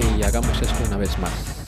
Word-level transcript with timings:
y 0.00 0.22
hagamos 0.22 0.60
esto 0.62 0.84
una 0.86 0.96
vez 0.96 1.18
más. 1.18 1.66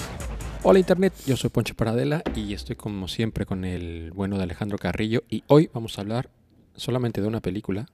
Hola 0.63 0.79
Internet, 0.79 1.13
yo 1.27 1.37
soy 1.37 1.51
Poncho 1.51 1.75
Paradela 1.75 2.23
y 2.37 2.55
estoy 2.55 2.77
como 2.77 3.09
siempre 3.09 3.47
con 3.47 3.65
el 3.65 4.13
bueno 4.13 4.37
de 4.37 4.45
Alejandro 4.45 4.79
Carrillo 4.79 5.25
y 5.29 5.43
hoy 5.49 5.71
vamos 5.73 5.99
a 5.99 6.03
hablar 6.03 6.31
solamente 6.77 7.21
de 7.21 7.27
una 7.27 7.41
película, 7.41 7.87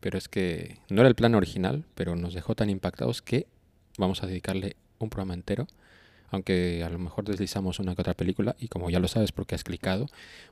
pero 0.00 0.16
es 0.16 0.28
que 0.28 0.78
no 0.88 1.00
era 1.02 1.08
el 1.08 1.14
plan 1.14 1.34
original, 1.34 1.84
pero 1.94 2.16
nos 2.16 2.32
dejó 2.32 2.54
tan 2.54 2.70
impactados 2.70 3.20
que 3.22 3.46
vamos 3.98 4.22
a 4.22 4.26
dedicarle 4.26 4.76
un 4.98 5.10
programa 5.10 5.34
entero, 5.34 5.66
aunque 6.30 6.82
a 6.84 6.88
lo 6.88 6.98
mejor 6.98 7.24
deslizamos 7.24 7.78
una 7.78 7.94
que 7.94 8.00
otra 8.02 8.14
película 8.14 8.56
y 8.58 8.68
como 8.68 8.88
ya 8.88 9.00
lo 9.00 9.08
sabes 9.08 9.32
porque 9.32 9.54
has 9.54 9.64
clicado, 9.64 10.06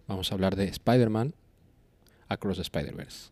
vamos 0.06 0.30
a 0.30 0.34
hablar 0.34 0.56
de 0.56 0.64
Spider-Man 0.64 1.34
Across 2.28 2.56
the 2.56 2.62
Spider-Verse. 2.62 3.30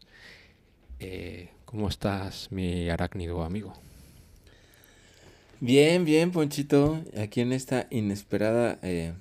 Eh, 1.00 1.50
¿Cómo 1.66 1.88
estás, 1.88 2.50
mi 2.50 2.88
arácnido 2.88 3.42
amigo? 3.42 3.74
Bien, 5.60 6.04
bien, 6.04 6.30
Ponchito. 6.30 7.02
Aquí 7.20 7.40
en 7.40 7.52
esta 7.52 7.88
inesperada 7.90 8.78
eh, 8.82 9.12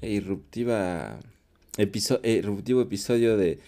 e 0.00 0.10
irruptiva 0.10 1.18
irruptivo 1.76 2.80
episodio 2.80 3.36
de 3.36 3.58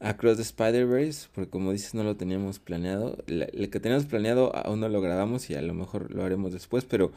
Across 0.00 0.38
the 0.38 0.42
Spider-Verse, 0.42 1.28
porque 1.32 1.48
como 1.50 1.70
dices, 1.70 1.94
no 1.94 2.02
lo 2.02 2.16
teníamos 2.16 2.58
planeado. 2.58 3.16
el 3.28 3.70
que 3.70 3.78
teníamos 3.78 4.06
planeado 4.06 4.54
aún 4.56 4.80
no 4.80 4.88
lo 4.88 5.00
grabamos 5.00 5.50
y 5.50 5.54
a 5.54 5.62
lo 5.62 5.72
mejor 5.72 6.10
lo 6.12 6.24
haremos 6.24 6.52
después, 6.52 6.84
pero 6.84 7.12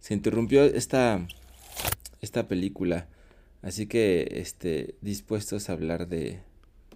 se 0.00 0.12
interrumpió 0.12 0.64
esta, 0.64 1.26
esta 2.20 2.46
película. 2.46 3.06
Así 3.62 3.86
que, 3.86 4.28
este, 4.32 4.96
dispuestos 5.00 5.70
a 5.70 5.72
hablar 5.72 6.08
de, 6.08 6.40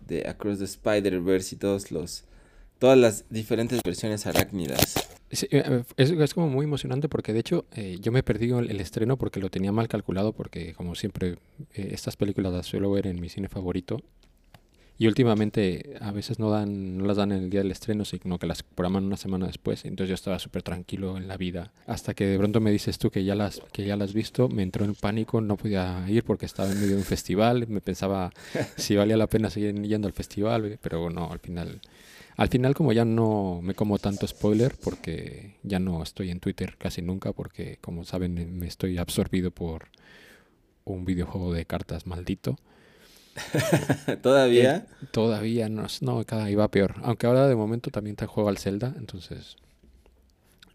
de 0.07 0.29
Across 0.29 0.59
the 0.59 0.67
Spider-Verse 0.67 1.55
y 1.55 1.59
todos 1.59 1.91
los, 1.91 2.25
todas 2.79 2.99
las 2.99 3.25
diferentes 3.31 3.81
versiones 3.83 4.27
arácnidas. 4.27 5.12
Eh, 5.33 5.83
es, 5.97 6.35
como 6.35 6.49
muy 6.49 6.65
emocionante 6.65 7.09
porque 7.09 7.33
de 7.33 7.41
hecho 7.41 7.65
eh, 7.75 7.97
yo 8.01 8.13
me 8.13 8.23
perdí 8.23 8.51
el, 8.51 8.71
el, 8.71 8.81
estreno 8.81 9.17
porque 9.17 9.41
lo 9.41 9.49
tenía 9.49 9.73
mal 9.73 9.89
calculado 9.89 10.35
porque 10.35 10.75
como 10.75 10.95
siempre 10.95 11.39
eh, 11.73 11.89
estas 11.93 12.17
películas 12.17 12.53
las 12.53 12.67
suelo 12.67 12.91
ver 12.91 13.07
en 13.07 13.19
mi 13.19 13.31
cine 13.31 13.49
favorito 13.49 14.03
y 14.99 15.07
últimamente 15.07 15.95
a 16.03 16.13
veces 16.13 16.39
no 16.39 16.51
dan 16.51 16.99
no 16.99 17.07
las 17.07 17.17
dan 17.17 17.33
en 17.33 17.45
el 17.45 17.51
día 17.51 17.61
del 17.61 17.71
estreno 17.71 18.05
sino 18.05 18.39
que 18.39 18.47
las 18.47 18.63
programan 18.63 19.05
una 19.05 19.17
semana 19.17 19.47
después. 19.47 19.87
Entonces 19.87 20.11
yo 20.11 20.15
estaba 20.15 20.39
súper 20.39 20.63
tranquilo 20.63 21.17
en 21.17 21.29
la 21.29 21.39
vida 21.39 21.73
hasta 21.87 22.13
que 22.13 22.27
de 22.27 22.39
pronto 22.39 22.61
me 22.61 22.71
dices 22.71 22.99
tú 22.99 23.11
que 23.11 23.25
ya 23.25 23.35
las 23.35 23.63
que 23.73 23.87
ya 23.87 23.97
las 23.97 24.11
has 24.11 24.15
visto. 24.15 24.51
Me 24.51 24.63
entró 24.63 24.85
en 24.85 24.95
pánico 24.95 25.41
no 25.41 25.57
podía 25.57 26.05
ir 26.09 26.25
porque 26.25 26.45
estaba 26.45 26.71
en 26.71 26.79
medio 26.79 26.91
de 26.91 26.97
un 26.99 27.05
festival. 27.05 27.67
Me 27.69 27.81
pensaba 27.81 28.33
si 28.77 28.97
valía 28.97 29.17
la 29.17 29.29
pena 29.29 29.49
seguir 29.49 29.75
yendo 29.81 30.09
al 30.09 30.13
festival 30.13 30.79
pero 30.83 31.09
no 31.09 31.33
al 31.33 31.39
final 31.39 31.81
al 32.37 32.49
final 32.49 32.75
como 32.75 32.93
ya 32.93 33.05
no 33.05 33.61
me 33.63 33.75
como 33.75 33.99
tanto 33.99 34.27
spoiler 34.27 34.75
porque 34.83 35.57
ya 35.63 35.79
no 35.79 36.03
estoy 36.03 36.31
en 36.31 36.41
Twitter 36.41 36.77
casi 36.79 37.03
nunca 37.03 37.33
porque 37.33 37.79
como 37.81 38.05
saben 38.05 38.59
me 38.59 38.67
estoy 38.67 38.99
absorbido 38.99 39.51
por 39.51 39.89
un 40.85 41.05
videojuego 41.05 41.53
de 41.53 41.65
cartas 41.65 42.07
maldito. 42.07 42.59
¿Todavía? 44.23 44.77
Eh, 44.77 45.07
todavía 45.11 45.69
no, 45.69 45.87
no, 46.01 46.25
cada 46.25 46.51
iba 46.51 46.69
peor. 46.69 46.97
Aunque 47.03 47.27
ahora 47.27 47.49
de 47.49 47.55
momento 47.55 47.91
también 47.91 48.17
te 48.17 48.27
juego 48.27 48.49
al 48.49 48.59
Zelda, 48.59 48.95
entonces... 48.99 49.57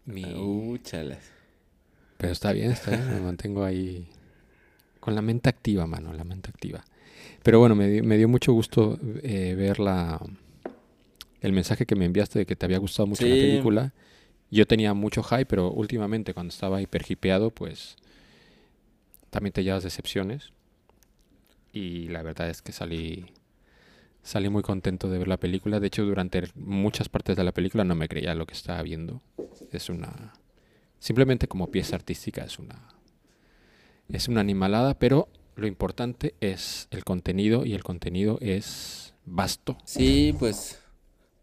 Mi... 0.04 0.24
Uh, 0.24 0.78
Pero 2.16 2.32
está 2.32 2.52
bien, 2.52 2.70
está 2.70 2.92
bien, 2.92 3.10
me 3.10 3.20
mantengo 3.20 3.62
ahí 3.62 4.08
con 5.00 5.14
la 5.14 5.22
mente 5.22 5.50
activa, 5.50 5.86
mano, 5.86 6.12
la 6.14 6.24
mente 6.24 6.50
activa. 6.50 6.84
Pero 7.42 7.60
bueno, 7.60 7.74
me, 7.74 8.02
me 8.02 8.16
dio 8.16 8.28
mucho 8.28 8.52
gusto 8.52 8.98
eh, 9.22 9.54
ver 9.54 9.78
la 9.78 10.18
el 11.40 11.52
mensaje 11.52 11.86
que 11.86 11.94
me 11.94 12.04
enviaste 12.04 12.40
de 12.40 12.46
que 12.46 12.56
te 12.56 12.66
había 12.66 12.78
gustado 12.78 13.06
mucho 13.06 13.26
la 13.26 13.34
película. 13.34 13.92
Yo 14.50 14.66
tenía 14.66 14.94
mucho 14.94 15.22
hype, 15.22 15.46
pero 15.46 15.70
últimamente 15.70 16.34
cuando 16.34 16.52
estaba 16.52 16.80
hiper 16.80 17.04
hipeado, 17.08 17.50
pues 17.50 17.96
también 19.30 19.52
te 19.52 19.62
llevas 19.62 19.84
decepciones. 19.84 20.52
Y 21.72 22.08
la 22.08 22.22
verdad 22.22 22.48
es 22.48 22.62
que 22.62 22.72
salí 22.72 23.26
salí 24.22 24.48
muy 24.48 24.62
contento 24.62 25.08
de 25.08 25.18
ver 25.18 25.28
la 25.28 25.38
película. 25.38 25.80
De 25.80 25.86
hecho, 25.86 26.04
durante 26.04 26.44
muchas 26.54 27.08
partes 27.08 27.36
de 27.36 27.44
la 27.44 27.52
película 27.52 27.84
no 27.84 27.94
me 27.94 28.08
creía 28.08 28.34
lo 28.34 28.46
que 28.46 28.54
estaba 28.54 28.82
viendo. 28.82 29.22
Es 29.72 29.88
una 29.88 30.32
simplemente 30.98 31.46
como 31.46 31.70
pieza 31.70 31.94
artística 31.94 32.42
es 32.42 32.58
una 32.58 32.88
es 34.08 34.26
una 34.26 34.40
animalada, 34.40 34.98
pero 34.98 35.28
lo 35.54 35.66
importante 35.66 36.34
es 36.40 36.88
el 36.90 37.04
contenido 37.04 37.66
y 37.66 37.74
el 37.74 37.84
contenido 37.84 38.38
es 38.40 39.14
vasto. 39.26 39.76
Sí, 39.84 40.34
pues 40.38 40.80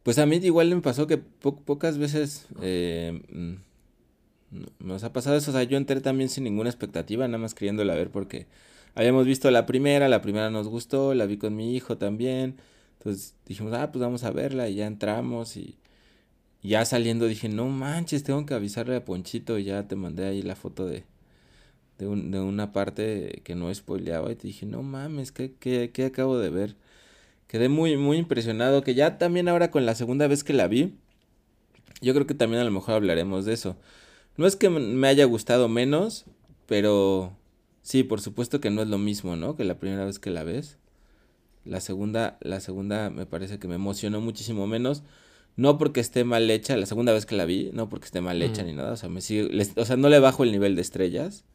pues 0.05 0.19
a 0.19 0.27
mí 0.27 0.35
igual 0.35 0.69
me 0.69 0.81
pasó 0.81 1.07
que 1.07 1.17
pocas 1.17 1.97
veces 1.97 2.45
eh, 2.61 3.23
mm, 3.31 3.55
nos 4.79 5.03
ha 5.03 5.11
pasado 5.11 5.35
eso. 5.35 5.49
O 5.49 5.53
sea, 5.55 5.63
yo 5.63 5.77
entré 5.77 5.99
también 5.99 6.29
sin 6.29 6.43
ninguna 6.43 6.69
expectativa, 6.69 7.27
nada 7.27 7.39
más 7.39 7.55
queriéndola 7.55 7.95
ver 7.95 8.11
porque 8.11 8.45
habíamos 8.93 9.25
visto 9.25 9.49
la 9.49 9.65
primera, 9.65 10.07
la 10.07 10.21
primera 10.21 10.51
nos 10.51 10.67
gustó, 10.67 11.15
la 11.15 11.25
vi 11.25 11.37
con 11.37 11.55
mi 11.55 11.75
hijo 11.75 11.97
también. 11.97 12.57
Entonces 12.99 13.35
dijimos, 13.47 13.73
ah, 13.73 13.91
pues 13.91 13.99
vamos 13.99 14.23
a 14.23 14.29
verla 14.29 14.69
y 14.69 14.75
ya 14.75 14.85
entramos 14.85 15.57
y 15.57 15.75
ya 16.61 16.85
saliendo 16.85 17.25
dije, 17.25 17.49
no 17.49 17.67
manches, 17.69 18.23
tengo 18.23 18.45
que 18.45 18.53
avisarle 18.53 18.97
a 18.97 19.05
Ponchito 19.05 19.57
y 19.57 19.63
ya 19.65 19.87
te 19.87 19.95
mandé 19.95 20.25
ahí 20.27 20.43
la 20.43 20.55
foto 20.55 20.85
de, 20.85 21.03
de, 21.97 22.07
una 22.07 22.73
parte 22.73 23.41
que 23.43 23.55
no 23.55 23.73
spoileaba 23.73 24.31
y 24.31 24.35
te 24.35 24.47
dije, 24.49 24.67
no 24.67 24.83
mames, 24.83 25.31
¿qué, 25.31 25.53
qué, 25.59 25.89
qué 25.91 26.05
acabo 26.05 26.37
de 26.37 26.49
ver? 26.51 26.75
Quedé 27.47 27.69
muy, 27.69 27.97
muy 27.97 28.17
impresionado, 28.17 28.81
que 28.81 28.95
ya 28.95 29.17
también 29.17 29.47
ahora 29.47 29.71
con 29.71 29.85
la 29.85 29.95
segunda 29.95 30.27
vez 30.27 30.43
que 30.43 30.53
la 30.53 30.67
vi, 30.67 30.95
yo 32.01 32.13
creo 32.13 32.27
que 32.27 32.33
también 32.33 32.61
a 32.61 32.65
lo 32.65 32.71
mejor 32.71 32.95
hablaremos 32.95 33.45
de 33.45 33.53
eso. 33.53 33.77
No 34.37 34.47
es 34.47 34.55
que 34.55 34.69
me 34.69 35.07
haya 35.07 35.25
gustado 35.25 35.69
menos, 35.69 36.25
pero 36.65 37.37
sí, 37.81 38.03
por 38.03 38.21
supuesto 38.21 38.59
que 38.59 38.69
no 38.69 38.81
es 38.81 38.87
lo 38.87 38.97
mismo, 38.97 39.35
¿no? 39.35 39.55
Que 39.55 39.63
la 39.63 39.79
primera 39.79 40.05
vez 40.05 40.19
que 40.19 40.29
la 40.29 40.43
ves. 40.43 40.77
La 41.63 41.79
segunda, 41.79 42.37
la 42.41 42.59
segunda 42.59 43.09
me 43.09 43.25
parece 43.25 43.59
que 43.59 43.67
me 43.67 43.75
emocionó 43.75 44.21
muchísimo 44.21 44.67
menos. 44.67 45.03
No 45.55 45.77
porque 45.77 46.01
esté 46.01 46.25
mal 46.25 46.49
hecha, 46.51 46.75
la 46.75 46.85
segunda 46.85 47.13
vez 47.13 47.25
que 47.25 47.35
la 47.35 47.45
vi, 47.45 47.71
no 47.73 47.87
porque 47.87 48.05
esté 48.05 48.19
mal 48.19 48.41
hecha 48.41 48.63
ni 48.63 48.73
nada. 48.73 48.91
O 48.91 48.97
sea, 48.97 49.07
me 49.07 49.21
sigue, 49.21 49.49
o 49.77 49.85
sea, 49.85 49.95
no 49.95 50.09
le 50.09 50.19
bajo 50.19 50.43
el 50.43 50.51
nivel 50.51 50.75
de 50.75 50.81
estrellas. 50.81 51.45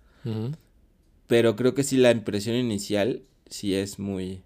Pero 1.26 1.54
creo 1.54 1.74
que 1.74 1.82
sí 1.82 1.98
la 1.98 2.10
impresión 2.10 2.56
inicial 2.56 3.22
sí 3.48 3.74
es 3.74 3.98
muy, 3.98 4.42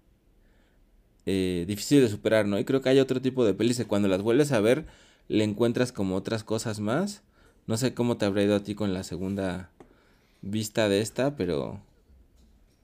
eh, 1.25 1.65
difícil 1.67 2.01
de 2.01 2.09
superar, 2.09 2.45
¿no? 2.45 2.59
Y 2.59 2.65
creo 2.65 2.81
que 2.81 2.89
hay 2.89 2.99
otro 2.99 3.21
tipo 3.21 3.45
de 3.45 3.53
pelis 3.53 3.77
que 3.77 3.85
cuando 3.85 4.07
las 4.07 4.21
vuelves 4.21 4.51
a 4.51 4.59
ver 4.59 4.85
le 5.27 5.43
encuentras 5.43 5.91
como 5.91 6.15
otras 6.15 6.43
cosas 6.43 6.79
más. 6.79 7.23
No 7.67 7.77
sé 7.77 7.93
cómo 7.93 8.17
te 8.17 8.25
habrá 8.25 8.43
ido 8.43 8.55
a 8.55 8.63
ti 8.63 8.75
con 8.75 8.93
la 8.93 9.03
segunda 9.03 9.71
vista 10.41 10.87
de 10.87 11.01
esta, 11.01 11.35
pero 11.35 11.81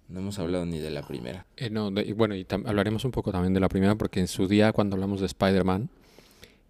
no 0.09 0.19
hemos 0.19 0.40
hablado 0.40 0.66
ni 0.66 0.80
de 0.80 0.90
la 0.90 1.07
primera. 1.07 1.46
Eh, 1.56 1.69
no, 1.69 1.91
bueno, 2.16 2.35
y 2.35 2.47
hablaremos 2.66 3.06
un 3.06 3.12
poco 3.12 3.31
también 3.31 3.53
de 3.53 3.59
la 3.59 3.69
primera 3.69 3.96
porque 3.96 4.19
en 4.19 4.28
su 4.28 4.47
día 4.47 4.74
cuando 4.74 4.96
hablamos 4.96 5.19
de 5.19 5.28
Spider-Man, 5.28 5.90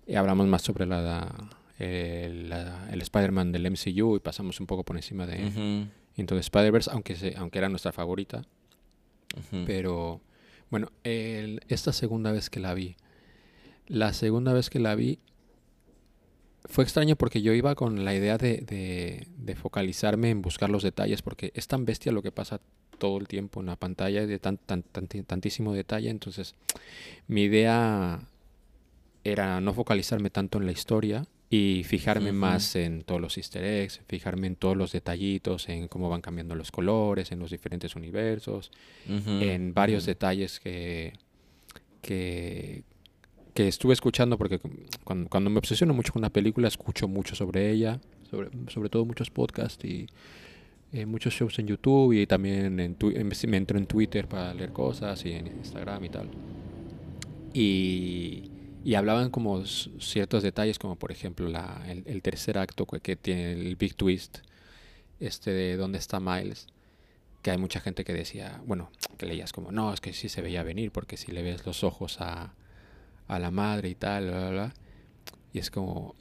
eh, 0.07 0.17
hablamos 0.17 0.47
más 0.47 0.61
sobre 0.61 0.85
la, 0.85 1.33
el, 1.79 2.51
Spider-Man 3.01 3.53
del 3.53 3.71
MCU 3.71 4.17
y 4.17 4.19
pasamos 4.19 4.59
un 4.59 4.67
poco 4.67 4.83
por 4.83 4.97
encima 4.97 5.25
de 5.25 5.87
uh 6.17 6.37
Spider-Verse, 6.39 6.91
aunque, 6.91 7.33
aunque 7.37 7.57
era 7.57 7.69
nuestra 7.69 7.91
favorita. 7.91 8.43
Pero 9.65 10.21
bueno, 10.71 10.91
esta 11.03 11.93
segunda 11.93 12.31
vez 12.31 12.49
que 12.49 12.59
la 12.59 12.73
vi, 12.73 12.95
la 13.87 14.13
segunda 14.13 14.53
vez 14.53 14.69
que 14.69 14.79
la 14.79 14.95
vi 14.95 15.19
fue 16.65 16.85
extraño 16.85 17.17
porque 17.17 17.41
yo 17.41 17.51
iba 17.53 17.75
con 17.75 18.05
la 18.05 18.15
idea 18.15 18.37
de, 18.37 19.27
focalizarme 19.61 20.29
en 20.29 20.41
buscar 20.41 20.69
los 20.69 20.81
detalles, 20.81 21.21
porque 21.21 21.51
es 21.55 21.67
tan 21.67 21.83
bestia 21.85 22.13
lo 22.13 22.21
que 22.21 22.31
pasa 22.31 22.61
todo 22.97 23.17
el 23.17 23.27
tiempo 23.27 23.59
en 23.59 23.65
la 23.65 23.75
pantalla, 23.75 24.25
de 24.25 24.39
tan, 24.39 24.57
tan, 24.57 24.83
tantísimo 24.83 25.73
detalle, 25.73 26.09
entonces 26.09 26.55
mi 27.27 27.43
idea 27.43 28.21
era 29.23 29.59
no 29.59 29.73
focalizarme 29.73 30.29
tanto 30.29 30.57
en 30.57 30.65
la 30.65 30.71
historia, 30.71 31.25
y 31.53 31.83
fijarme 31.83 32.31
más 32.31 32.77
en 32.77 33.01
todos 33.01 33.19
los 33.19 33.37
easter 33.37 33.61
eggs, 33.61 33.99
fijarme 34.07 34.47
en 34.47 34.55
todos 34.55 34.77
los 34.77 34.93
detallitos, 34.93 35.67
en 35.67 35.89
cómo 35.89 36.09
van 36.09 36.21
cambiando 36.21 36.55
los 36.55 36.71
colores, 36.71 37.33
en 37.33 37.39
los 37.39 37.51
diferentes 37.51 37.93
universos, 37.97 38.71
en 39.05 39.73
varios 39.73 40.05
detalles 40.05 40.61
que, 40.61 41.11
que, 42.01 42.83
que, 43.53 43.67
estuve 43.67 43.91
escuchando, 43.91 44.37
porque 44.37 44.61
cuando, 45.03 45.29
cuando, 45.29 45.49
me 45.49 45.57
obsesiono 45.57 45.93
mucho 45.93 46.13
con 46.13 46.21
una 46.21 46.29
película, 46.29 46.69
escucho 46.69 47.09
mucho 47.09 47.35
sobre 47.35 47.69
ella, 47.69 47.99
sobre, 48.29 48.49
sobre 48.69 48.87
todo 48.87 49.03
muchos 49.03 49.29
podcasts 49.29 49.83
y 49.83 50.07
eh, 50.93 51.05
muchos 51.05 51.33
shows 51.33 51.59
en 51.59 51.67
YouTube 51.67 52.13
y 52.13 52.27
también 52.27 52.79
en 52.79 52.97
me 52.97 53.57
entro 53.57 53.77
en 53.77 53.87
Twitter 53.87 54.25
para 54.25 54.53
leer 54.53 54.71
cosas 54.71 55.25
y 55.25 55.33
en 55.33 55.47
Instagram 55.47 56.05
y 56.05 56.09
tal. 56.09 56.29
Y 57.53 58.50
y 58.83 58.95
hablaban 58.95 59.29
como 59.29 59.65
ciertos 59.65 60.43
detalles, 60.43 60.79
como 60.79 60.95
por 60.95 61.11
ejemplo 61.11 61.47
la, 61.47 61.83
el, 61.87 62.21
tercer 62.21 62.57
acto 62.57 62.85
que 62.85 63.15
tiene 63.15 63.53
el 63.53 63.75
big 63.75 63.95
twist, 63.95 64.39
este 65.19 65.51
de 65.51 65.77
dónde 65.77 65.99
está 65.99 66.19
Miles, 66.19 66.67
que 67.41 67.51
hay 67.51 67.57
mucha 67.57 67.79
gente 67.79 68.03
que 68.03 68.13
decía, 68.13 68.61
bueno, 68.65 68.91
que 69.17 69.25
leías 69.25 69.53
como, 69.53 69.71
no, 69.71 69.93
es 69.93 70.01
que 70.01 70.13
sí 70.13 70.29
se 70.29 70.41
veía 70.41 70.63
venir, 70.63 70.91
porque 70.91 71.17
si 71.17 71.31
le 71.31 71.43
ves 71.43 71.65
los 71.65 71.83
ojos 71.83 72.19
a, 72.21 72.53
a 73.27 73.39
la 73.39 73.51
madre 73.51 73.89
y 73.89 73.95
tal, 73.95 74.27
bla, 74.27 74.39
bla, 74.39 74.49
bla, 74.49 74.73
y 75.53 75.59
es 75.59 75.69
como... 75.69 76.15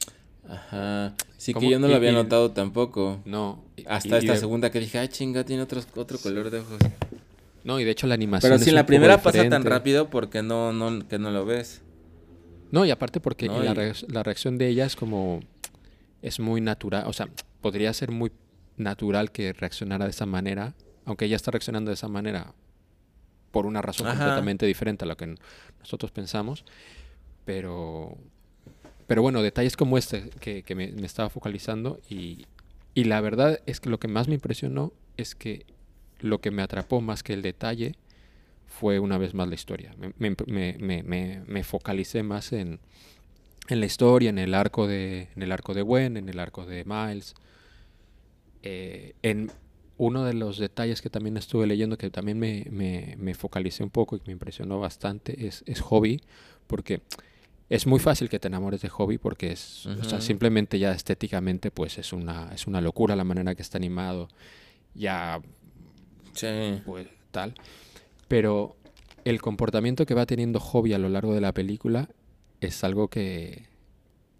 Ajá. 0.49 1.15
Sí, 1.37 1.55
que 1.55 1.71
yo 1.71 1.79
no 1.79 1.87
lo 1.87 1.95
había 1.95 2.11
notado 2.11 2.51
tampoco. 2.51 3.21
No. 3.25 3.63
Hasta 3.87 4.19
esta 4.19 4.37
segunda 4.37 4.71
que 4.71 4.81
dije, 4.81 4.99
ay, 4.99 5.07
chinga, 5.07 5.45
tiene 5.45 5.63
otro, 5.63 5.81
otro 5.95 6.19
color 6.19 6.51
de 6.51 6.59
ojos. 6.59 6.79
No, 7.63 7.79
y 7.79 7.85
de 7.85 7.91
hecho 7.93 8.07
la 8.07 8.15
animación. 8.15 8.51
Pero 8.51 8.63
si 8.63 8.71
en 8.71 8.75
la 8.75 8.87
primera 8.87 9.23
pasa 9.23 9.49
tan 9.49 9.65
rápido, 9.65 10.11
porque 10.11 10.43
no, 10.43 10.73
no, 10.73 11.07
que 11.07 11.19
no 11.19 11.31
lo 11.31 11.45
ves? 11.45 11.83
No, 12.71 12.85
y 12.85 12.91
aparte 12.91 13.21
porque 13.21 13.47
la, 13.49 13.75
la, 14.09 14.23
reacción 14.23 14.59
de 14.59 14.69
ella 14.69 14.87
es 14.87 14.97
como. 14.97 15.41
Es 16.23 16.39
muy 16.39 16.61
natural. 16.61 17.05
O 17.07 17.13
sea, 17.13 17.29
podría 17.61 17.93
ser 17.93 18.11
muy 18.11 18.31
natural 18.77 19.33
que 19.33 19.53
reaccionara 19.53 20.05
de 20.05 20.11
esa 20.11 20.27
manera. 20.27 20.75
Aunque 21.05 21.25
ella 21.25 21.37
está 21.37 21.51
reaccionando 21.51 21.91
de 21.91 21.95
esa 21.95 22.09
manera 22.09 22.55
por 23.51 23.67
una 23.67 23.83
razón 23.83 24.07
completamente 24.07 24.67
diferente 24.67 25.05
a 25.05 25.09
lo 25.09 25.17
que 25.17 25.35
nosotros 25.81 26.11
pensamos. 26.11 26.65
Pero. 27.45 28.17
Pero 29.07 29.23
bueno, 29.23 29.43
detalles 29.43 29.77
como 29.77 29.99
este 29.99 30.31
que, 30.39 30.63
que 30.63 30.77
me, 30.77 30.93
me, 30.93 31.07
estaba 31.07 31.31
focalizando. 31.31 32.01
Y, 32.09 32.47
y 32.95 33.05
la 33.05 33.21
verdad 33.21 33.61
es 33.67 33.81
que 33.81 33.91
lo 33.91 33.99
que 33.99 34.07
más 34.07 34.29
me 34.29 34.35
impresionó 34.35 34.93
es 35.17 35.35
que 35.35 35.67
lo 36.21 36.41
que 36.41 36.53
me 36.53 36.63
atrapó 36.63 37.01
más 37.01 37.23
que 37.25 37.33
el 37.33 37.43
detalle 37.43 37.97
fue 38.71 38.99
una 38.99 39.19
vez 39.19 39.35
más 39.35 39.49
la 39.49 39.55
historia. 39.55 39.95
Me, 39.99 40.35
me, 40.47 41.43
me, 41.47 41.65
focalicé 41.65 42.23
más 42.23 42.53
en, 42.53 42.81
en, 43.69 43.81
la 43.81 43.87
historia, 43.87 44.31
en 44.31 44.39
el 44.39 44.55
arco 44.55 44.87
de, 44.87 45.29
en 45.37 45.43
el 45.43 45.53
arco 45.53 45.75
de 45.75 45.83
Gwen, 45.83 46.17
en 46.17 46.29
el 46.29 46.39
arco 46.39 46.65
de 46.65 46.85
Miles. 46.85 47.35
Eh, 48.63 49.15
en 49.23 49.51
uno 49.99 50.25
de 50.25 50.35
los 50.35 50.59
detalles 50.59 51.03
que 51.03 51.11
también 51.11 51.37
estuve 51.37 51.67
leyendo, 51.67 51.99
que 51.99 52.11
también 52.11 52.39
me, 52.39 53.35
focalicé 53.35 53.83
un 53.83 53.91
poco 53.91 54.17
y 54.17 54.23
me 54.25 54.33
impresionó 54.33 54.81
bastante, 54.81 55.47
es, 55.47 55.63
es 55.67 55.81
Hobby, 55.81 56.23
porque 56.67 57.03
es 57.69 57.87
muy 57.87 58.01
fácil 58.01 58.29
que 58.29 58.39
te 58.39 58.49
enamores 58.49 58.81
de 58.81 58.89
Hobby 58.89 59.19
porque 59.19 59.53
es, 59.53 59.87
o 59.87 60.05
sea, 60.05 60.21
simplemente 60.21 60.79
ya 60.79 60.93
estéticamente 60.93 61.71
pues 61.71 61.99
es 61.99 62.13
una, 62.13 62.51
es 62.55 62.67
una 62.67 62.81
locura 62.81 63.15
la 63.15 63.25
manera 63.25 63.55
que 63.55 63.63
está 63.63 63.79
animado. 63.79 64.29
Ya 64.95 65.41
Sí. 66.35 66.83
Pues 66.85 67.07
tal. 67.31 67.55
Pero 68.31 68.77
el 69.25 69.43
comportamiento 69.43 70.07
que 70.07 70.15
va 70.15 70.25
teniendo 70.25 70.61
Hobby 70.61 70.93
a 70.93 70.99
lo 70.99 71.09
largo 71.09 71.35
de 71.35 71.41
la 71.41 71.51
película 71.51 72.09
es 72.61 72.85
algo 72.85 73.09
que, 73.09 73.65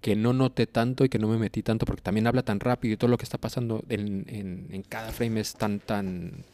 que 0.01 0.15
no 0.15 0.33
noté 0.33 0.69
tanto 0.69 1.05
y 1.05 1.09
que 1.09 1.19
no 1.19 1.27
me 1.27 1.39
metí 1.39 1.65
tanto 1.65 1.87
porque 1.87 2.01
también 2.01 2.29
habla 2.29 2.45
tan 2.45 2.61
rápido 2.61 2.95
y 2.95 2.97
todo 2.97 3.11
lo 3.11 3.19
que 3.19 3.25
está 3.25 3.37
pasando 3.37 3.83
en, 3.89 4.27
en, 4.71 4.83
cada 4.89 5.11
frame 5.11 5.41
es 5.41 5.55
tan, 5.55 5.81
tan, 5.81 6.45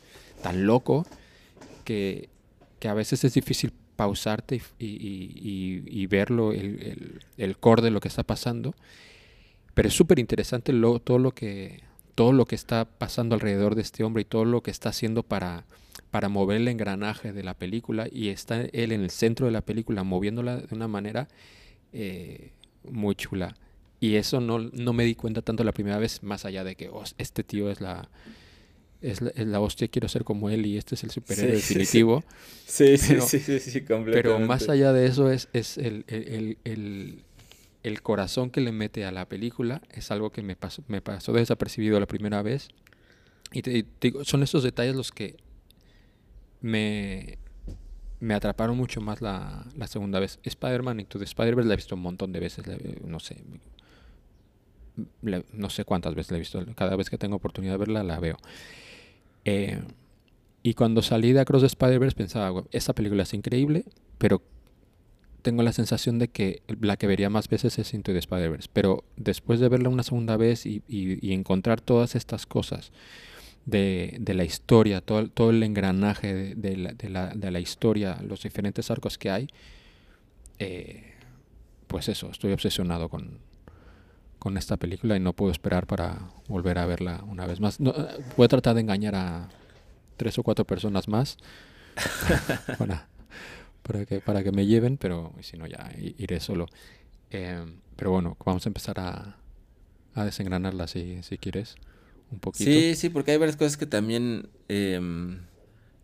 tan 0.43 0.67
loco 0.67 1.05
que, 1.85 2.31
que 2.79 2.89
a 2.89 2.95
veces 2.95 3.23
es 3.23 3.35
difícil 3.35 3.71
pausarte 3.97 4.63
y, 4.79 5.85
y, 5.85 6.07
verlo, 6.07 6.53
el, 6.53 6.81
el, 6.81 7.21
el, 7.37 7.59
core 7.59 7.83
de 7.83 7.91
lo 7.91 8.01
que 8.01 8.09
está 8.09 8.23
pasando. 8.23 8.75
Pero 9.75 9.89
es 9.89 9.95
súper 9.95 10.21
interesante 10.21 10.73
todo 11.05 11.19
lo 11.19 11.33
que 11.33 11.83
todo 12.15 12.33
lo 12.33 12.47
que 12.47 12.55
está 12.55 12.87
pasando 12.87 13.35
alrededor 13.35 13.75
de 13.75 13.83
este 13.83 14.05
hombre 14.05 14.23
y 14.23 14.25
todo 14.25 14.47
lo 14.47 14.63
que 14.63 14.71
está 14.71 14.89
haciendo 14.89 15.23
para, 15.23 15.67
para 16.17 16.31
mover 16.31 16.57
el 16.57 16.69
engranaje 16.69 17.35
de 17.35 17.45
la 17.45 17.53
película 17.53 18.09
y 18.11 18.31
está 18.31 18.63
él 18.73 18.93
en 18.93 19.03
el 19.03 19.11
centro 19.11 19.45
de 19.45 19.53
la 19.53 19.61
película 19.61 20.03
moviéndola 20.03 20.57
de 20.57 20.75
una 20.75 20.89
manera 20.89 21.29
eh, 21.93 22.53
muy 22.91 23.15
chula. 23.15 23.55
Y 24.01 24.15
eso 24.15 24.41
no, 24.41 24.59
no, 24.59 24.95
me 24.95 25.05
di 25.05 25.15
cuenta 25.15 25.43
tanto 25.43 25.63
la 25.63 25.73
primera 25.73 25.99
vez, 25.99 26.23
más 26.23 26.47
allá 26.47 26.65
de 26.65 26.75
que 26.75 26.89
oh, 26.89 27.05
este 27.19 27.45
tío 27.45 27.71
es 27.71 27.83
la, 27.83 28.09
es 29.03 29.21
la, 29.21 29.61
hostia, 29.61 29.89
quiero 29.89 30.09
ser 30.09 30.25
como 30.25 30.49
él 30.49 30.65
y 30.65 30.79
este 30.79 30.95
es 30.95 31.05
el 31.05 31.11
superhéroe 31.11 31.53
definitivo. 31.53 32.25
Sí, 32.65 32.97
sí, 32.97 33.21
sí, 33.21 33.39
sí, 33.39 33.61
sí, 33.61 33.81
completamente. 33.83 34.23
Pero 34.23 34.39
más 34.39 34.71
allá 34.71 34.95
de 34.95 35.05
eso 35.05 35.31
es, 35.31 35.51
es 35.53 35.77
el, 35.77 36.07
el, 36.09 36.57
el, 36.65 37.25
el 37.83 38.01
corazón 38.01 38.49
que 38.49 38.63
le 38.63 38.73
mete 38.73 39.05
a 39.05 39.13
la 39.13 39.29
película 39.29 39.83
es 39.91 40.11
algo 40.11 40.31
que 40.31 40.41
me 40.41 40.57
pasó, 40.57 40.83
me 40.89 41.03
pasó 41.03 41.35
desapercibido 41.35 42.01
la 42.01 42.07
primera 42.07 42.41
vez. 42.41 42.69
Y 43.53 43.61
te, 43.61 43.85
digo, 44.01 44.25
son 44.25 44.43
esos 44.43 44.63
detalles 44.63 44.97
los 44.97 45.13
que 45.13 45.37
me, 46.61 47.39
me 48.21 48.35
atraparon 48.35 48.77
mucho 48.77 49.01
más 49.01 49.21
la, 49.21 49.67
la 49.77 49.87
segunda 49.87 50.21
vez. 50.21 50.39
Spider-Man 50.43 51.01
Into 51.01 51.19
the 51.19 51.25
Spider-Verse 51.25 51.69
la 51.69 51.75
he 51.75 51.77
visto 51.77 51.95
un 51.95 52.03
montón 52.03 52.33
de 52.33 52.41
veces, 52.41 52.65
no 53.05 53.21
sé, 53.21 53.43
no 55.53 55.71
sé 55.71 55.85
cuántas 55.85 56.15
veces 56.15 56.33
la 56.33 56.37
he 56.39 56.41
visto. 56.41 56.65
Cada 56.75 56.97
vez 56.97 57.11
que 57.11 57.19
tengo 57.19 57.37
oportunidad 57.37 57.75
de 57.75 57.79
verla, 57.79 58.03
la 58.03 58.19
veo. 58.21 58.37
Eh, 59.45 59.81
y 60.63 60.75
cuando 60.75 61.03
salí 61.03 61.33
de 61.33 61.41
Across 61.41 61.63
the 61.63 61.67
Spider-Verse 61.67 62.17
pensaba, 62.17 62.65
esta 62.73 62.93
película 62.93 63.23
es 63.23 63.35
increíble, 63.35 63.85
pero 64.19 64.43
tengo 65.43 65.63
la 65.63 65.73
sensación 65.73 66.19
de 66.19 66.27
que 66.27 66.63
la 66.81 66.97
que 66.97 67.07
vería 67.07 67.31
más 67.31 67.49
veces 67.49 67.79
es 67.79 67.95
Into 67.95 68.13
the 68.13 68.19
Spider-Verse. 68.19 68.69
Pero 68.73 69.05
después 69.17 69.61
de 69.61 69.69
verla 69.69 69.89
una 69.89 70.03
segunda 70.03 70.37
vez 70.37 70.67
y, 70.67 70.83
encontrar 71.33 71.81
todas 71.81 72.17
estas 72.17 72.47
cosas 72.47 72.91
de, 73.67 74.33
la 74.35 74.45
historia, 74.45 75.01
todo, 75.01 75.29
todo 75.29 75.51
el 75.51 75.63
engranaje 75.63 76.55
de, 76.55 76.77
la, 76.77 77.61
historia, 77.61 78.19
los 78.23 78.43
diferentes 78.43 78.91
arcos 78.91 79.19
que 79.19 79.31
hay, 79.31 79.49
eh, 80.59 81.13
pues 81.89 82.09
eso, 82.09 82.31
estoy 82.31 82.53
obsesionado 82.53 83.09
con, 83.09 83.39
con 84.39 84.57
esta 84.57 84.77
película 84.77 85.17
y 85.17 85.21
no 85.21 85.33
puedo 85.33 85.51
esperar 85.53 85.87
para 85.87 86.31
volver 86.49 86.79
a 86.79 86.87
verla 86.87 87.23
una 87.27 87.47
vez 87.47 87.61
más. 87.61 87.81
No, 87.81 87.93
voy 88.37 88.45
a 88.45 88.49
tratar 88.49 88.75
de 88.75 88.83
engañar 88.83 89.15
a 89.17 89.49
tres 90.17 90.39
o 90.39 90.43
cuatro 90.43 90.65
personas 90.65 91.09
más 91.09 91.37
para 92.79 94.07
que, 94.07 94.21
para 94.21 94.43
que 94.43 94.53
me 94.53 94.67
lleven, 94.67 94.97
pero 94.97 95.33
si 95.41 95.57
no 95.57 95.67
ya 95.67 95.91
iré 95.99 96.39
solo. 96.41 96.67
Em, 97.31 97.81
pero 97.97 98.13
bueno, 98.13 98.37
vamos 98.45 98.65
a 98.67 98.69
empezar 98.69 99.01
a, 99.01 99.37
a 100.15 100.25
desengranarla 100.25 100.87
si, 100.87 101.23
si 101.23 101.39
quieres 101.39 101.77
un 102.31 102.39
poquito. 102.39 102.71
Sí, 102.71 102.95
sí, 102.95 103.09
porque 103.09 103.33
hay 103.33 103.39
varias 103.39 103.57
cosas 103.57 103.77
que 103.77 103.87
también 103.87 104.49
em, 104.69 105.39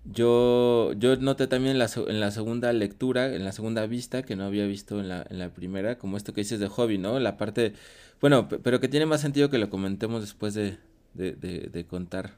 yo, 0.04 0.92
yo 0.94 1.16
noté 1.16 1.46
también 1.46 1.72
en 1.72 1.78
la, 1.78 1.88
en 2.08 2.20
la 2.20 2.30
segunda 2.30 2.72
lectura, 2.72 3.32
en 3.34 3.44
la 3.44 3.52
segunda 3.52 3.86
vista, 3.86 4.22
que 4.22 4.34
no 4.34 4.44
había 4.44 4.66
visto 4.66 4.98
en 4.98 5.08
la, 5.08 5.24
en 5.28 5.38
la 5.38 5.50
primera, 5.50 5.96
como 5.98 6.16
esto 6.16 6.34
que 6.34 6.40
dices 6.40 6.58
de 6.58 6.68
hobby, 6.68 6.98
¿no? 6.98 7.18
La 7.20 7.36
parte, 7.36 7.74
bueno, 8.20 8.48
pero 8.48 8.80
que 8.80 8.88
tiene 8.88 9.06
más 9.06 9.20
sentido 9.20 9.48
que 9.48 9.58
lo 9.58 9.70
comentemos 9.70 10.20
después 10.22 10.54
de, 10.54 10.78
de, 11.14 11.32
de, 11.34 11.84
contar, 11.86 12.36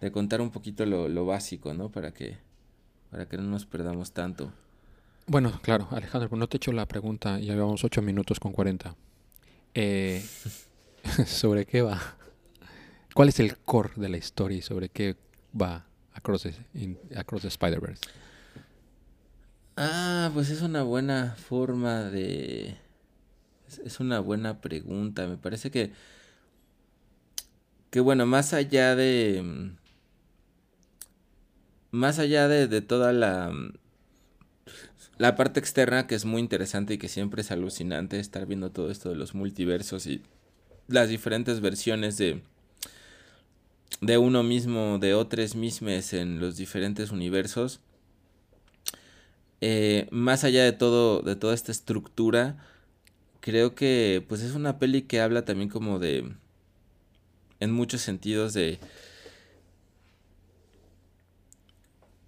de 0.00 0.12
contar 0.12 0.40
un 0.40 0.50
poquito 0.50 0.86
lo, 0.86 1.08
lo 1.08 1.26
básico, 1.26 1.74
¿no? 1.74 1.90
Para 1.90 2.12
que, 2.12 2.36
para 3.10 3.28
que 3.28 3.38
no 3.38 3.44
nos 3.44 3.66
perdamos 3.66 4.12
tanto. 4.12 4.52
Bueno, 5.26 5.58
claro, 5.62 5.88
Alejandro, 5.90 6.28
pues 6.28 6.38
no 6.38 6.48
te 6.48 6.56
he 6.56 6.58
hecho 6.58 6.70
la 6.72 6.86
pregunta, 6.86 7.40
ya 7.40 7.54
llevamos 7.54 7.82
8 7.82 8.02
minutos 8.02 8.38
con 8.38 8.52
40. 8.52 8.94
Eh, 9.74 10.24
¿Sobre 11.26 11.66
qué 11.66 11.82
va? 11.82 12.00
¿Cuál 13.14 13.28
es 13.28 13.38
el 13.38 13.56
core 13.56 13.92
de 13.96 14.08
la 14.08 14.16
historia 14.16 14.58
y 14.58 14.62
sobre 14.62 14.88
qué 14.88 15.16
va 15.60 15.86
Across 16.14 16.42
the, 16.42 16.96
Across 17.16 17.44
Spider-Verse? 17.44 18.02
Ah, 19.76 20.30
pues 20.34 20.50
es 20.50 20.62
una 20.62 20.82
buena 20.82 21.36
forma 21.36 22.02
de... 22.10 22.76
Es 23.84 24.00
una 24.00 24.18
buena 24.20 24.60
pregunta. 24.60 25.26
Me 25.28 25.36
parece 25.36 25.70
que... 25.70 25.92
Que 27.90 28.00
bueno, 28.00 28.26
más 28.26 28.52
allá 28.52 28.96
de... 28.96 29.72
Más 31.92 32.18
allá 32.18 32.48
de, 32.48 32.66
de 32.66 32.80
toda 32.82 33.12
la 33.12 33.52
la 35.16 35.36
parte 35.36 35.60
externa 35.60 36.06
que 36.06 36.16
es 36.16 36.24
muy 36.24 36.40
interesante 36.40 36.94
y 36.94 36.98
que 36.98 37.08
siempre 37.08 37.42
es 37.42 37.52
alucinante 37.52 38.18
estar 38.18 38.46
viendo 38.46 38.70
todo 38.70 38.90
esto 38.90 39.10
de 39.10 39.14
los 39.14 39.34
multiversos 39.34 40.06
y 40.06 40.22
las 40.88 41.08
diferentes 41.08 41.60
versiones 41.60 42.16
de 42.16 42.42
de 44.04 44.18
uno 44.18 44.42
mismo, 44.42 44.98
de 44.98 45.14
otros 45.14 45.54
mismos 45.54 46.12
en 46.12 46.40
los 46.40 46.56
diferentes 46.56 47.10
universos. 47.10 47.80
Eh, 49.60 50.08
más 50.10 50.44
allá 50.44 50.62
de 50.64 50.72
todo, 50.72 51.22
de 51.22 51.36
toda 51.36 51.54
esta 51.54 51.72
estructura, 51.72 52.58
creo 53.40 53.74
que 53.74 54.24
pues 54.28 54.42
es 54.42 54.54
una 54.54 54.78
peli 54.78 55.02
que 55.02 55.20
habla 55.20 55.44
también 55.46 55.70
como 55.70 55.98
de, 55.98 56.32
en 57.60 57.72
muchos 57.72 58.02
sentidos 58.02 58.52
de, 58.52 58.78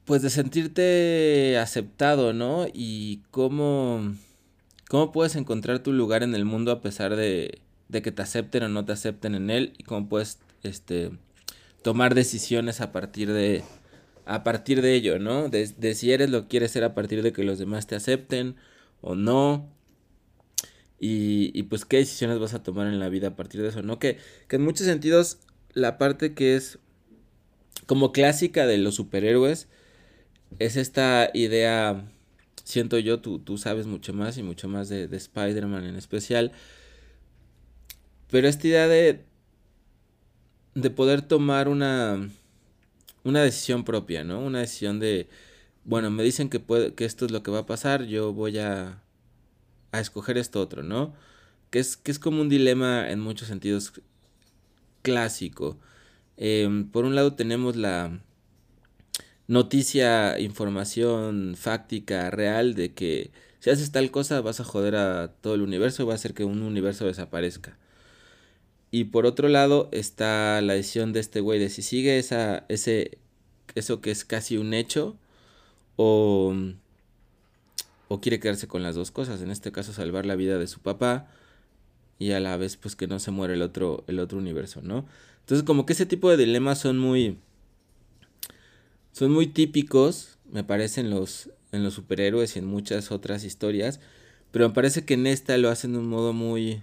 pues 0.06 0.23
de 0.23 0.30
sentirte 0.30 1.59
aceptado, 1.59 2.33
¿no? 2.33 2.66
Y 2.73 3.23
cómo, 3.30 4.14
cómo 4.88 5.12
puedes 5.12 5.37
encontrar 5.37 5.80
tu 5.80 5.92
lugar 5.92 6.23
en 6.23 6.35
el 6.35 6.47
mundo 6.47 6.73
a 6.73 6.80
pesar 6.80 7.16
de, 7.16 7.61
de 7.88 8.02
que 8.02 8.12
te 8.12 8.23
acepten 8.23 8.62
o 8.62 8.68
no 8.71 8.85
te 8.87 8.92
acepten 8.92 9.35
en 9.35 9.50
él 9.50 9.75
y 9.76 9.85
cómo 9.85 10.09
puedes, 10.09 10.38
este, 10.62 11.12
tomar 11.87 12.16
decisiones 12.16 12.81
a 12.81 12.90
partir 12.90 13.33
de, 13.33 13.62
a 14.25 14.43
partir 14.43 14.83
de 14.83 14.95
ello, 14.95 15.21
¿no? 15.21 15.49
De, 15.49 15.95
si 15.95 16.11
eres 16.11 16.31
lo 16.31 16.43
que 16.43 16.49
quieres 16.49 16.73
ser 16.73 16.83
a 16.83 16.97
partir 16.97 17.23
de 17.23 17.33
que 17.33 17.45
los 17.45 17.61
demás 17.61 17.87
te 17.87 17.95
acepten 17.95 18.57
o 19.02 19.14
no. 19.14 19.71
Y, 20.99 21.52
y, 21.55 21.62
pues 21.62 21.85
qué 21.85 21.99
decisiones 21.99 22.40
vas 22.40 22.55
a 22.55 22.62
tomar 22.64 22.88
en 22.88 22.99
la 22.99 23.09
vida 23.09 23.28
a 23.28 23.37
partir 23.37 23.62
de 23.62 23.69
eso, 23.69 23.83
¿no? 23.83 24.00
Que, 24.00 24.19
que 24.49 24.57
en 24.57 24.62
muchos 24.62 24.85
sentidos 24.85 25.38
la 25.75 25.97
parte 25.97 26.35
que 26.35 26.57
es 26.57 26.81
como 27.87 28.11
clásica 28.11 28.66
de 28.66 28.78
los 28.78 28.97
superhéroes 28.97 29.69
es 30.59 30.75
esta 30.75 31.31
idea, 31.35 32.11
siento 32.64 32.99
yo, 32.99 33.21
tú, 33.21 33.38
tú 33.38 33.59
sabes 33.59 33.87
mucho 33.87 34.12
más 34.12 34.38
y 34.38 34.43
mucho 34.43 34.66
más 34.66 34.88
de, 34.88 35.07
de 35.07 35.16
Spider-Man 35.19 35.85
en 35.85 35.95
especial, 35.95 36.50
Pero 38.28 38.49
esta 38.49 38.66
idea 38.66 38.88
de, 38.88 39.25
de 40.76 40.90
poder 40.90 41.23
tomar 41.23 41.68
una, 41.68 42.28
una 43.25 43.42
decisión 43.42 43.85
propia, 43.85 44.25
¿no? 44.25 44.40
Una 44.40 44.61
decisión 44.61 45.00
de, 45.00 45.28
bueno, 45.85 46.11
me 46.11 46.23
dicen 46.23 46.50
que, 46.50 46.61
puede, 46.61 46.95
que 46.95 47.06
esto 47.06 47.25
es 47.25 47.33
lo 47.33 47.42
que 47.42 47.50
va 47.50 47.61
a 47.61 47.66
pasar, 47.66 48.04
yo 48.04 48.35
voy 48.35 48.59
a, 48.59 49.02
a 49.92 50.00
escoger 50.00 50.37
esto 50.37 50.61
otro, 50.61 50.83
¿no? 50.83 51.14
Que 51.71 51.78
es, 51.78 51.97
que 51.97 52.11
es 52.11 52.18
como 52.18 52.42
un 52.42 52.50
dilema 52.50 53.11
en 53.11 53.21
muchos 53.21 53.49
sentidos 53.49 53.95
clásico. 55.02 55.78
Em, 56.37 56.88
por 56.90 57.06
un 57.06 57.14
lado 57.14 57.35
tenemos 57.35 57.76
la 57.76 58.21
noticia, 59.49 60.38
información 60.40 61.54
fáctica, 61.56 62.30
real, 62.30 62.75
de 62.75 62.92
que 62.92 63.30
si 63.61 63.71
haces 63.71 63.92
tal 63.92 64.11
cosa 64.11 64.42
vas 64.42 64.61
a 64.61 64.64
joder 64.64 64.97
a 64.97 65.28
todo 65.40 65.54
el 65.54 65.62
universo 65.62 66.02
y 66.02 66.06
va 66.06 66.12
a 66.12 66.16
hacer 66.16 66.35
que 66.35 66.45
un 66.45 66.62
universo 66.62 67.06
desaparezca. 67.06 67.78
Y 68.97 69.05
por 69.05 69.26
otro 69.26 69.50
lado 69.50 69.91
está 69.93 70.59
la 70.62 70.73
decisión 70.73 71.12
de 71.12 71.21
este 71.21 71.41
güey 71.41 71.59
de 71.59 71.69
si 71.69 71.83
sigue 71.83 72.19
esa, 72.19 72.65
ese, 72.71 73.19
eso 73.75 74.00
que 74.00 74.11
es 74.11 74.25
casi 74.25 74.57
un 74.57 74.73
hecho 74.73 75.19
o, 75.97 76.55
o 78.09 78.21
quiere 78.23 78.41
quedarse 78.41 78.67
con 78.69 78.83
las 78.83 78.95
dos 78.95 79.11
cosas. 79.11 79.43
En 79.43 79.50
este 79.50 79.71
caso 79.71 79.93
salvar 79.93 80.25
la 80.25 80.35
vida 80.35 80.57
de 80.57 80.67
su 80.67 80.81
papá 80.81 81.29
y 82.19 82.31
a 82.31 82.41
la 82.41 82.57
vez 82.57 82.79
pues 82.79 82.97
que 82.97 83.07
no 83.07 83.19
se 83.19 83.31
muere 83.31 83.53
el 83.53 83.61
otro, 83.61 84.03
el 84.07 84.19
otro 84.19 84.38
universo, 84.38 84.81
¿no? 84.81 85.05
Entonces 85.41 85.67
como 85.67 85.85
que 85.85 85.93
ese 85.93 86.07
tipo 86.07 86.31
de 86.31 86.38
dilemas 86.38 86.79
son 86.79 86.99
muy... 86.99 87.37
Son 89.12 89.31
muy 89.31 89.47
típicos, 89.47 90.38
me 90.50 90.65
parecen 90.65 91.11
los, 91.11 91.50
en 91.71 91.85
los 91.85 91.93
superhéroes 91.93 92.57
y 92.57 92.61
en 92.61 92.65
muchas 92.65 93.12
otras 93.12 93.45
historias, 93.45 94.00
pero 94.53 94.67
me 94.67 94.75
parece 94.75 95.05
que 95.05 95.12
en 95.12 95.26
esta 95.26 95.59
lo 95.59 95.69
hacen 95.69 95.93
de 95.93 95.99
un 95.99 96.09
modo 96.09 96.33
muy, 96.33 96.81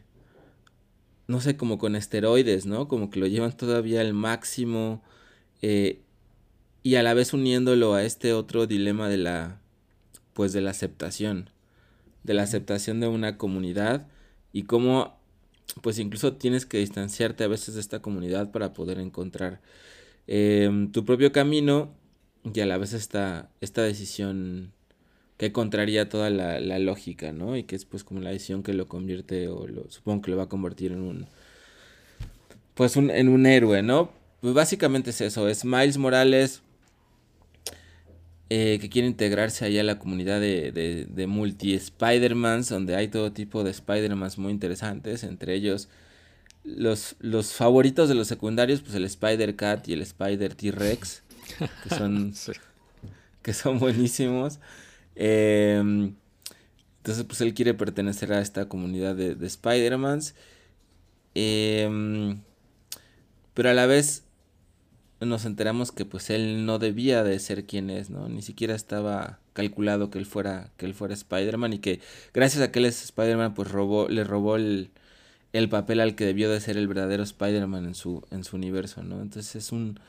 no 1.27 1.41
sé, 1.41 1.57
como 1.57 1.77
con 1.77 1.95
esteroides, 1.95 2.65
¿no? 2.65 2.87
Como 2.87 3.09
que 3.09 3.19
lo 3.19 3.27
llevan 3.27 3.55
todavía 3.55 4.01
al 4.01 4.13
máximo 4.13 5.01
eh, 5.61 6.01
y 6.83 6.95
a 6.95 7.03
la 7.03 7.13
vez 7.13 7.33
uniéndolo 7.33 7.93
a 7.93 8.03
este 8.03 8.33
otro 8.33 8.67
dilema 8.67 9.07
de 9.09 9.17
la, 9.17 9.61
pues 10.33 10.53
de 10.53 10.61
la 10.61 10.71
aceptación, 10.71 11.49
de 12.23 12.33
la 12.33 12.43
aceptación 12.43 12.99
de 12.99 13.07
una 13.07 13.37
comunidad 13.37 14.07
y 14.51 14.63
cómo 14.63 15.17
pues 15.81 15.97
incluso 15.99 16.33
tienes 16.33 16.65
que 16.65 16.77
distanciarte 16.77 17.43
a 17.43 17.47
veces 17.47 17.75
de 17.75 17.81
esta 17.81 18.01
comunidad 18.01 18.51
para 18.51 18.73
poder 18.73 18.99
encontrar 18.99 19.61
em, 20.27 20.91
tu 20.91 21.05
propio 21.05 21.31
camino 21.31 21.93
y 22.53 22.59
a 22.59 22.65
la 22.65 22.77
vez 22.77 22.93
esta, 22.93 23.49
esta 23.61 23.81
decisión 23.81 24.73
que 25.37 25.51
contraría 25.51 26.09
toda 26.09 26.29
la, 26.29 26.79
lógica, 26.79 27.31
¿no? 27.33 27.57
Y 27.57 27.63
que 27.63 27.75
es 27.75 27.85
pues 27.85 28.03
como 28.03 28.21
la 28.21 28.31
decisión 28.31 28.63
que 28.63 28.73
lo 28.73 28.87
convierte 28.87 29.47
o 29.47 29.67
lo, 29.67 29.89
supongo 29.89 30.23
que 30.23 30.31
lo 30.31 30.37
va 30.37 30.43
a 30.43 30.49
convertir 30.49 30.91
en 30.91 31.01
un 31.01 31.27
pues 32.75 32.95
un, 32.95 33.09
en 33.09 33.29
un 33.29 33.45
héroe, 33.45 33.83
¿no? 33.83 34.11
Pues 34.41 34.53
básicamente 34.53 35.11
es 35.11 35.21
eso, 35.21 35.47
es 35.47 35.63
Miles 35.63 35.97
Morales 35.97 36.61
eh, 38.49 38.77
que 38.81 38.89
quiere 38.89 39.07
integrarse 39.07 39.65
ahí 39.65 39.79
a 39.79 39.83
la 39.83 39.99
comunidad 39.99 40.39
de, 40.39 40.71
de, 40.71 41.05
de 41.05 41.27
multi 41.27 41.73
Spider-Mans, 41.75 42.69
donde 42.69 42.95
hay 42.95 43.07
todo 43.07 43.31
tipo 43.31 43.63
de 43.63 43.71
Spider-Mans 43.71 44.37
muy 44.37 44.51
interesantes, 44.51 45.23
entre 45.23 45.55
ellos 45.55 45.89
los, 46.63 47.15
los 47.19 47.53
favoritos 47.53 48.09
de 48.09 48.15
los 48.15 48.27
secundarios, 48.27 48.81
pues 48.81 48.95
el 48.95 49.05
Spider-Cat 49.05 49.87
y 49.89 49.93
el 49.93 50.01
Spider-T-Rex, 50.01 51.23
que 51.83 51.89
son, 51.89 52.33
que 53.41 53.53
son 53.53 53.79
buenísimos. 53.79 54.59
Em, 55.15 56.15
entonces, 56.98 57.25
pues 57.25 57.41
él 57.41 57.53
quiere 57.53 57.74
pertenecer 57.74 58.34
a 58.34 58.41
esta 58.41 58.67
comunidad 58.70 59.15
de, 59.15 59.36
de 59.36 59.48
Spider-Mans. 59.48 60.36
Em, 61.36 62.41
pero 63.53 63.70
a 63.70 63.74
la 63.74 63.86
vez 63.86 64.24
nos 65.25 65.46
enteramos 65.46 65.91
que 65.91 66.05
pues 66.05 66.29
él 66.29 66.65
no 66.65 66.79
debía 66.79 67.24
de 67.24 67.39
ser 67.39 67.65
quien 67.65 67.89
es, 67.89 68.10
¿no? 68.10 68.27
Ni 68.29 68.41
siquiera 68.41 68.75
estaba 68.75 69.39
calculado 69.53 70.10
que 70.10 70.20
él 70.20 70.25
fuera, 70.25 70.72
fuera 70.93 71.13
Spider-Man 71.13 71.74
y 71.74 71.79
que 71.79 72.01
gracias 72.34 72.63
a 72.63 72.72
que 72.72 72.79
él 72.79 72.86
es 72.86 73.03
Spider-Man 73.03 73.53
pues 73.53 73.72
robó, 73.72 74.08
le 74.10 74.24
robó 74.24 74.55
el, 74.55 74.91
el 75.53 75.70
papel 75.70 76.00
al 76.00 76.15
que 76.15 76.25
debió 76.25 76.50
de 76.50 76.60
ser 76.60 76.77
el 76.77 76.88
verdadero 76.88 77.24
Spider-Man 77.24 77.86
en 77.86 77.96
su, 77.96 78.24
en 78.32 78.43
su 78.43 78.55
universo, 78.55 79.03
¿no? 79.03 79.22
Entonces 79.22 79.55
es 79.55 79.72
un, 79.72 80.00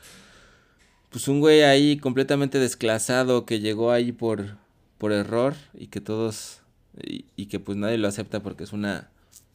pues 1.10 1.28
un 1.28 1.40
güey 1.40 1.62
ahí 1.62 1.96
completamente 1.98 2.58
desclasado 2.58 3.46
que 3.46 3.60
llegó 3.60 3.92
ahí 3.92 4.12
por, 4.12 4.56
por 5.04 5.12
error 5.12 5.54
y 5.74 5.88
que 5.88 6.00
todos, 6.00 6.62
y, 6.98 7.26
y 7.36 7.44
que 7.44 7.60
pues 7.60 7.76
nadie 7.76 7.98
lo 7.98 8.08
acepta 8.08 8.40
porque 8.40 8.64
es 8.64 8.72
una, 8.72 9.10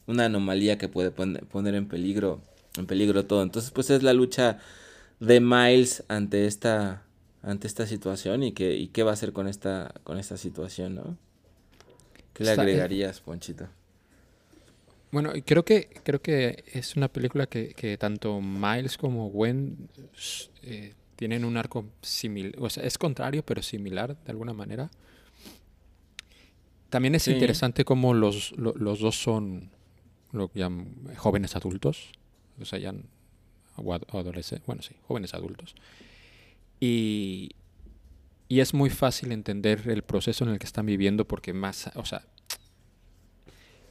una 0.06 0.26
anomalía 0.26 0.78
que 0.78 0.86
puede 0.86 1.10
poner 1.10 1.74
en 1.74 1.88
peligro, 1.88 2.40
en 2.78 2.86
peligro 2.86 3.24
todo. 3.24 3.42
Entonces 3.42 3.72
pues 3.72 3.90
es 3.90 4.04
la 4.04 4.12
lucha 4.12 4.60
de 5.18 5.40
Miles 5.40 6.04
ante 6.06 6.46
esta 6.46 7.02
ante 7.42 7.66
esta 7.66 7.88
situación 7.88 8.44
y 8.44 8.52
qué, 8.52 8.76
y 8.76 8.86
qué 8.86 9.02
va 9.02 9.10
a 9.10 9.14
hacer 9.14 9.32
con 9.32 9.48
esta 9.48 9.92
con 10.04 10.18
esta 10.18 10.36
situación, 10.36 10.94
¿no? 10.94 11.16
¿Qué 12.32 12.44
le 12.44 12.52
agregarías, 12.52 13.20
Ponchito? 13.20 13.66
Bueno, 15.10 15.32
creo 15.44 15.64
que 15.64 15.88
creo 16.04 16.22
que 16.22 16.62
es 16.72 16.94
una 16.94 17.08
película 17.08 17.46
que, 17.48 17.96
tanto 17.98 18.40
Miles 18.40 18.96
como 18.96 19.30
Gwen 19.30 19.88
eh, 20.62 20.94
tienen 21.16 21.44
un 21.44 21.56
arco 21.56 21.86
similar, 22.02 22.54
o 22.60 22.70
sea, 22.70 22.84
es 22.84 22.96
contrario 22.98 23.42
pero 23.44 23.62
similar 23.62 24.16
de 24.16 24.30
alguna 24.30 24.52
manera. 24.52 24.88
También 26.90 27.14
es 27.14 27.28
interesante 27.28 27.84
cómo 27.84 28.14
los, 28.14 28.52
los, 28.58 28.98
dos 28.98 29.16
son 29.22 29.70
lo 30.32 30.48
que 30.48 30.58
llaman 30.58 30.94
jóvenes 31.16 31.56
adultos, 31.56 32.10
o 32.60 32.64
sea, 32.64 32.78
ya 32.78 32.92
adolescentes, 34.12 34.66
bueno, 34.66 34.82
sí, 34.82 34.94
jóvenes 35.06 35.32
adultos. 35.32 35.74
Y, 36.80 37.50
y 38.48 38.60
es 38.60 38.74
muy 38.74 38.90
fácil 38.90 39.30
entender 39.32 39.88
el 39.88 40.02
proceso 40.02 40.44
en 40.44 40.50
el 40.50 40.58
que 40.58 40.66
están 40.66 40.84
viviendo 40.84 41.24
porque 41.26 41.52
más, 41.52 41.90
o 41.94 42.04
sea, 42.04 42.22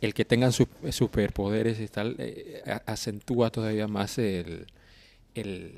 el 0.02 0.14
que 0.14 0.26
tengan 0.26 0.52
superpoderes 0.52 1.80
y 1.80 1.88
tal 1.88 2.16
eh, 2.20 2.62
acentúa 2.86 3.50
todavía 3.50 3.88
más 3.88 4.18
el, 4.18 4.68
el, 5.36 5.74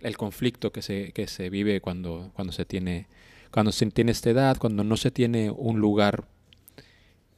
el, 0.00 0.16
conflicto 0.16 0.72
que 0.72 0.82
se, 0.82 1.12
que 1.12 1.26
se 1.26 1.50
vive 1.50 1.80
cuando, 1.80 2.30
cuando 2.34 2.52
se 2.52 2.64
tiene 2.64 3.06
cuando 3.50 3.72
se 3.72 3.86
tiene 3.86 4.12
esta 4.12 4.28
edad, 4.30 4.58
cuando 4.58 4.84
no 4.84 4.98
se 4.98 5.10
tiene 5.10 5.50
un 5.50 5.80
lugar 5.80 6.26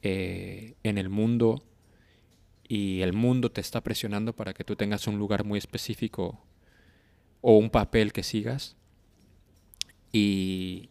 eh, 0.02 0.74
en 0.82 0.98
el 0.98 1.08
mundo 1.08 1.62
y 2.68 3.00
el 3.00 3.12
mundo 3.14 3.50
te 3.50 3.60
está 3.60 3.80
presionando 3.82 4.34
para 4.34 4.52
que 4.52 4.64
tú 4.64 4.76
tengas 4.76 5.06
un 5.06 5.18
lugar 5.18 5.44
muy 5.44 5.58
específico 5.58 6.38
o 7.40 7.56
un 7.56 7.70
papel 7.70 8.12
que 8.12 8.22
sigas. 8.22 8.76
Y, 10.12 10.90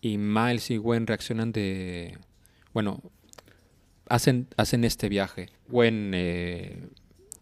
y 0.00 0.18
Miles 0.18 0.70
y 0.70 0.76
Gwen 0.76 1.06
reaccionan 1.06 1.52
de... 1.52 2.18
Bueno, 2.72 3.00
hacen, 4.08 4.48
hacen 4.56 4.84
este 4.84 5.08
viaje. 5.08 5.48
Gwen 5.68 6.12
eh, 6.14 6.88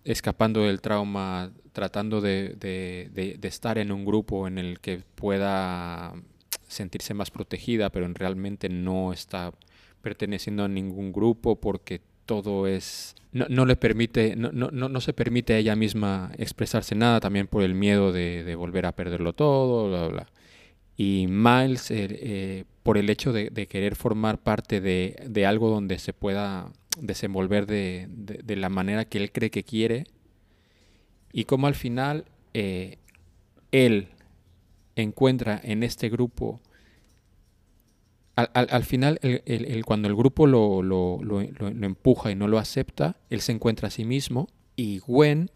escapando 0.04 0.62
del 0.64 0.80
trauma, 0.80 1.52
tratando 1.72 2.20
de, 2.20 2.54
de, 2.58 3.36
de, 3.38 3.48
estar 3.48 3.78
en 3.78 3.92
un 3.92 4.04
grupo 4.04 4.46
en 4.46 4.58
el 4.58 4.80
que 4.80 5.02
pueda 5.14 6.14
sentirse 6.66 7.14
más 7.14 7.30
protegida, 7.30 7.90
pero 7.90 8.06
realmente 8.12 8.68
no 8.68 9.12
está 9.12 9.52
perteneciendo 10.00 10.64
a 10.64 10.68
ningún 10.68 11.12
grupo 11.12 11.56
porque 11.56 12.00
todo 12.26 12.66
es 12.66 13.14
no, 13.32 13.46
no 13.48 13.66
le 13.66 13.76
permite 13.76 14.36
no, 14.36 14.50
no, 14.52 14.70
no, 14.70 15.00
se 15.00 15.12
permite 15.12 15.54
a 15.54 15.58
ella 15.58 15.76
misma 15.76 16.30
expresarse 16.38 16.94
nada 16.94 17.20
también 17.20 17.46
por 17.46 17.62
el 17.62 17.74
miedo 17.74 18.12
de, 18.12 18.44
de 18.44 18.54
volver 18.54 18.86
a 18.86 18.92
perderlo 18.92 19.32
todo 19.32 19.88
bla, 19.88 20.08
bla. 20.08 20.26
y 20.96 21.26
Miles 21.28 21.90
eh, 21.90 22.08
eh, 22.10 22.64
por 22.82 22.98
el 22.98 23.10
hecho 23.10 23.32
de, 23.32 23.50
de, 23.50 23.66
querer 23.66 23.96
formar 23.96 24.38
parte 24.38 24.80
de, 24.80 25.22
de, 25.26 25.46
algo 25.46 25.68
donde 25.68 25.98
se 25.98 26.12
pueda 26.12 26.72
desenvolver 27.00 27.66
de, 27.66 28.06
de, 28.08 28.56
la 28.56 28.70
manera 28.70 29.04
que 29.04 29.18
él 29.18 29.30
cree 29.30 29.50
que 29.50 29.62
quiere 29.62 30.04
y 31.32 31.44
como 31.44 31.66
al 31.66 31.74
final 31.74 32.24
eh, 32.54 32.98
él 33.72 34.08
encuentra 34.96 35.60
en 35.62 35.82
este 35.82 36.08
grupo 36.08 36.60
al, 38.38 38.68
al, 38.70 38.84
final, 38.84 39.18
el, 39.22 39.42
el, 39.46 39.84
cuando 39.84 40.06
el 40.06 40.14
grupo 40.14 40.46
lo, 40.46 40.82
lo, 40.82 41.18
lo, 41.22 41.42
lo, 41.42 41.68
empuja 41.68 42.30
y 42.30 42.36
no 42.36 42.46
lo 42.46 42.58
acepta, 42.58 43.16
él 43.30 43.40
se 43.40 43.50
encuentra 43.50 43.88
a 43.88 43.90
sí 43.90 44.04
mismo 44.04 44.48
y 44.76 45.00
Gwen 45.00 45.50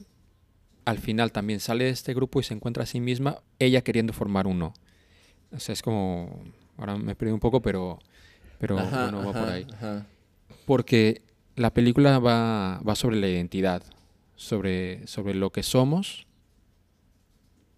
al 0.84 0.98
final 0.98 1.30
también 1.30 1.60
sale 1.60 1.84
de 1.84 1.90
este 1.90 2.12
grupo 2.12 2.40
y 2.40 2.42
se 2.42 2.54
encuentra 2.54 2.82
a 2.82 2.86
sí 2.86 2.98
misma, 2.98 3.38
ella 3.60 3.82
queriendo 3.82 4.12
formar 4.12 4.48
uno. 4.48 4.74
O 5.52 5.60
sea, 5.60 5.74
es 5.74 5.82
como... 5.82 6.42
Ahora 6.76 6.96
me 6.96 7.14
perdí 7.14 7.32
un 7.32 7.38
poco, 7.38 7.62
pero, 7.62 8.00
pero 8.58 8.74
bueno, 8.74 9.18
va 9.18 9.32
por 9.32 9.48
ahí. 9.48 9.66
Porque 10.66 11.22
la 11.54 11.72
película 11.72 12.18
va, 12.18 12.80
va 12.80 12.96
sobre 12.96 13.20
la 13.20 13.28
identidad, 13.28 13.84
sobre, 14.34 15.06
sobre 15.06 15.34
lo 15.34 15.50
que 15.50 15.62
somos 15.62 16.26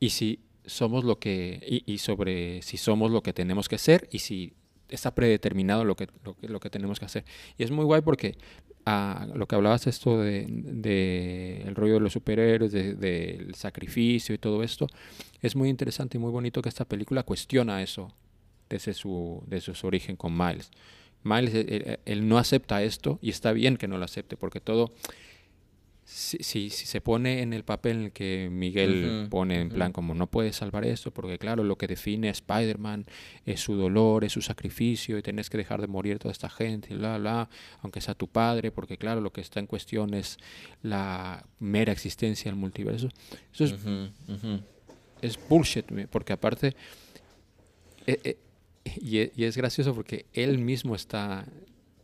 y 0.00 0.10
si 0.10 0.40
somos 0.64 1.04
lo 1.04 1.18
que 1.18 1.60
y, 1.66 1.92
y, 1.92 1.98
sobre 1.98 2.62
si 2.62 2.78
somos 2.78 3.10
lo 3.10 3.22
que 3.22 3.34
tenemos 3.34 3.68
que 3.68 3.76
ser 3.76 4.08
y 4.10 4.20
si 4.20 4.54
está 4.94 5.14
predeterminado 5.14 5.84
lo 5.84 5.96
que, 5.96 6.08
lo 6.24 6.34
que, 6.36 6.48
lo 6.48 6.60
que 6.60 6.70
tenemos 6.70 6.98
que 6.98 7.06
hacer. 7.06 7.24
Y 7.58 7.64
es 7.64 7.70
muy 7.70 7.84
guay 7.84 8.02
porque 8.02 8.36
a 8.86 9.26
lo 9.34 9.46
que 9.46 9.54
hablabas 9.54 9.86
esto 9.86 10.20
de, 10.20 10.46
de 10.48 11.62
el 11.66 11.74
rollo 11.74 11.94
de 11.94 12.00
los 12.00 12.12
superhéroes, 12.12 12.72
del 12.72 12.98
de, 12.98 13.46
sacrificio 13.54 14.34
y 14.34 14.38
todo 14.38 14.62
esto, 14.62 14.86
es 15.40 15.56
muy 15.56 15.68
interesante 15.68 16.18
y 16.18 16.20
muy 16.20 16.30
bonito 16.30 16.60
que 16.60 16.68
esta 16.68 16.84
película 16.84 17.22
cuestiona 17.22 17.82
eso 17.82 18.12
desde 18.68 18.92
su, 18.92 19.42
desde 19.46 19.74
su 19.74 19.86
origen 19.86 20.16
con 20.16 20.36
Miles. 20.36 20.70
Miles, 21.22 21.54
él, 22.04 22.28
no 22.28 22.36
acepta 22.36 22.82
esto 22.82 23.18
y 23.22 23.30
está 23.30 23.52
bien 23.52 23.78
que 23.78 23.88
no 23.88 23.96
lo 23.96 24.04
acepte 24.04 24.36
porque 24.36 24.60
todo, 24.60 24.92
si, 26.04 26.38
si, 26.42 26.68
se 26.70 27.00
pone 27.00 27.40
en 27.40 27.54
el 27.54 27.64
papel 27.64 27.96
en 27.96 28.02
el 28.04 28.12
que 28.12 28.48
Miguel 28.50 29.26
pone 29.30 29.60
en 29.60 29.70
plan 29.70 29.92
como 29.92 30.14
no 30.14 30.26
puedes 30.26 30.56
salvar 30.56 30.84
esto, 30.84 31.12
porque 31.12 31.38
claro, 31.38 31.64
lo 31.64 31.76
que 31.76 31.86
define 31.86 32.28
a 32.28 32.32
Spider-Man 32.32 33.06
es 33.46 33.60
su 33.60 33.74
dolor, 33.74 34.22
es 34.24 34.32
su 34.32 34.42
sacrificio 34.42 35.16
y 35.16 35.22
tenés 35.22 35.48
que 35.48 35.56
dejar 35.56 35.80
de 35.80 35.86
morir 35.86 36.18
toda 36.18 36.32
esta 36.32 36.50
gente, 36.50 36.92
y 36.92 36.96
bla, 36.98 37.16
bla, 37.16 37.48
aunque 37.80 38.02
sea 38.02 38.14
tu 38.14 38.28
padre, 38.28 38.70
porque 38.70 38.98
claro, 38.98 39.22
lo 39.22 39.32
que 39.32 39.40
está 39.40 39.60
en 39.60 39.66
cuestión 39.66 40.12
es 40.12 40.36
la 40.82 41.46
mera 41.58 41.92
existencia 41.92 42.50
del 42.50 42.60
multiverso. 42.60 43.08
Eso 43.52 43.64
es, 43.64 43.74
es 45.22 45.38
bullshit, 45.48 45.86
porque 46.10 46.34
aparte... 46.34 46.76
Eh, 48.06 48.20
eh, 48.24 48.38
y, 49.00 49.40
y, 49.40 49.44
es 49.44 49.56
gracioso 49.56 49.94
porque 49.94 50.26
él 50.34 50.58
mismo 50.58 50.94
está 50.94 51.46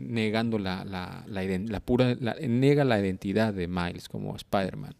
negando 0.09 0.59
la, 0.59 0.85
la, 0.85 1.25
la, 1.27 1.81
pura, 1.81 2.15
nega 2.15 2.85
la 2.85 3.01
identidad 3.01 3.53
de 3.53 3.69
Miles 3.69 4.09
como 4.09 4.35
Spider-Man, 4.37 4.95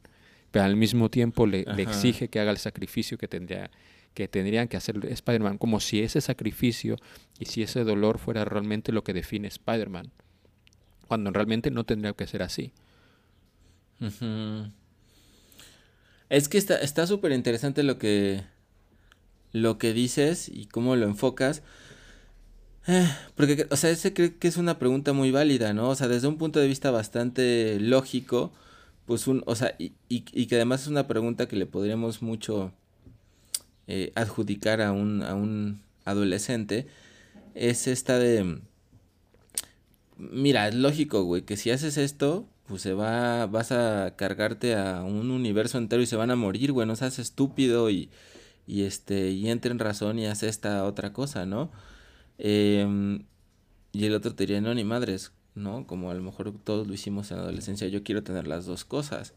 pero 0.51 0.65
al 0.65 0.77
mismo 0.77 1.11
tiempo 1.11 1.47
le, 1.47 1.65
exige 1.79 2.29
que 2.29 2.41
haga 2.41 2.51
el 2.51 2.59
sacrificio 2.59 3.19
que 3.19 3.29
tendría 3.29 3.71
que 4.15 4.27
tendrían 4.27 4.67
que 4.67 4.77
hacer 4.77 4.99
Spider-Man, 5.05 5.59
como 5.59 5.79
si 5.79 6.01
ese 6.01 6.21
sacrificio 6.21 6.97
y 7.39 7.45
si 7.45 7.63
ese 7.63 7.85
dolor 7.85 8.19
fuera 8.19 8.45
realmente 8.45 8.91
lo 8.91 9.05
que 9.05 9.13
define 9.13 9.47
Spider-Man, 9.47 10.11
cuando 11.07 11.31
realmente 11.31 11.71
no 11.71 11.85
tendría 11.85 12.13
que 12.13 12.27
ser 12.27 12.43
así. 12.43 12.73
Es 16.29 16.49
que 16.49 16.59
está 16.59 17.07
súper 17.07 17.33
interesante 17.33 17.83
lo 17.83 17.99
que, 17.99 18.43
lo 19.53 19.79
que 19.79 19.93
dices 19.93 20.49
y 20.49 20.67
cómo 20.67 20.97
lo 20.97 21.07
enfocas, 21.07 21.63
porque, 23.35 23.67
o 23.71 23.77
sea, 23.77 23.91
ese 23.91 24.13
creo 24.15 24.39
que 24.39 24.49
es 24.49 24.57
una 24.57 24.79
pregunta 24.79 25.13
muy 25.13 25.31
válida, 25.31 25.73
¿no? 25.73 25.91
O 25.91 25.95
sea, 25.95 26.09
desde 26.09 26.29
un 26.29 26.39
punto 26.39 26.61
de 26.61 26.69
vista 26.69 26.91
bastante 26.91 27.79
lógico, 27.81 28.53
pues 29.07 29.27
un, 29.27 29.43
o 29.47 29.55
sea, 29.57 29.75
y, 29.79 29.93
y, 30.09 30.47
que 30.47 30.55
además 30.57 30.83
es 30.83 30.89
una 30.89 31.07
pregunta 31.07 31.49
que 31.49 31.57
le 31.57 31.67
podríamos 31.67 32.23
mucho 32.23 32.73
eh, 33.87 34.13
adjudicar 34.15 34.81
a 34.83 34.93
un, 34.93 35.23
a 35.23 35.35
un 35.35 35.81
adolescente, 36.05 36.87
es 37.55 37.87
esta 37.89 38.19
de, 38.19 38.61
mira, 40.17 40.69
es 40.69 40.75
lógico, 40.75 41.25
güey, 41.25 41.43
que 41.43 41.57
si 41.57 41.71
haces 41.71 41.97
esto, 41.97 42.47
pues 42.67 42.83
se 42.83 42.95
va, 42.95 43.47
vas 43.47 43.73
a 43.73 44.15
cargarte 44.17 44.77
a 44.77 45.03
un 45.03 45.31
universo 45.31 45.79
entero 45.79 46.03
y 46.03 46.07
se 46.07 46.17
van 46.17 46.31
a 46.31 46.37
morir, 46.37 46.73
güey, 46.73 46.87
no 46.87 46.97
seas 46.97 47.19
estúpido 47.19 47.91
y, 47.91 48.11
y 48.67 48.83
este, 48.85 49.31
y 49.31 49.49
entra 49.51 49.73
en 49.73 49.79
razón 49.81 50.19
y 50.19 50.27
hace 50.27 50.49
esta 50.49 50.85
otra 50.85 51.13
cosa, 51.13 51.47
¿no? 51.47 51.71
Em, 52.43 53.25
y 53.93 54.07
el 54.07 54.15
otro 54.15 54.35
te 54.35 54.45
diría, 54.45 54.61
no, 54.63 54.75
ni 54.75 54.83
madres, 54.83 55.33
¿no? 55.55 55.87
Como 55.87 56.11
a 56.11 56.15
lo 56.15 56.23
mejor 56.23 56.53
todos 56.65 56.87
lo 56.89 56.95
hicimos 56.95 57.31
en 57.31 57.37
la 57.37 57.43
adolescencia, 57.45 57.87
yo 57.89 58.03
quiero 58.03 58.23
tener 58.23 58.47
las 58.47 58.65
dos 58.65 58.85
cosas 58.85 59.35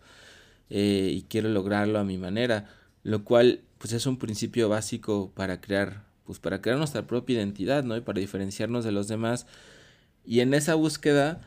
eh, 0.70 1.12
y 1.14 1.24
quiero 1.24 1.50
lograrlo 1.50 2.00
a 2.00 2.06
mi 2.06 2.18
manera, 2.18 2.70
lo 3.04 3.26
cual 3.26 3.62
pues 3.78 3.94
es 3.94 4.06
un 4.06 4.18
principio 4.18 4.70
básico 4.70 5.32
para 5.36 5.60
crear, 5.60 6.06
pues 6.26 6.40
para 6.40 6.62
crear 6.62 6.78
nuestra 6.78 7.06
propia 7.06 7.36
identidad, 7.38 7.84
¿no? 7.84 7.98
Y 7.98 8.02
para 8.02 8.22
diferenciarnos 8.22 8.86
de 8.86 8.94
los 8.94 9.10
demás. 9.10 9.48
Y 10.26 10.40
en 10.40 10.54
esa 10.54 10.76
búsqueda, 10.76 11.42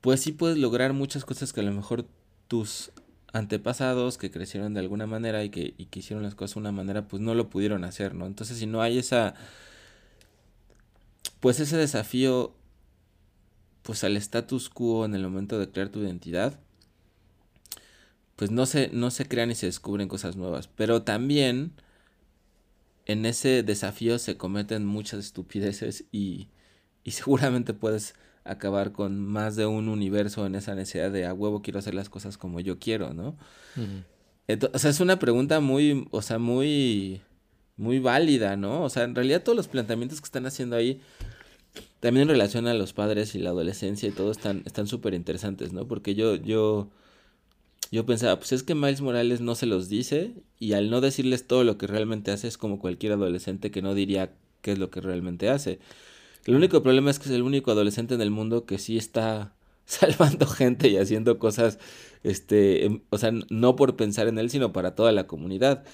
pues 0.00 0.20
sí 0.20 0.32
puedes 0.32 0.58
lograr 0.58 0.92
muchas 0.92 1.24
cosas 1.24 1.52
que 1.52 1.60
a 1.60 1.64
lo 1.64 1.72
mejor 1.72 2.06
tus 2.48 2.90
antepasados 3.32 4.18
que 4.18 4.30
crecieron 4.32 4.74
de 4.74 4.80
alguna 4.80 5.06
manera 5.06 5.44
y 5.44 5.50
que, 5.50 5.74
y 5.78 5.86
que 5.86 6.00
hicieron 6.00 6.24
las 6.24 6.34
cosas 6.34 6.54
de 6.54 6.60
una 6.60 6.72
manera, 6.72 7.06
pues 7.06 7.22
no 7.22 7.34
lo 7.34 7.50
pudieron 7.50 7.84
hacer, 7.84 8.14
¿no? 8.14 8.26
Entonces 8.26 8.58
si 8.58 8.66
no 8.66 8.82
hay 8.82 8.98
esa 8.98 9.34
pues 11.44 11.60
ese 11.60 11.76
desafío, 11.76 12.54
pues 13.82 14.02
al 14.02 14.16
status 14.16 14.70
quo 14.70 15.04
en 15.04 15.14
el 15.14 15.24
momento 15.24 15.58
de 15.58 15.68
crear 15.68 15.90
tu 15.90 16.00
identidad, 16.00 16.58
pues 18.34 18.50
no 18.50 18.64
se, 18.64 18.88
no 18.94 19.10
se 19.10 19.28
crean 19.28 19.50
y 19.50 19.54
se 19.54 19.66
descubren 19.66 20.08
cosas 20.08 20.36
nuevas. 20.36 20.68
Pero 20.68 21.02
también 21.02 21.72
en 23.04 23.26
ese 23.26 23.62
desafío 23.62 24.18
se 24.18 24.38
cometen 24.38 24.86
muchas 24.86 25.20
estupideces 25.20 26.06
y, 26.10 26.48
y 27.04 27.10
seguramente 27.10 27.74
puedes 27.74 28.14
acabar 28.44 28.92
con 28.92 29.20
más 29.20 29.54
de 29.54 29.66
un 29.66 29.90
universo 29.90 30.46
en 30.46 30.54
esa 30.54 30.74
necesidad 30.74 31.10
de 31.10 31.26
a 31.26 31.34
huevo 31.34 31.60
quiero 31.60 31.78
hacer 31.78 31.92
las 31.92 32.08
cosas 32.08 32.38
como 32.38 32.60
yo 32.60 32.78
quiero, 32.78 33.12
¿no? 33.12 33.36
Entonces, 34.48 34.76
o 34.76 34.78
sea, 34.78 34.90
es 34.90 35.00
una 35.00 35.18
pregunta 35.18 35.60
muy, 35.60 36.08
o 36.10 36.22
sea, 36.22 36.38
muy, 36.38 37.20
muy 37.76 37.98
válida, 37.98 38.56
¿no? 38.56 38.82
O 38.82 38.88
sea, 38.88 39.02
en 39.02 39.14
realidad 39.14 39.42
todos 39.42 39.56
los 39.56 39.68
planteamientos 39.68 40.22
que 40.22 40.24
están 40.24 40.46
haciendo 40.46 40.76
ahí 40.76 41.02
también 42.00 42.22
en 42.22 42.28
relación 42.28 42.66
a 42.66 42.74
los 42.74 42.92
padres 42.92 43.34
y 43.34 43.38
la 43.38 43.50
adolescencia 43.50 44.08
y 44.08 44.12
todo 44.12 44.30
están 44.30 44.62
están 44.66 44.86
súper 44.86 45.14
interesantes, 45.14 45.72
¿no? 45.72 45.86
Porque 45.86 46.14
yo 46.14 46.36
yo 46.36 46.90
yo 47.90 48.06
pensaba, 48.06 48.36
pues 48.38 48.52
es 48.52 48.62
que 48.62 48.74
Miles 48.74 49.00
Morales 49.00 49.40
no 49.40 49.54
se 49.54 49.66
los 49.66 49.88
dice 49.88 50.32
y 50.58 50.72
al 50.72 50.90
no 50.90 51.00
decirles 51.00 51.46
todo 51.46 51.64
lo 51.64 51.78
que 51.78 51.86
realmente 51.86 52.30
hace 52.32 52.48
es 52.48 52.58
como 52.58 52.78
cualquier 52.78 53.12
adolescente 53.12 53.70
que 53.70 53.82
no 53.82 53.94
diría 53.94 54.32
qué 54.62 54.72
es 54.72 54.78
lo 54.78 54.90
que 54.90 55.00
realmente 55.00 55.48
hace. 55.48 55.78
El 56.46 56.56
único 56.56 56.82
problema 56.82 57.10
es 57.10 57.18
que 57.18 57.28
es 57.28 57.34
el 57.34 57.42
único 57.42 57.70
adolescente 57.70 58.14
en 58.14 58.20
el 58.20 58.30
mundo 58.30 58.66
que 58.66 58.78
sí 58.78 58.96
está 58.96 59.54
salvando 59.86 60.46
gente 60.46 60.88
y 60.88 60.96
haciendo 60.96 61.38
cosas, 61.38 61.78
este, 62.22 62.86
em, 62.86 63.02
o 63.10 63.18
sea, 63.18 63.32
no 63.50 63.76
por 63.76 63.96
pensar 63.96 64.28
en 64.28 64.38
él, 64.38 64.50
sino 64.50 64.72
para 64.72 64.94
toda 64.94 65.12
la 65.12 65.26
comunidad. 65.26 65.84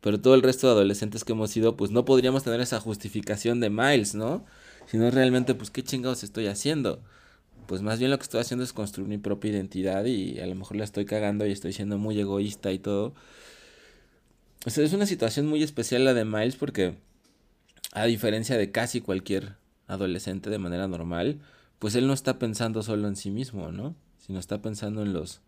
Pero 0.00 0.20
todo 0.20 0.34
el 0.34 0.42
resto 0.42 0.68
de 0.68 0.74
adolescentes 0.74 1.24
que 1.24 1.32
hemos 1.32 1.50
sido, 1.50 1.76
pues 1.76 1.90
no 1.90 2.04
podríamos 2.04 2.44
tener 2.44 2.60
esa 2.60 2.80
justificación 2.80 3.60
de 3.60 3.70
Miles, 3.70 4.14
¿no? 4.14 4.44
Sino 4.90 5.10
realmente, 5.10 5.54
pues, 5.54 5.70
¿qué 5.70 5.82
chingados 5.82 6.22
estoy 6.24 6.46
haciendo? 6.46 7.02
Pues 7.66 7.82
más 7.82 7.98
bien 7.98 8.10
lo 8.10 8.18
que 8.18 8.22
estoy 8.22 8.40
haciendo 8.40 8.64
es 8.64 8.72
construir 8.72 9.08
mi 9.08 9.18
propia 9.18 9.50
identidad 9.50 10.06
y 10.06 10.40
a 10.40 10.46
lo 10.46 10.54
mejor 10.54 10.78
la 10.78 10.84
estoy 10.84 11.04
cagando 11.04 11.46
y 11.46 11.52
estoy 11.52 11.74
siendo 11.74 11.98
muy 11.98 12.18
egoísta 12.18 12.72
y 12.72 12.78
todo. 12.78 13.14
O 14.64 14.70
sea, 14.70 14.84
es 14.84 14.94
una 14.94 15.04
situación 15.04 15.46
muy 15.46 15.62
especial 15.62 16.04
la 16.04 16.14
de 16.14 16.24
Miles 16.24 16.56
porque, 16.56 16.96
a 17.92 18.06
diferencia 18.06 18.56
de 18.56 18.70
casi 18.70 19.02
cualquier 19.02 19.56
adolescente 19.86 20.48
de 20.48 20.58
manera 20.58 20.88
normal, 20.88 21.40
pues 21.78 21.94
él 21.94 22.06
no 22.06 22.14
está 22.14 22.38
pensando 22.38 22.82
solo 22.82 23.06
en 23.08 23.16
sí 23.16 23.30
mismo, 23.30 23.70
¿no? 23.70 23.94
Sino 24.18 24.38
está 24.38 24.62
pensando 24.62 25.02
en 25.02 25.12
los, 25.12 25.42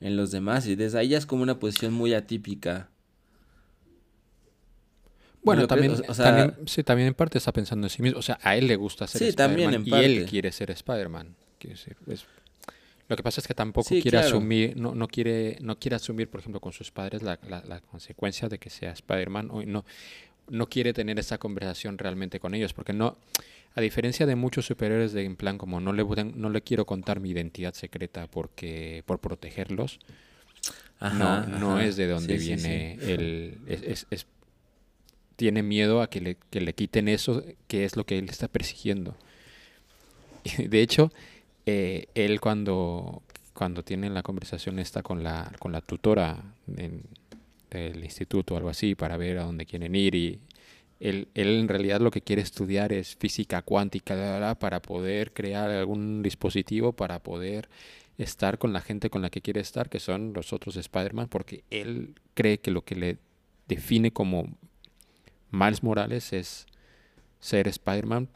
en 0.00 0.16
los 0.16 0.30
demás 0.30 0.66
y 0.68 0.76
desde 0.76 1.00
ahí 1.00 1.08
ya 1.08 1.18
es 1.18 1.26
como 1.26 1.42
una 1.42 1.58
posición 1.58 1.92
muy 1.92 2.14
atípica 2.14 2.88
bueno, 5.42 5.66
también, 5.66 5.94
o 6.06 6.14
sea, 6.14 6.54
sí, 6.66 6.82
también 6.82 7.08
en 7.08 7.14
parte 7.14 7.38
está 7.38 7.52
pensando 7.52 7.86
en 7.86 7.90
sí 7.90 8.02
mismo. 8.02 8.18
O 8.18 8.22
sea, 8.22 8.38
a 8.42 8.56
él 8.56 8.66
le 8.66 8.76
gusta 8.76 9.06
ser 9.06 9.22
Spider-Man 9.28 9.84
y 9.86 9.94
él 9.94 10.26
quiere 10.28 10.52
ser 10.52 10.70
Spider-Man. 10.70 11.34
Lo 13.08 13.16
que 13.16 13.22
pasa 13.22 13.40
es 13.40 13.48
que 13.48 13.54
tampoco 13.54 13.88
quiere 13.88 14.18
asumir, 14.18 14.76
no, 14.76 14.94
no, 14.94 15.08
quiere, 15.08 15.58
no 15.60 15.78
quiere 15.78 15.96
asumir, 15.96 16.28
por 16.28 16.40
ejemplo, 16.40 16.60
con 16.60 16.72
sus 16.72 16.90
padres 16.92 17.22
la, 17.22 17.40
la, 17.48 17.80
consecuencia 17.80 18.48
de 18.48 18.58
que 18.58 18.70
sea 18.70 18.92
Spider-Man. 18.92 19.48
O 19.50 19.62
no, 19.62 19.84
no 20.48 20.68
quiere 20.68 20.92
tener 20.92 21.18
esa 21.18 21.38
conversación 21.38 21.98
realmente 21.98 22.38
con 22.38 22.54
ellos, 22.54 22.72
porque 22.72 22.92
no, 22.92 23.16
a 23.74 23.80
diferencia 23.80 24.26
de 24.26 24.36
muchos 24.36 24.66
superiores 24.66 25.12
de 25.12 25.24
en 25.24 25.36
plan 25.36 25.58
como 25.58 25.80
no 25.80 25.92
le, 25.92 26.04
no 26.04 26.50
le 26.50 26.62
quiero 26.62 26.86
contar 26.86 27.20
mi 27.20 27.30
identidad 27.30 27.74
secreta 27.74 28.26
porque 28.26 29.02
por 29.06 29.20
protegerlos, 29.20 29.98
no, 31.00 31.46
no 31.46 31.80
es 31.80 31.96
de 31.96 32.06
donde 32.06 32.36
viene 32.36 32.94
el... 33.00 33.58
es, 33.66 34.06
es 34.10 34.26
tiene 35.40 35.62
miedo 35.62 36.02
a 36.02 36.10
que 36.10 36.20
le, 36.20 36.36
que 36.50 36.60
le 36.60 36.74
quiten 36.74 37.08
eso, 37.08 37.42
que 37.66 37.86
es 37.86 37.96
lo 37.96 38.04
que 38.04 38.18
él 38.18 38.28
está 38.28 38.46
persiguiendo. 38.46 39.16
De 40.58 40.82
hecho, 40.82 41.10
eh, 41.64 42.08
él 42.14 42.42
cuando, 42.42 43.22
cuando 43.54 43.82
tiene 43.82 44.10
la 44.10 44.22
conversación 44.22 44.78
esta 44.78 45.02
con 45.02 45.22
la, 45.22 45.50
con 45.58 45.72
la 45.72 45.80
tutora 45.80 46.44
del 46.66 48.04
instituto 48.04 48.52
o 48.52 48.58
algo 48.58 48.68
así 48.68 48.94
para 48.94 49.16
ver 49.16 49.38
a 49.38 49.44
dónde 49.44 49.64
quieren 49.64 49.94
ir 49.94 50.14
y 50.14 50.40
él, 51.00 51.28
él 51.32 51.58
en 51.58 51.68
realidad 51.68 52.02
lo 52.02 52.10
que 52.10 52.20
quiere 52.20 52.42
estudiar 52.42 52.92
es 52.92 53.16
física 53.16 53.62
cuántica 53.62 54.54
para 54.60 54.82
poder 54.82 55.32
crear 55.32 55.70
algún 55.70 56.22
dispositivo 56.22 56.92
para 56.92 57.22
poder 57.22 57.70
estar 58.18 58.58
con 58.58 58.74
la 58.74 58.82
gente 58.82 59.08
con 59.08 59.22
la 59.22 59.30
que 59.30 59.40
quiere 59.40 59.60
estar, 59.60 59.88
que 59.88 60.00
son 60.00 60.34
los 60.34 60.52
otros 60.52 60.76
Spider-Man, 60.76 61.28
porque 61.28 61.64
él 61.70 62.14
cree 62.34 62.58
que 62.58 62.70
lo 62.70 62.84
que 62.84 62.94
le 62.94 63.16
define 63.66 64.10
como 64.10 64.58
Miles 65.50 65.82
Morales 65.82 66.32
es 66.32 66.66
ser 67.40 67.68
Spider-Man 67.68 68.28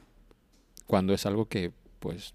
cuando 0.87 1.15
es 1.15 1.27
algo 1.27 1.47
que 1.47 1.73
pues 2.01 2.35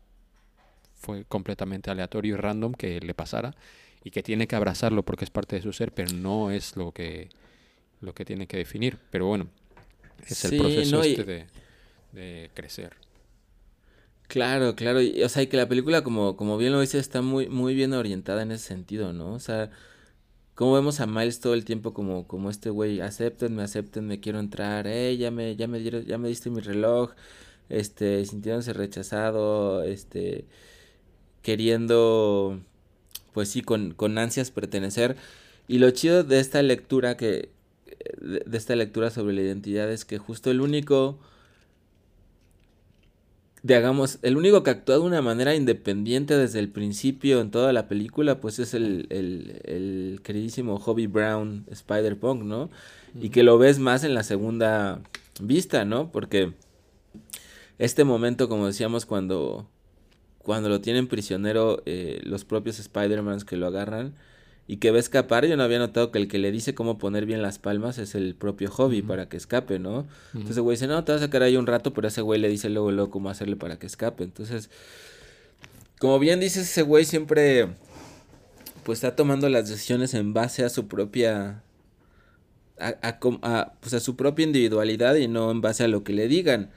fue 0.96 1.26
completamente 1.26 1.92
aleatorio 1.92 2.36
y 2.36 2.38
random 2.38 2.74
que 2.74 3.00
le 3.00 3.13
pasara 3.13 3.56
y 4.04 4.12
que 4.12 4.24
tiene 4.24 4.48
que 4.48 4.56
abrazarlo 4.56 5.04
porque 5.04 5.26
es 5.26 5.32
parte 5.32 5.56
de 5.56 5.62
su 5.62 5.74
ser, 5.74 5.94
pero 5.94 6.12
no 6.13 6.52
es 6.52 6.76
lo 6.76 6.92
que 6.92 7.30
lo 8.02 8.13
que 8.13 8.26
tiene 8.26 8.48
que 8.48 8.58
definir. 8.58 8.98
Pero 9.12 9.28
bueno, 9.28 9.48
es 10.26 10.46
el 10.46 10.58
proceso 10.58 11.04
este 11.04 11.48
de, 12.13 12.52
crecer. 12.54 12.96
Claro, 14.28 14.76
claro, 14.76 15.02
y, 15.02 15.24
o 15.24 15.30
sea, 15.30 15.42
y 15.42 15.48
que 15.48 15.58
la 15.58 15.68
película, 15.68 16.04
como, 16.04 16.38
como 16.38 16.58
bien 16.58 16.72
lo 16.72 16.82
dice, 16.82 17.00
está 17.00 17.22
muy, 17.22 17.48
muy 17.50 17.74
bien 17.74 17.94
orientada 17.94 18.44
en 18.44 18.52
ese 18.52 18.68
sentido, 18.68 19.12
¿no? 19.12 19.34
O 19.34 19.39
sea, 19.39 19.72
como 20.60 20.74
vemos 20.74 21.00
a 21.00 21.08
Miles 21.08 21.39
todo 21.39 21.54
el 21.54 21.63
tiempo 21.63 21.93
como, 21.93 22.28
como 22.28 22.50
este 22.50 22.69
güey, 22.69 23.00
acéptenme, 23.00 23.63
acéptenme, 23.63 24.19
quiero 24.19 24.39
entrar, 24.41 24.88
eh, 24.88 25.15
ya 25.15 25.32
me, 25.32 25.56
ya 25.56 25.67
me 25.69 25.80
dieron, 25.80 26.04
ya 26.04 26.17
me 26.17 26.28
diste 26.28 26.50
mi 26.50 26.60
reloj, 26.60 27.13
este, 27.69 28.26
sintiéndose 28.26 28.74
rechazado, 28.74 29.84
este, 29.84 30.48
queriendo, 31.43 32.60
pues 33.32 33.48
sí, 33.48 33.62
con, 33.62 33.93
con 33.93 34.17
ansias 34.17 34.52
pertenecer. 34.52 35.15
Y 35.69 35.78
lo 35.78 35.91
chido 35.91 36.26
de 36.26 36.41
esta 36.41 36.62
lectura 36.62 37.15
que, 37.15 37.52
de 38.19 38.58
esta 38.58 38.76
lectura 38.76 39.12
sobre 39.12 39.34
la 39.36 39.41
identidad 39.43 39.89
es 39.89 40.04
que 40.04 40.17
justo 40.17 40.52
el 40.52 40.60
único 40.60 41.19
digamos, 43.63 44.19
el 44.22 44.38
único 44.38 44.63
que 44.63 44.72
actúa 44.72 44.95
de 44.95 45.02
una 45.02 45.22
manera 45.22 45.56
independiente 45.56 46.38
desde 46.38 46.60
el 46.60 46.69
principio 46.69 47.41
en 47.41 47.52
toda 47.52 47.74
la 47.74 47.88
película, 47.88 48.39
pues 48.39 48.60
es 48.60 48.74
el, 48.74 49.08
el, 49.10 49.62
el 49.65 50.22
queridísimo 50.24 50.80
Hobby 50.80 51.08
Brown 51.08 51.65
Spider-Punk, 51.69 52.43
¿no? 52.43 52.69
Y 53.19 53.30
que 53.30 53.43
lo 53.43 53.58
ves 53.58 53.80
más 53.80 54.04
en 54.04 54.13
la 54.13 54.24
segunda 54.24 55.02
vista, 55.41 55.84
¿no? 55.84 56.12
Porque 56.12 56.54
este 57.80 58.04
momento, 58.04 58.48
como 58.50 58.67
decíamos, 58.67 59.06
cuando, 59.06 59.67
cuando 60.38 60.69
lo 60.69 60.82
tienen 60.82 61.08
prisionero 61.08 61.82
eh, 61.86 62.19
los 62.24 62.45
propios 62.45 62.80
Spider-Mans 62.80 63.45
que 63.45 63.58
lo 63.58 63.67
agarran, 63.67 64.15
y 64.72 64.78
que 64.78 64.92
va 64.92 64.98
a 64.98 65.00
escapar, 65.00 65.48
yo 65.48 65.58
no 65.58 65.64
había 65.64 65.80
notado 65.80 66.12
que 66.12 66.20
el 66.20 66.28
que 66.28 66.38
le 66.38 66.52
dice 66.52 66.76
cómo 66.76 67.00
poner 67.00 67.26
bien 67.26 67.42
las 67.42 67.58
palmas 67.58 67.98
es 67.98 68.14
el 68.14 68.36
propio 68.36 68.70
hobby 68.70 69.02
para 69.02 69.28
que 69.28 69.36
escape, 69.36 69.80
¿no? 69.80 70.08
Entonces 70.32 70.58
el 70.58 70.62
güey 70.62 70.76
dice, 70.76 70.86
no, 70.86 71.04
te 71.04 71.12
vas 71.12 71.24
a 71.24 71.26
sacar 71.26 71.42
ahí 71.42 71.58
un 71.58 71.66
rato, 71.66 71.92
pero 71.92 72.08
ese 72.08 72.22
güey 72.22 72.40
le 72.40 72.50
dice 72.50 72.70
luego, 72.70 72.92
luego 72.92 73.10
cómo 73.10 73.32
hacerle 73.32 73.56
para 73.56 73.80
que 73.80 73.88
escape. 73.88 74.24
Entonces, 74.24 74.70
como 75.98 76.20
bien 76.20 76.40
dices, 76.40 76.70
ese 76.70 76.84
güey 76.84 77.04
siempre 77.04 77.70
pues 78.84 79.00
está 79.00 79.16
tomando 79.16 79.50
las 79.50 79.68
decisiones 79.68 80.14
en 80.14 80.36
base 80.36 80.64
a 80.64 80.70
su 80.70 80.88
propia 80.88 81.64
a, 82.78 82.96
a, 83.02 83.74
pues 83.80 83.96
a 83.96 84.00
su 84.00 84.16
propia 84.16 84.46
individualidad 84.46 85.16
y 85.16 85.28
no 85.28 85.50
en 85.50 85.62
base 85.62 85.84
a 85.84 85.88
lo 85.88 86.04
que 86.04 86.14
le 86.14 86.28
digan. 86.28 86.70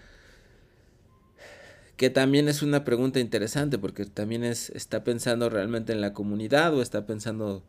Que 1.99 2.09
también 2.09 2.49
es 2.49 2.63
una 2.63 2.85
pregunta 2.85 3.21
interesante 3.21 3.77
porque 3.77 4.07
también 4.07 4.45
es 4.45 4.71
está 4.71 5.05
pensando 5.05 5.51
realmente 5.51 5.93
en 5.93 6.01
la 6.01 6.15
comunidad 6.15 6.73
o 6.73 6.81
está 6.81 7.05
pensando 7.05 7.63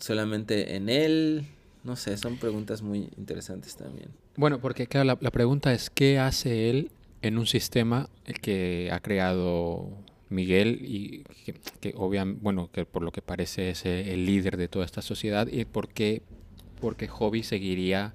solamente 0.00 0.76
en 0.76 0.88
él? 0.88 1.46
No 1.84 1.96
sé, 1.96 2.16
son 2.16 2.36
preguntas 2.36 2.82
muy 2.82 3.08
interesantes 3.16 3.76
también. 3.76 4.08
Bueno, 4.36 4.60
porque 4.60 4.86
claro, 4.86 5.18
la, 5.20 5.30
pregunta 5.30 5.72
es, 5.72 5.90
¿qué 5.90 6.18
hace 6.18 6.70
él 6.70 6.90
en 7.22 7.38
un 7.38 7.46
sistema 7.46 8.08
que 8.42 8.90
ha 8.92 9.00
creado 9.00 9.88
Miguel 10.28 10.80
y 10.82 11.24
que, 11.80 11.94
obviamente, 11.96 12.40
bueno, 12.42 12.70
que 12.70 12.84
por 12.84 13.02
lo 13.02 13.12
que 13.12 13.22
parece 13.22 13.70
es 13.70 13.86
el 13.86 14.26
líder 14.26 14.56
de 14.56 14.68
toda 14.68 14.84
esta 14.84 15.02
sociedad 15.02 15.46
y 15.46 15.64
por 15.64 15.88
qué, 15.88 16.22
porque 16.80 17.08
Hobby 17.08 17.42
seguiría 17.42 18.14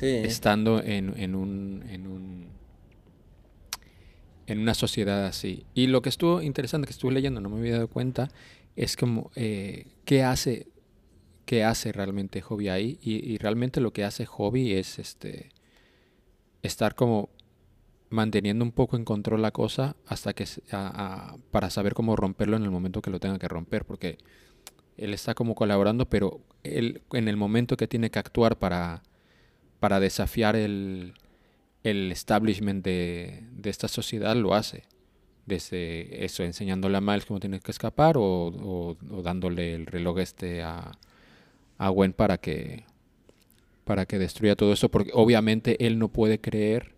estando 0.00 0.82
en, 0.82 1.18
en, 1.18 1.34
un, 1.34 1.84
en, 1.88 2.06
un, 2.06 2.46
en 4.46 4.58
una 4.58 4.74
sociedad 4.74 5.26
así. 5.26 5.64
Y 5.74 5.86
lo 5.86 6.02
que 6.02 6.10
estuvo 6.10 6.42
interesante, 6.42 6.86
que 6.86 6.92
estuve 6.92 7.12
leyendo, 7.12 7.40
no 7.40 7.48
me 7.48 7.58
había 7.58 7.74
dado 7.74 7.88
cuenta, 7.88 8.30
es 8.76 8.96
como, 8.96 9.30
eh, 9.34 9.86
¿qué 10.04 10.22
hace 10.22 10.68
qué 11.48 11.64
hace 11.64 11.92
realmente 11.92 12.42
Hobby 12.42 12.68
ahí. 12.68 12.98
Y, 13.00 13.38
realmente 13.38 13.80
lo 13.80 13.94
que 13.94 14.04
hace 14.04 14.26
Hobby 14.26 14.74
es 14.74 14.98
este 14.98 15.48
estar 16.62 16.94
como 16.94 17.30
manteniendo 18.10 18.66
un 18.66 18.72
poco 18.72 18.98
en 18.98 19.06
control 19.06 19.40
la 19.40 19.50
cosa 19.50 19.96
hasta 20.06 20.34
que 20.34 20.44
para 21.50 21.70
saber 21.70 21.94
cómo 21.94 22.16
romperlo 22.16 22.58
en 22.58 22.64
el 22.64 22.70
momento 22.70 23.00
que 23.00 23.10
lo 23.10 23.18
tenga 23.18 23.38
que 23.38 23.48
romper. 23.48 23.86
Porque 23.86 24.18
él 24.98 25.14
está 25.14 25.34
como 25.34 25.54
colaborando, 25.54 26.10
pero 26.10 26.42
él 26.64 27.00
en 27.14 27.28
el 27.28 27.38
momento 27.38 27.78
que 27.78 27.88
tiene 27.88 28.10
que 28.10 28.18
actuar 28.18 28.58
para, 28.58 29.02
para 29.80 30.00
desafiar 30.00 30.54
el, 30.54 31.14
el 31.82 32.12
establishment 32.12 32.84
de, 32.84 33.42
de, 33.52 33.70
esta 33.70 33.88
sociedad 33.88 34.36
lo 34.36 34.52
hace. 34.52 34.84
Desde 35.46 36.26
eso, 36.26 36.42
enseñándole 36.42 36.98
a 36.98 37.00
Miles 37.00 37.24
cómo 37.24 37.40
tiene 37.40 37.60
que 37.60 37.70
escapar 37.70 38.18
o, 38.18 38.96
o 39.10 39.22
dándole 39.22 39.74
el 39.74 39.86
reloj 39.86 40.18
este 40.18 40.62
a, 40.62 40.92
a 41.78 41.88
Gwen 41.88 42.12
para 42.12 42.38
que 42.38 42.84
para 43.84 44.04
que 44.04 44.18
destruya 44.18 44.54
todo 44.54 44.72
eso 44.72 44.90
porque 44.90 45.10
obviamente 45.14 45.86
él 45.86 45.98
no 45.98 46.08
puede 46.08 46.40
creer 46.40 46.92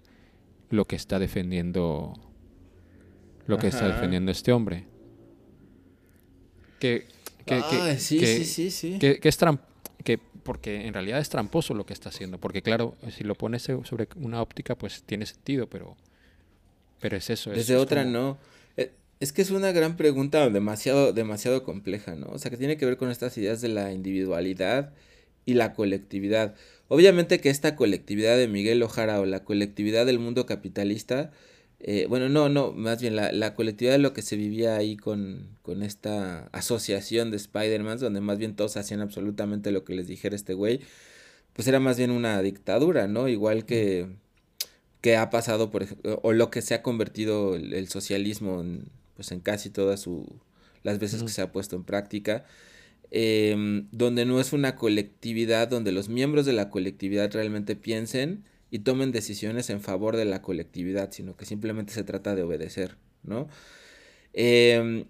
lo 0.70 0.86
que 0.86 0.96
está 0.96 1.18
defendiendo 1.18 2.14
lo 3.46 3.58
que 3.58 3.68
está 3.68 3.88
defendiendo 3.88 4.30
este 4.30 4.52
hombre. 4.52 4.86
Que 6.78 7.06
que, 7.44 7.62
que, 7.68 7.98
sí, 7.98 8.44
sí, 8.44 8.70
sí, 8.70 8.98
que, 8.98 9.18
es 9.22 9.38
que 10.04 10.18
porque 10.18 10.86
en 10.86 10.94
realidad 10.94 11.18
es 11.18 11.28
tramposo 11.28 11.74
lo 11.74 11.84
que 11.84 11.92
está 11.92 12.10
haciendo 12.10 12.38
porque 12.38 12.62
claro 12.62 12.96
si 13.10 13.24
lo 13.24 13.34
pones 13.34 13.62
sobre 13.62 14.08
una 14.16 14.40
óptica 14.40 14.76
pues 14.76 15.02
tiene 15.02 15.26
sentido 15.26 15.66
pero 15.66 15.96
pero 17.00 17.16
es 17.16 17.28
eso 17.28 17.50
desde 17.50 17.76
otra 17.76 18.04
no 18.04 18.38
es 19.20 19.33
que 19.33 19.42
es 19.42 19.50
una 19.50 19.72
gran 19.72 19.96
pregunta 19.96 20.48
demasiado, 20.48 21.12
demasiado 21.12 21.62
compleja, 21.62 22.14
¿no? 22.16 22.28
O 22.28 22.38
sea, 22.38 22.50
que 22.50 22.56
tiene 22.56 22.78
que 22.78 22.87
ver 22.87 22.96
con 22.96 23.11
estas 23.11 23.37
ideas 23.38 23.61
de 23.61 23.68
la 23.68 23.92
individualidad 23.92 24.94
y 25.44 25.54
la 25.54 25.74
colectividad. 25.74 26.54
Obviamente 26.88 27.40
que 27.40 27.50
esta 27.50 27.76
colectividad 27.76 28.37
de 28.37 28.48
Miguel 28.48 28.83
Ojara 28.83 29.20
o 29.20 29.26
la 29.26 29.44
colectividad 29.44 30.06
del 30.06 30.18
mundo 30.18 30.46
capitalista, 30.46 31.33
eh, 31.80 32.06
bueno, 32.09 32.28
no, 32.30 32.48
no, 32.48 32.72
más 32.72 33.00
bien 33.00 33.16
la, 33.16 33.33
la, 33.33 33.54
colectividad 33.54 33.94
de 33.94 33.98
lo 33.98 34.12
que 34.14 34.22
se 34.22 34.37
vivía 34.37 34.76
ahí 34.76 34.96
con, 34.96 35.59
con 35.62 35.83
esta 35.83 36.46
asociación 36.52 37.30
de 37.30 37.37
Spider-Man, 37.38 37.98
donde 37.98 38.20
más 38.20 38.38
bien 38.38 38.56
todos 38.56 38.76
hacían 38.76 39.00
absolutamente 39.00 39.70
lo 39.72 39.85
que 39.85 39.94
les 39.94 40.06
dijera 40.06 40.37
este 40.37 40.54
güey, 40.54 40.80
pues 41.54 41.68
era 41.68 41.80
más 41.80 41.98
bien 41.98 42.11
una 42.11 42.42
dictadura, 42.42 43.09
¿no? 43.09 43.28
Igual 43.28 43.66
que, 43.66 44.09
que 45.00 45.16
ha 45.16 45.30
pasado, 45.30 45.70
por 45.70 45.87
o 46.22 46.33
lo 46.33 46.50
que 46.50 46.62
se 46.62 46.74
ha 46.74 46.83
convertido 46.83 47.56
el 47.56 47.88
socialismo 47.88 48.61
en, 48.61 48.90
pues 49.20 49.33
en 49.33 49.40
casi 49.40 49.68
todas 49.68 50.00
su, 50.00 50.40
las 50.83 50.98
veces 50.98 51.22
que 51.22 51.28
se 51.28 51.42
ha 51.42 51.52
puesto 51.52 51.76
en 51.76 51.85
práctica, 51.85 52.46
em, 53.11 53.87
donde 53.92 54.24
no 54.24 54.40
es 54.40 54.54
una 54.54 54.76
colectividad, 54.76 55.68
donde 55.68 55.92
los 55.92 56.09
miembros 56.09 56.46
de 56.46 56.54
la 56.54 56.70
colectividad 56.70 57.30
realmente 57.30 57.76
piensen 57.76 58.44
y 58.70 58.78
tomen 58.78 59.12
decisiones 59.12 59.68
en 59.68 59.83
favor 59.83 60.16
de 60.16 60.24
la 60.24 60.40
colectividad, 60.40 61.12
sino 61.12 61.37
que 61.37 61.44
simplemente 61.44 61.92
se 61.92 62.02
trata 62.02 62.35
de 62.35 62.44
obedecer, 62.44 62.96
¿no? 63.22 63.46
Em, 64.33 65.04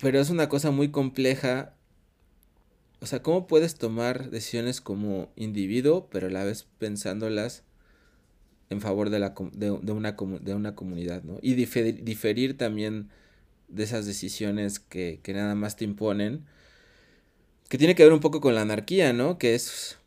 pero 0.00 0.18
es 0.18 0.30
una 0.30 0.48
cosa 0.48 0.72
muy 0.72 0.90
compleja. 0.90 1.76
O 3.00 3.06
sea, 3.06 3.22
¿cómo 3.22 3.46
puedes 3.46 3.76
tomar 3.76 4.30
decisiones 4.30 4.80
como 4.80 5.30
individuo, 5.36 6.08
pero 6.10 6.26
a 6.26 6.30
la 6.30 6.42
vez 6.42 6.66
pensándolas 6.80 7.62
en 8.68 8.80
favor 8.80 9.10
de, 9.10 9.20
la, 9.20 9.34
de, 9.52 9.70
una, 9.70 10.16
de 10.40 10.54
una 10.54 10.74
comunidad, 10.74 11.22
¿no? 11.22 11.38
Y 11.40 11.54
diferir 11.54 12.56
también 12.58 13.10
de 13.68 13.84
esas 13.84 14.06
decisiones 14.06 14.78
que, 14.80 15.20
que 15.22 15.32
nada 15.34 15.54
más 15.54 15.76
te 15.76 15.84
imponen, 15.84 16.44
que 17.68 17.78
tiene 17.78 17.94
que 17.94 18.02
ver 18.02 18.12
un 18.12 18.20
poco 18.20 18.40
con 18.40 18.54
la 18.54 18.62
anarquía, 18.62 19.12
¿no? 19.12 19.38
Que 19.38 19.54
es, 19.54 19.98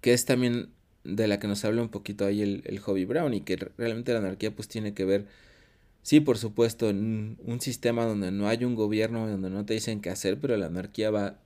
que 0.00 0.12
es 0.12 0.24
también 0.24 0.70
de 1.04 1.28
la 1.28 1.38
que 1.38 1.48
nos 1.48 1.64
habla 1.64 1.82
un 1.82 1.88
poquito 1.88 2.24
ahí 2.24 2.42
el, 2.42 2.62
el 2.66 2.78
Hobby 2.78 3.04
Brown 3.04 3.34
y 3.34 3.42
que 3.42 3.56
realmente 3.76 4.12
la 4.12 4.18
anarquía 4.18 4.54
pues 4.54 4.68
tiene 4.68 4.94
que 4.94 5.04
ver, 5.04 5.26
sí, 6.02 6.20
por 6.20 6.38
supuesto, 6.38 6.88
en 6.88 7.38
un 7.44 7.60
sistema 7.60 8.04
donde 8.04 8.30
no 8.30 8.48
hay 8.48 8.64
un 8.64 8.74
gobierno, 8.74 9.28
donde 9.28 9.50
no 9.50 9.64
te 9.64 9.74
dicen 9.74 10.00
qué 10.00 10.10
hacer, 10.10 10.38
pero 10.40 10.56
la 10.56 10.66
anarquía 10.66 11.10
va 11.10 11.38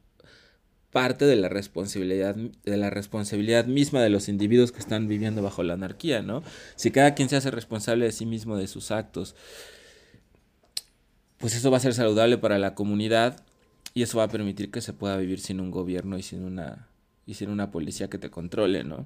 parte 0.95 1.25
de 1.27 1.35
la 1.35 1.49
responsabilidad 1.49 2.37
de 2.37 2.77
la 2.77 2.89
responsabilidad 2.89 3.67
misma 3.67 4.01
de 4.01 4.11
los 4.11 4.29
individuos 4.29 4.71
que 4.71 4.79
están 4.79 5.09
viviendo 5.09 5.43
bajo 5.43 5.65
la 5.65 5.75
anarquía, 5.75 6.23
¿no? 6.23 6.45
Si 6.77 6.93
cada 6.93 7.17
quien 7.17 7.29
se 7.29 7.35
hace 7.35 7.51
responsable 7.51 8.05
de 8.05 8.13
sí 8.13 8.27
mismo 8.27 8.57
de 8.57 8.69
sus 8.69 8.93
actos, 8.93 9.35
pues 11.45 11.55
eso 11.55 11.71
va 11.71 11.77
a 11.77 11.81
ser 11.81 11.93
saludable 11.93 12.39
para 12.39 12.59
la 12.59 12.75
comunidad 12.75 13.45
y 13.93 14.01
eso 14.01 14.17
va 14.17 14.25
a 14.25 14.29
permitir 14.29 14.71
que 14.71 14.81
se 14.81 14.95
pueda 14.95 15.19
vivir 15.19 15.41
sin 15.41 15.61
un 15.61 15.71
gobierno 15.71 16.17
y 16.17 16.23
sin 16.23 16.43
una 16.43 16.89
y 17.27 17.35
sin 17.35 17.51
una 17.51 17.71
policía 17.71 18.09
que 18.09 18.17
te 18.17 18.31
controle, 18.31 18.83
¿no? 18.83 19.05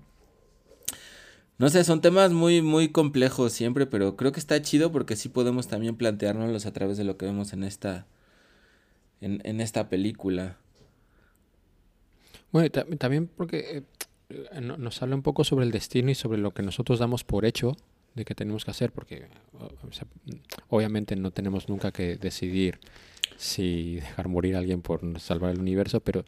No 1.58 1.68
sé, 1.68 1.82
son 1.82 2.00
temas 2.00 2.30
muy 2.30 2.62
muy 2.62 2.90
complejos 2.90 3.52
siempre, 3.52 3.86
pero 3.86 4.14
creo 4.14 4.30
que 4.30 4.38
está 4.38 4.62
chido 4.62 4.92
porque 4.92 5.16
sí 5.16 5.28
podemos 5.28 5.66
también 5.66 5.96
planteárnoslos 5.96 6.64
a 6.66 6.72
través 6.72 6.96
de 6.96 7.02
lo 7.02 7.16
que 7.16 7.26
vemos 7.26 7.52
en 7.52 7.64
esta 7.64 8.06
en, 9.20 9.40
en 9.42 9.60
esta 9.60 9.88
película. 9.88 10.58
Bueno, 12.52 12.70
también 12.70 13.26
porque 13.26 13.82
eh, 14.28 14.60
nos 14.60 15.02
habla 15.02 15.16
un 15.16 15.22
poco 15.22 15.42
sobre 15.42 15.64
el 15.64 15.72
destino 15.72 16.12
y 16.12 16.14
sobre 16.14 16.38
lo 16.38 16.54
que 16.54 16.62
nosotros 16.62 17.00
damos 17.00 17.24
por 17.24 17.44
hecho 17.44 17.76
de 18.18 18.24
que 18.24 18.34
tenemos 18.34 18.64
que 18.64 18.70
hacer, 18.70 18.92
porque 18.92 19.26
obviamente 20.68 21.16
no 21.16 21.30
tenemos 21.30 21.68
nunca 21.68 21.92
que 21.92 22.16
decidir 22.16 22.78
si 23.36 23.96
dejar 23.96 24.28
morir 24.28 24.56
a 24.56 24.58
alguien 24.58 24.82
por 24.82 25.20
salvar 25.20 25.52
el 25.52 25.60
universo, 25.60 26.00
pero 26.00 26.24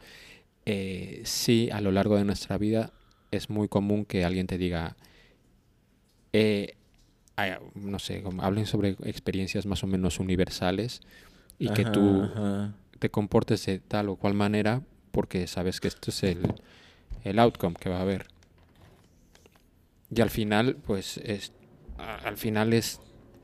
eh, 0.65 1.21
sí 1.25 1.69
a 1.71 1.81
lo 1.81 1.91
largo 1.91 2.15
de 2.15 2.25
nuestra 2.25 2.57
vida 2.57 2.91
es 3.31 3.49
muy 3.49 3.67
común 3.67 4.05
que 4.05 4.25
alguien 4.25 4.47
te 4.47 4.57
diga, 4.57 4.95
eh, 6.33 6.75
no 7.75 7.99
sé, 7.99 8.23
hablen 8.39 8.65
sobre 8.65 8.95
experiencias 9.03 9.65
más 9.65 9.83
o 9.83 9.87
menos 9.87 10.19
universales 10.19 11.01
y 11.57 11.69
que 11.69 11.85
tú 11.85 12.29
te 12.99 13.09
comportes 13.09 13.65
de 13.65 13.79
tal 13.79 14.09
o 14.09 14.15
cual 14.15 14.33
manera 14.33 14.81
porque 15.11 15.47
sabes 15.47 15.79
que 15.79 15.87
esto 15.87 16.11
es 16.11 16.23
el, 16.23 16.53
el 17.23 17.39
outcome 17.39 17.75
que 17.79 17.89
va 17.89 17.97
a 17.97 18.01
haber. 18.01 18.27
Y 20.13 20.21
al 20.21 20.29
final, 20.29 20.75
pues, 20.75 21.17
es, 21.17 21.53
al 22.23 22.37
final 22.37 22.73
es 22.73 22.99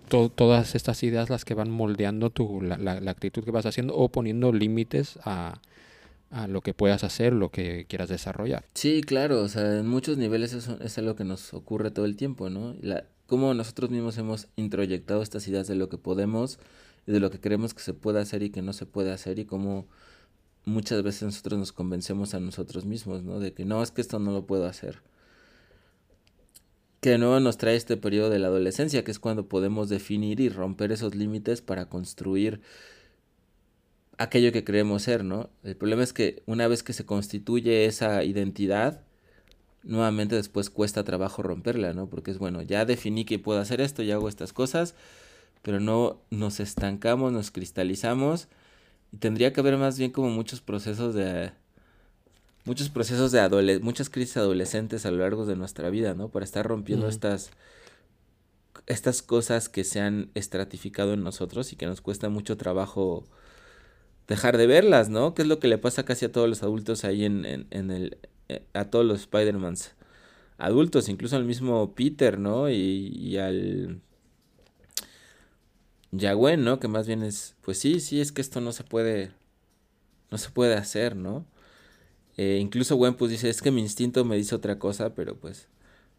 todas 0.07 0.75
estas 0.75 1.03
ideas 1.03 1.29
las 1.29 1.45
que 1.45 1.53
van 1.53 1.69
moldeando 1.69 2.29
tu, 2.29 2.61
la, 2.61 2.77
la, 2.77 3.11
actitud 3.11 3.43
que 3.43 3.51
vas 3.51 3.65
haciendo 3.65 3.95
o 3.95 4.09
poniendo 4.09 4.53
límites 4.53 5.19
a, 5.23 5.59
a, 6.31 6.47
lo 6.47 6.61
que 6.61 6.73
puedas 6.73 7.03
hacer, 7.03 7.33
lo 7.33 7.49
que 7.49 7.85
quieras 7.89 8.09
desarrollar. 8.09 8.63
Sí, 8.73 9.01
claro, 9.01 9.41
o 9.41 9.49
sea, 9.49 9.79
en 9.79 9.87
muchos 9.87 10.17
niveles 10.17 10.53
eso 10.53 10.77
es 10.81 10.97
lo 10.97 11.15
que 11.15 11.25
nos 11.25 11.53
ocurre 11.53 11.91
todo 11.91 12.05
el 12.05 12.15
tiempo, 12.15 12.49
¿no? 12.49 12.75
La, 12.81 13.03
cómo 13.27 13.53
nosotros 13.53 13.89
mismos 13.89 14.17
hemos 14.17 14.47
introyectado 14.55 15.21
estas 15.21 15.47
ideas 15.47 15.67
de 15.67 15.75
lo 15.75 15.89
que 15.89 15.97
podemos 15.97 16.59
y 17.05 17.11
de 17.11 17.19
lo 17.19 17.29
que 17.29 17.39
creemos 17.39 17.73
que 17.73 17.81
se 17.81 17.93
puede 17.93 18.21
hacer 18.21 18.43
y 18.43 18.49
que 18.49 18.61
no 18.61 18.73
se 18.73 18.85
puede 18.85 19.11
hacer 19.11 19.39
y 19.39 19.45
cómo 19.45 19.87
muchas 20.65 21.03
veces 21.03 21.23
nosotros 21.23 21.59
nos 21.59 21.71
convencemos 21.71 22.33
a 22.33 22.39
nosotros 22.39 22.85
mismos, 22.85 23.23
¿no? 23.23 23.39
De 23.39 23.53
que 23.53 23.65
no, 23.65 23.83
es 23.83 23.91
que 23.91 24.01
esto 24.01 24.19
no 24.19 24.31
lo 24.31 24.45
puedo 24.45 24.65
hacer. 24.65 25.01
Que 27.01 27.11
de 27.11 27.17
nuevo 27.17 27.39
nos 27.39 27.57
trae 27.57 27.75
este 27.75 27.97
periodo 27.97 28.29
de 28.29 28.39
la 28.39 28.47
adolescencia, 28.47 29.03
que 29.03 29.11
es 29.11 29.19
cuando 29.19 29.47
podemos 29.47 29.89
definir 29.89 30.39
y 30.39 30.49
romper 30.49 30.91
esos 30.91 31.15
límites 31.15 31.61
para 31.61 31.89
construir 31.89 32.61
aquello 34.17 34.51
que 34.51 34.63
creemos 34.63 35.03
ser, 35.03 35.23
¿no? 35.23 35.49
El 35.63 35.75
problema 35.75 36.03
es 36.03 36.13
que 36.13 36.41
una 36.45 36.67
vez 36.67 36.83
que 36.83 36.93
se 36.93 37.05
constituye 37.05 37.85
esa 37.85 38.23
identidad, 38.23 39.01
nuevamente 39.83 40.35
después 40.35 40.69
cuesta 40.69 41.03
trabajo 41.03 41.43
romperla, 41.43 41.93
¿no? 41.93 42.09
Porque 42.09 42.31
es 42.31 42.39
bueno, 42.39 42.61
ya 42.61 42.85
definí 42.85 43.25
que 43.25 43.39
puedo 43.39 43.59
hacer 43.59 43.81
esto, 43.81 44.03
ya 44.03 44.15
hago 44.15 44.29
estas 44.29 44.53
cosas, 44.53 44.95
pero 45.61 45.79
no 45.79 46.21
nos 46.29 46.59
estancamos, 46.59 47.31
nos 47.31 47.51
cristalizamos 47.51 48.47
y 49.11 49.17
tendría 49.17 49.53
que 49.53 49.59
haber 49.61 49.77
más 49.77 49.97
bien 49.97 50.11
como 50.11 50.29
muchos 50.29 50.61
procesos 50.61 51.13
de 51.13 51.51
muchos 52.67 52.89
procesos 52.89 53.31
de 53.31 53.39
adolescencia, 53.39 53.85
muchas 53.85 54.09
crisis 54.09 54.37
adolescentes 54.37 55.05
a 55.05 55.11
lo 55.11 55.19
largo 55.19 55.45
de 55.45 55.55
nuestra 55.55 55.89
vida, 55.89 56.13
¿no? 56.13 56.29
Para 56.29 56.43
estar 56.43 56.67
rompiendo 56.67 57.07
estas 57.07 57.51
estas 58.85 59.21
cosas 59.21 59.69
que 59.69 59.83
se 59.83 60.01
han 60.01 60.29
estratificado 60.33 61.13
en 61.13 61.23
nosotros 61.23 61.73
y 61.73 61.75
que 61.77 61.87
nos 61.87 62.01
cuesta 62.01 62.29
mucho 62.29 62.55
trabajo 62.57 63.25
dejar 64.27 64.57
de 64.57 64.67
verlas, 64.67 65.09
¿no? 65.09 65.33
Que 65.33 65.41
es 65.43 65.47
lo 65.47 65.59
que 65.59 65.67
le 65.67 65.77
pasa 65.77 66.03
casi 66.03 66.25
a 66.25 66.31
todos 66.31 66.47
los 66.47 66.61
adultos 66.61 67.03
ahí 67.03 67.25
en, 67.25 67.45
en, 67.45 67.91
el 67.91 68.17
eh, 68.49 68.65
a 68.73 68.85
todos 68.85 69.05
los 69.05 69.21
Spider-Mans 69.21 69.93
adultos, 70.57 71.09
incluso 71.09 71.35
al 71.37 71.45
mismo 71.45 71.95
Peter, 71.95 72.37
¿no? 72.37 72.69
Y, 72.69 73.13
y 73.15 73.37
al 73.37 74.01
ya 76.11 76.33
Gwen, 76.33 76.63
¿no? 76.63 76.79
Que 76.79 76.87
más 76.89 77.07
bien 77.07 77.23
es, 77.23 77.55
pues 77.61 77.79
sí, 77.79 77.99
sí, 78.01 78.19
es 78.19 78.31
que 78.31 78.41
esto 78.41 78.59
no 78.61 78.71
se 78.73 78.83
puede, 78.83 79.31
no 80.31 80.37
se 80.37 80.49
puede 80.49 80.75
hacer, 80.75 81.15
¿no? 81.15 81.45
Eh, 82.37 82.59
incluso 82.61 82.95
Gwen 82.95 83.15
pues 83.15 83.31
dice, 83.31 83.49
es 83.49 83.61
que 83.61 83.71
mi 83.71 83.81
instinto 83.81 84.23
me 84.23 84.37
dice 84.37 84.55
otra 84.55 84.77
cosa, 84.79 85.15
pero 85.15 85.35
pues 85.35 85.67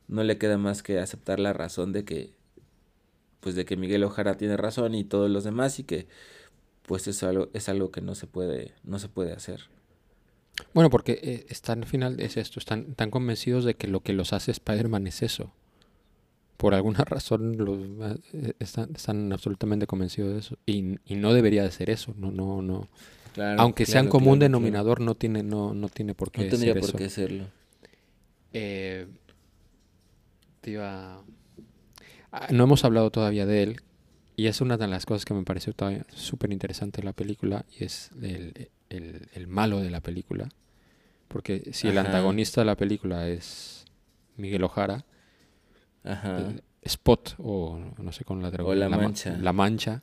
no 0.09 0.25
le 0.25 0.39
queda 0.39 0.59
más 0.59 0.83
que 0.83 0.99
aceptar 0.99 1.39
la 1.39 1.53
razón 1.53 1.93
de 1.93 2.05
que, 2.05 2.33
pues 3.41 3.55
de 3.55 3.65
que 3.65 3.77
Miguel 3.77 4.05
Ojara 4.05 4.37
tiene 4.37 4.57
razón 4.57 4.95
y 4.95 5.05
todos 5.05 5.31
los 5.31 5.45
demás 5.45 5.79
y 5.79 5.85
que 5.85 6.09
pues 6.83 7.07
es 7.07 7.23
algo, 7.23 7.49
es 7.53 7.69
algo 7.69 7.91
que 7.93 8.01
no 8.01 8.15
se 8.15 8.27
puede, 8.27 8.75
no 8.83 8.99
se 8.99 9.09
puede 9.09 9.33
hacer. 9.33 9.69
Bueno, 10.75 10.91
porque 10.91 11.21
eh, 11.23 11.47
están 11.51 11.83
al 11.83 11.89
final 11.89 12.21
es 12.21 12.37
esto, 12.37 12.59
están 12.59 12.95
tan 12.95 13.11
convencidos 13.11 13.65
de 13.65 13.75
que 13.75 13.87
lo 13.87 14.01
que 14.01 14.13
los 14.13 14.33
hace 14.33 14.51
Spider-Man 14.51 15.07
es 15.07 15.23
eso. 15.23 15.53
Por 16.57 16.75
alguna 16.75 17.05
razón 17.05 17.57
los, 17.59 17.79
eh, 18.33 18.55
están, 18.59 18.91
están, 18.97 19.33
absolutamente 19.33 19.87
convencidos 19.87 20.33
de 20.33 20.39
eso. 20.41 20.59
Y, 20.67 20.99
y, 21.05 21.17
no 21.17 21.33
debería 21.33 21.63
de 21.63 21.71
ser 21.71 21.91
eso 21.91 22.15
no 22.17 22.33
no 22.33 22.63
no 22.63 22.89
aunque 23.59 23.87
sea 23.87 24.03
un 24.03 24.09
común 24.09 24.39
denominador 24.39 25.01
no 25.01 25.15
tiene 25.15 25.43
no 25.43 25.75
no 25.75 25.89
tiene 25.89 26.15
por 26.15 26.31
qué 26.31 26.45
no 26.45 26.51
tendría 26.51 26.75
por 26.75 26.95
qué 26.95 27.09
serlo. 27.09 27.47
Eh, 28.53 29.07
ah, 30.79 31.21
no 32.51 32.65
hemos 32.65 32.85
hablado 32.85 33.11
todavía 33.11 33.47
de 33.47 33.63
él 33.63 33.83
y 34.37 34.47
es 34.47 34.61
una 34.61 34.77
de 34.77 34.87
las 34.87 35.07
cosas 35.07 35.25
que 35.25 35.35
me 35.35 35.43
pareció 35.43 35.75
súper 36.15 36.53
interesante 36.53 37.01
en 37.01 37.07
la 37.07 37.13
película 37.13 37.65
y 37.79 37.85
es 37.85 38.11
el, 38.23 38.71
el, 38.89 39.29
el, 39.35 39.47
malo 39.47 39.81
de 39.81 39.91
la 39.91 40.01
película 40.01 40.49
porque 41.29 41.71
si 41.73 41.89
el 41.89 41.99
antagonista 41.99 42.61
de 42.61 42.65
la 42.67 42.77
película 42.77 43.29
es 43.29 43.85
Miguel 44.37 44.63
Ojara 44.65 45.05
Spot, 46.83 47.35
o 47.39 47.79
no 47.99 48.13
sé 48.13 48.25
con 48.25 48.43
la 48.43 48.49
O 48.49 48.75
la, 48.75 48.89
mancha. 48.89 49.37
la 49.37 49.53
mancha 49.53 50.03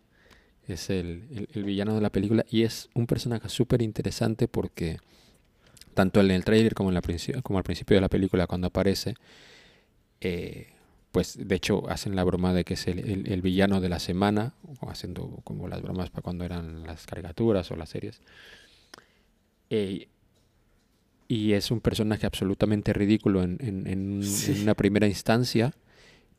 es 0.67 0.89
el, 0.89 1.47
villano 1.56 1.95
de 1.95 2.01
la 2.01 2.10
película 2.10 2.45
y 2.49 2.63
es 2.63 2.89
un 2.93 3.08
personaje 3.08 3.49
súper 3.49 3.82
interesante 3.82 4.47
porque 4.47 4.97
tanto 5.93 6.19
en 6.19 6.32
el 6.32 6.43
trailer 6.43 6.73
como, 6.73 6.89
en 6.89 6.95
la 6.95 7.01
como 7.43 7.58
al 7.58 7.63
principio 7.63 7.95
de 7.95 8.01
la 8.01 8.10
película 8.10 8.47
cuando 8.47 8.67
aparece, 8.67 9.15
eh, 10.21 10.73
pues 11.12 11.38
de 11.47 11.56
hecho 11.56 11.89
hacen 11.89 12.15
la 12.15 12.23
broma 12.23 12.54
de 12.54 12.65
que 12.65 12.73
es 12.73 12.88
el, 12.88 13.41
villano 13.41 13.80
de 13.80 13.89
la 13.89 13.99
semana, 13.99 14.54
haciendo 14.82 15.39
como 15.43 15.67
las 15.67 15.82
bromas 15.82 16.10
para 16.10 16.21
cuando 16.21 16.43
eran 16.43 16.84
las 16.84 17.06
caricaturas 17.06 17.71
o 17.71 17.75
las 17.75 17.89
series. 17.89 18.21
Eh, 19.69 20.10
y 21.28 21.54
es 21.54 21.71
un 21.71 21.80
personaje 21.80 22.25
absolutamente 22.25 22.91
ridículo 22.91 23.41
en, 23.43 23.58
en 23.62 24.21
una 24.62 24.75
primera 24.75 25.08
instancia 25.08 25.73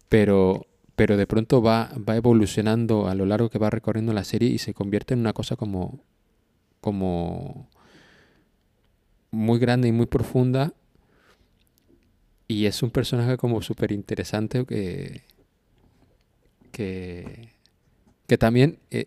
pero, 0.08 0.66
pero 0.96 1.18
de 1.18 1.26
pronto 1.26 1.60
va, 1.60 1.90
va 2.08 2.16
evolucionando 2.16 3.06
a 3.06 3.14
lo 3.14 3.26
largo 3.26 3.50
que 3.50 3.58
va 3.58 3.68
recorriendo 3.68 4.14
la 4.14 4.24
serie 4.24 4.48
y 4.48 4.58
se 4.58 4.72
convierte 4.72 5.12
en 5.12 5.20
una 5.20 5.34
cosa 5.34 5.54
como, 5.54 6.00
como 6.80 7.68
muy 9.30 9.58
grande 9.58 9.88
y 9.88 9.92
muy 9.92 10.06
profunda. 10.06 10.72
Y 12.48 12.64
es 12.64 12.82
un 12.82 12.90
personaje 12.90 13.36
como 13.36 13.60
súper 13.60 13.92
interesante 13.92 14.64
que, 14.64 15.22
que, 16.72 17.50
que 18.26 18.38
también, 18.38 18.78
eh, 18.90 19.06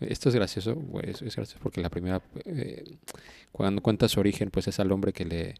esto 0.00 0.30
es 0.30 0.34
gracioso, 0.34 0.76
es 1.02 1.20
gracioso 1.20 1.58
porque 1.62 1.80
la 1.80 1.90
primera, 1.90 2.22
eh, 2.44 2.84
cuando 3.52 3.82
cuenta 3.82 4.08
su 4.08 4.18
origen, 4.18 4.50
pues 4.50 4.66
es 4.66 4.80
al 4.80 4.90
hombre 4.90 5.12
que 5.12 5.26
le, 5.26 5.54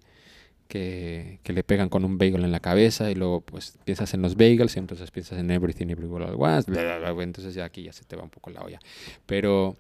que, 0.71 1.41
le 1.45 1.65
pegan 1.65 1.89
con 1.89 2.05
un 2.05 2.17
bagel 2.17 2.45
en 2.45 2.53
la 2.53 2.61
cabeza 2.61 3.11
y 3.11 3.17
luego 3.17 3.41
pues 3.41 3.77
piensas 3.85 4.15
en 4.15 4.23
los 4.23 4.37
bagels 4.37 4.77
y 4.77 4.79
entonces 4.79 5.11
piensas 5.11 5.39
en 5.39 5.51
everything 5.51 5.89
everywhere 5.89 6.25
all 6.25 6.37
once, 6.39 6.71
entonces 7.23 7.55
ya 7.55 7.65
aquí 7.65 7.83
ya 7.83 7.93
se 7.93 8.05
te 8.05 8.17
va 8.17 8.23
un 8.23 8.31
poco 8.31 8.51
la 8.51 8.63
olla. 8.63 8.79
Pero, 9.27 9.77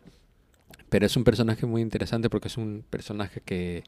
pero 0.88 1.06
es 1.06 1.16
un 1.16 1.24
personaje 1.24 1.64
muy 1.64 1.80
interesante 1.80 2.28
porque 2.28 2.48
es 2.48 2.56
un 2.56 2.84
personaje 2.90 3.40
que 3.40 3.84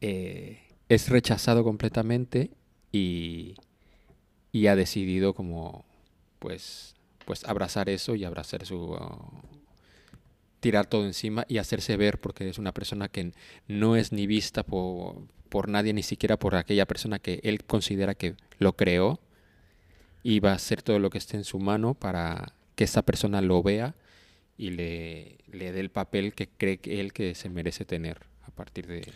eh, 0.00 0.62
es 0.88 1.10
rechazado 1.10 1.62
completamente 1.62 2.50
y, 2.90 3.56
y 4.50 4.66
ha 4.66 4.76
decidido 4.76 5.34
como 5.34 5.84
pues 6.38 6.96
pues 7.26 7.44
abrazar 7.44 7.90
eso 7.90 8.14
y 8.14 8.24
abrazar 8.24 8.64
su 8.64 8.98
tirar 10.60 10.86
todo 10.86 11.04
encima 11.06 11.44
y 11.48 11.58
hacerse 11.58 11.96
ver 11.96 12.20
porque 12.20 12.48
es 12.48 12.58
una 12.58 12.72
persona 12.72 13.08
que 13.08 13.32
no 13.66 13.96
es 13.96 14.12
ni 14.12 14.26
vista 14.26 14.62
por, 14.62 15.22
por 15.48 15.68
nadie, 15.68 15.92
ni 15.92 16.02
siquiera 16.02 16.38
por 16.38 16.54
aquella 16.54 16.86
persona 16.86 17.18
que 17.18 17.40
él 17.42 17.64
considera 17.64 18.14
que 18.14 18.34
lo 18.58 18.76
creó. 18.76 19.20
Y 20.22 20.40
va 20.40 20.52
a 20.52 20.56
hacer 20.56 20.82
todo 20.82 20.98
lo 20.98 21.08
que 21.08 21.18
esté 21.18 21.38
en 21.38 21.44
su 21.44 21.58
mano 21.58 21.94
para 21.94 22.52
que 22.74 22.84
esa 22.84 23.02
persona 23.02 23.40
lo 23.40 23.62
vea 23.62 23.94
y 24.58 24.70
le, 24.70 25.38
le 25.50 25.72
dé 25.72 25.80
el 25.80 25.90
papel 25.90 26.34
que 26.34 26.48
cree 26.48 26.76
que 26.76 27.00
él 27.00 27.14
que 27.14 27.34
se 27.34 27.48
merece 27.48 27.86
tener 27.86 28.18
a 28.42 28.50
partir 28.50 28.86
de 28.86 29.10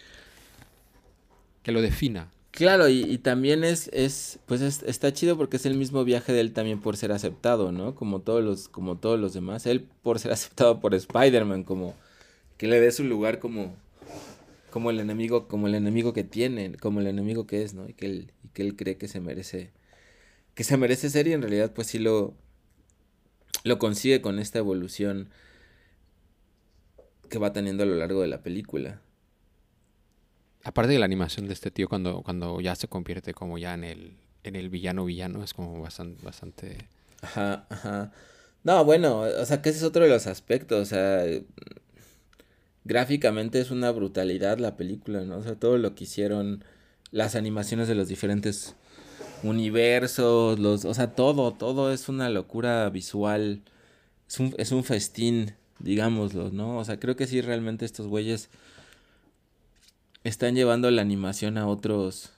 que 1.62 1.72
lo 1.72 1.83
defina 1.83 2.30
Claro, 2.54 2.88
y, 2.88 3.18
también 3.18 3.64
es, 3.64 3.90
es 3.92 4.38
pues 4.46 4.60
está 4.62 5.12
chido 5.12 5.36
porque 5.36 5.56
es 5.56 5.66
el 5.66 5.76
mismo 5.76 6.04
viaje 6.04 6.32
de 6.32 6.38
él 6.40 6.52
también 6.52 6.80
por 6.80 6.96
ser 6.96 7.10
aceptado, 7.10 7.72
¿no? 7.72 7.96
Como 7.96 8.20
todos 8.20 8.44
los, 8.44 8.68
como 8.68 8.96
todos 8.96 9.18
los 9.18 9.34
demás. 9.34 9.66
Él 9.66 9.88
por 10.02 10.20
ser 10.20 10.30
aceptado 10.32 10.80
por 10.80 10.94
Spider-Man, 10.94 11.64
como 11.64 11.96
que 12.56 12.68
le 12.68 12.80
dé 12.80 12.92
su 12.92 13.02
lugar 13.02 13.40
como, 13.40 13.74
como 14.70 14.90
el 14.90 15.00
enemigo, 15.00 15.48
como 15.48 15.66
el 15.66 15.74
enemigo 15.74 16.12
que 16.12 16.22
tiene, 16.22 16.76
como 16.76 17.00
el 17.00 17.08
enemigo 17.08 17.44
que 17.44 17.64
es, 17.64 17.74
¿no? 17.74 17.88
Y 17.88 17.92
que 17.94 18.06
él, 18.06 18.32
y 18.44 18.48
que 18.50 18.62
él 18.62 18.76
cree 18.76 18.98
que 18.98 19.08
se 19.08 19.20
merece, 19.20 19.72
que 20.54 20.62
se 20.62 20.76
merece 20.76 21.10
ser 21.10 21.26
y 21.26 21.32
en 21.32 21.42
realidad 21.42 21.72
pues 21.74 21.88
sí 21.88 21.98
lo, 21.98 22.34
lo 23.64 23.80
consigue 23.80 24.20
con 24.22 24.38
esta 24.38 24.60
evolución 24.60 25.28
que 27.28 27.38
va 27.38 27.52
teniendo 27.52 27.82
a 27.82 27.86
lo 27.86 27.96
largo 27.96 28.22
de 28.22 28.28
la 28.28 28.42
película. 28.42 29.00
Aparte 30.64 30.92
de 30.92 30.98
la 30.98 31.05
animación 31.05 31.46
de 31.46 31.53
este 31.53 31.70
tío 31.70 31.88
cuando, 31.88 32.22
cuando 32.22 32.61
ya 32.61 32.74
se 32.74 32.88
convierte 32.88 33.35
como 33.35 33.59
ya 33.59 33.74
en 33.74 33.85
el, 33.85 34.16
en 34.42 34.57
el 34.57 34.70
villano 34.70 35.05
villano, 35.05 35.44
es 35.44 35.55
como 35.55 35.81
bastante, 35.81 36.24
bastante... 36.24 36.88
Ajá, 37.20 37.66
ajá. 37.68 38.12
No, 38.64 38.85
bueno, 38.85 39.20
o 39.20 39.44
sea, 39.44 39.61
que 39.61 39.68
ese 39.68 39.79
es 39.79 39.85
otro 39.85 40.05
de 40.05 40.09
los 40.09 40.27
aspectos, 40.27 40.81
o 40.81 40.87
sea, 40.87 41.22
gráficamente 42.85 43.61
es 43.61 43.70
una 43.70 43.90
brutalidad 43.90 44.59
la 44.59 44.77
película, 44.77 45.20
¿no? 45.22 45.38
O 45.38 45.42
sea, 45.42 45.55
todo 45.55 45.77
lo 45.77 45.94
que 45.94 46.05
hicieron, 46.05 46.64
las 47.11 47.35
animaciones 47.35 47.88
de 47.88 47.94
los 47.94 48.09
diferentes 48.09 48.74
universos, 49.42 50.59
los, 50.59 50.85
o 50.85 50.94
sea, 50.94 51.14
todo, 51.14 51.53
todo 51.53 51.92
es 51.92 52.09
una 52.09 52.31
locura 52.31 52.88
visual. 52.90 53.62
Es 54.29 54.40
un, 54.40 54.55
es 54.59 54.72
un 54.72 54.85
festín, 54.85 55.55
digámoslo, 55.79 56.50
¿no? 56.50 56.79
O 56.79 56.85
sea, 56.85 56.98
creo 56.98 57.16
que 57.16 57.27
sí, 57.27 57.40
realmente 57.40 57.85
estos 57.85 58.07
güeyes 58.07 58.48
están 60.24 60.54
llevando 60.54 60.90
la 60.90 61.02
animación 61.02 61.58
a 61.58 61.66
otros 61.66 62.32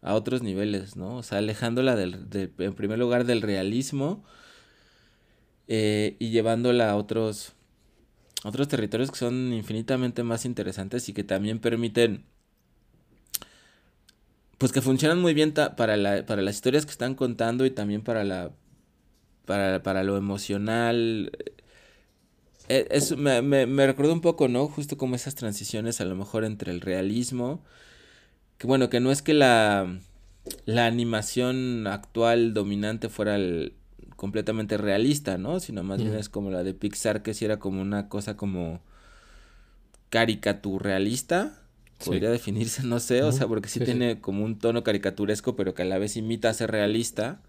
a 0.00 0.14
otros 0.14 0.42
niveles, 0.42 0.96
¿no? 0.96 1.16
O 1.16 1.22
sea, 1.24 1.38
alejándola 1.38 1.96
del, 1.96 2.28
en 2.58 2.74
primer 2.74 2.98
lugar 3.00 3.24
del 3.24 3.42
realismo 3.42 4.22
eh, 5.66 6.16
y 6.20 6.30
llevándola 6.30 6.90
a 6.90 6.96
otros 6.96 7.54
otros 8.44 8.68
territorios 8.68 9.10
que 9.10 9.18
son 9.18 9.52
infinitamente 9.52 10.22
más 10.22 10.44
interesantes 10.44 11.08
y 11.08 11.12
que 11.12 11.24
también 11.24 11.58
permiten 11.58 12.24
pues 14.58 14.72
que 14.72 14.80
funcionan 14.80 15.20
muy 15.20 15.34
bien 15.34 15.52
para, 15.52 15.96
la, 15.96 16.24
para 16.26 16.42
las 16.42 16.56
historias 16.56 16.84
que 16.84 16.92
están 16.92 17.14
contando 17.14 17.66
y 17.66 17.70
también 17.70 18.02
para 18.02 18.22
la 18.24 18.52
para, 19.44 19.82
para 19.82 20.04
lo 20.04 20.16
emocional 20.16 21.32
es, 22.68 23.16
me, 23.16 23.42
me, 23.42 23.66
me 23.66 23.86
recordó 23.86 24.12
un 24.12 24.20
poco, 24.20 24.48
¿no? 24.48 24.68
Justo 24.68 24.96
como 24.96 25.14
esas 25.14 25.34
transiciones 25.34 26.00
a 26.00 26.04
lo 26.04 26.14
mejor 26.14 26.44
entre 26.44 26.70
el 26.70 26.80
realismo, 26.80 27.62
que 28.58 28.66
bueno, 28.66 28.90
que 28.90 29.00
no 29.00 29.10
es 29.10 29.22
que 29.22 29.34
la, 29.34 29.98
la 30.66 30.86
animación 30.86 31.86
actual 31.86 32.54
dominante 32.54 33.08
fuera 33.08 33.36
el, 33.36 33.74
completamente 34.16 34.76
realista, 34.76 35.38
¿no? 35.38 35.60
Sino 35.60 35.82
más 35.82 36.02
bien 36.02 36.14
es 36.16 36.28
como 36.28 36.50
la 36.50 36.64
de 36.64 36.74
Pixar, 36.74 37.22
que 37.22 37.34
si 37.34 37.44
era 37.44 37.58
como 37.58 37.80
una 37.80 38.08
cosa 38.08 38.36
como 38.36 38.80
caricaturrealista, 40.10 41.62
podría 42.04 42.30
definirse, 42.30 42.82
no 42.82 43.00
sé, 43.00 43.22
o 43.22 43.32
sea, 43.32 43.46
porque 43.46 43.68
sí, 43.68 43.80
tiene 43.80 44.20
como 44.20 44.44
un 44.44 44.58
tono 44.58 44.82
caricaturesco, 44.82 45.56
pero 45.56 45.74
que 45.74 45.82
a 45.82 45.84
la 45.84 45.98
vez 45.98 46.16
imita 46.16 46.48
a 46.48 46.54
ser 46.54 46.70
realista. 46.70 47.40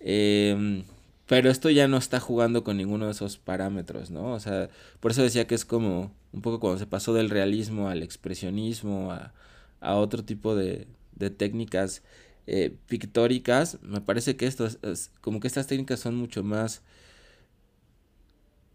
Eh, 0.00 0.84
pero 1.30 1.48
esto 1.48 1.70
ya 1.70 1.86
no 1.86 1.96
está 1.96 2.18
jugando 2.18 2.64
con 2.64 2.76
ninguno 2.76 3.04
de 3.06 3.12
esos 3.12 3.38
parámetros, 3.38 4.10
¿no? 4.10 4.32
O 4.32 4.40
sea, 4.40 4.68
por 4.98 5.12
eso 5.12 5.22
decía 5.22 5.46
que 5.46 5.54
es 5.54 5.64
como 5.64 6.12
un 6.32 6.42
poco 6.42 6.58
cuando 6.58 6.80
se 6.80 6.88
pasó 6.88 7.14
del 7.14 7.30
realismo 7.30 7.88
al 7.88 8.02
expresionismo, 8.02 9.12
a, 9.12 9.32
a 9.80 9.94
otro 9.94 10.24
tipo 10.24 10.56
de, 10.56 10.88
de 11.14 11.30
técnicas 11.30 12.02
eh, 12.48 12.74
pictóricas, 12.88 13.78
me 13.82 14.00
parece 14.00 14.34
que 14.34 14.48
esto 14.48 14.66
es, 14.82 15.12
como 15.20 15.38
que 15.38 15.46
estas 15.46 15.68
técnicas 15.68 16.00
son 16.00 16.16
mucho 16.16 16.42
más 16.42 16.82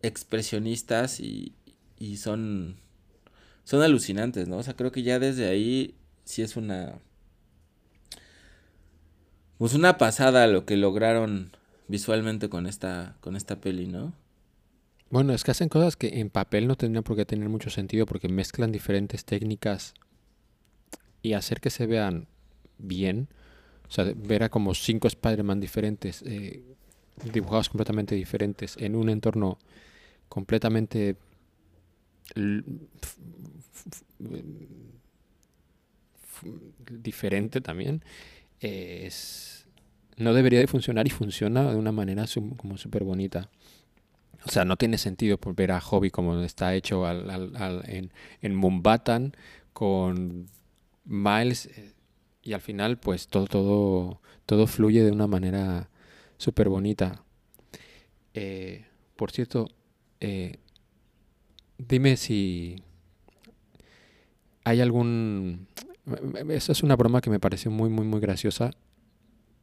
expresionistas 0.02 1.20
y, 1.20 1.52
y 2.00 2.16
son, 2.16 2.78
son 3.66 3.82
alucinantes, 3.82 4.48
¿no? 4.48 4.60
O 4.60 4.64
sea, 4.64 4.78
creo 4.78 4.94
que 4.94 5.04
ya 5.04 5.20
desde 5.20 5.50
ahí 5.50 5.94
sí 6.24 6.42
es 6.42 6.56
una... 6.56 7.00
Pues 9.58 9.74
una 9.74 9.98
pasada 9.98 10.48
lo 10.48 10.66
que 10.66 10.78
lograron 10.78 11.52
visualmente 11.88 12.50
con 12.50 12.68
esta, 12.68 13.18
con 13.22 13.36
esta 13.36 13.60
peli, 13.60 13.88
¿no? 13.88 14.14
Bueno, 15.10 15.34
es 15.34 15.44
que 15.44 15.52
hacen 15.52 15.70
cosas 15.70 15.96
que 15.96 16.20
en 16.20 16.30
papel 16.30 16.68
no 16.68 16.76
tendrían 16.76 17.04
por 17.04 17.16
qué 17.16 17.26
tener 17.26 17.48
mucho 17.48 17.70
sentido 17.70 18.06
porque 18.06 18.28
mezclan 18.28 18.72
diferentes 18.72 19.24
técnicas 19.24 19.94
y 21.22 21.34
hacer 21.34 21.62
que 21.62 21.70
se 21.70 21.86
vean 21.86 22.28
bien. 22.78 23.30
O 23.88 23.92
sea, 23.92 24.12
ver 24.16 24.44
a 24.44 24.50
como 24.50 24.74
cinco 24.74 25.08
Spider-Man 25.08 25.60
diferentes, 25.60 26.24
eh, 26.26 26.64
dibujados 27.32 27.70
completamente 27.70 28.16
diferentes, 28.16 28.76
en 28.78 28.96
un 28.96 29.10
entorno 29.10 29.60
completamente 30.28 31.16
diferente 36.90 37.62
también, 37.62 38.04
eh, 38.60 39.04
es 39.06 39.55
no 40.18 40.34
debería 40.34 40.60
de 40.60 40.68
funcionar 40.68 41.08
y 41.08 41.10
funciona 41.10 41.72
de 41.72 41.78
una 41.78 41.92
manera 41.92 42.26
como 42.58 42.78
súper 42.78 43.04
bonita. 43.04 43.50
O 44.46 44.52
sea, 44.52 44.64
no 44.64 44.78
tiene 44.78 44.98
sentido 44.98 45.40
ver 45.56 45.72
a 45.72 45.82
Hobby 45.82 46.12
como 46.12 46.40
está 46.42 46.76
hecho 46.76 47.10
en, 47.10 48.12
en 48.42 48.56
Mumbatan 48.56 49.36
con 49.74 50.46
Miles 51.04 51.66
eh, 51.66 51.94
y 52.44 52.54
al 52.54 52.62
final 52.62 52.98
pues 52.98 53.28
todo, 53.28 53.48
todo, 53.48 54.22
todo 54.46 54.68
fluye 54.68 55.04
de 55.04 55.12
una 55.12 55.28
manera 55.28 55.90
súper 56.38 56.70
bonita. 56.70 57.24
Eh, 58.34 58.86
por 59.16 59.32
cierto, 59.32 59.68
eh, 60.20 60.60
dime 61.78 62.18
si 62.18 62.84
hay 64.64 64.82
algún... 64.82 65.68
Esa 66.50 66.72
es 66.72 66.84
una 66.84 66.96
broma 66.96 67.22
que 67.22 67.32
me 67.32 67.40
pareció 67.40 67.72
muy, 67.72 67.90
muy, 67.90 68.06
muy 68.06 68.20
graciosa 68.20 68.72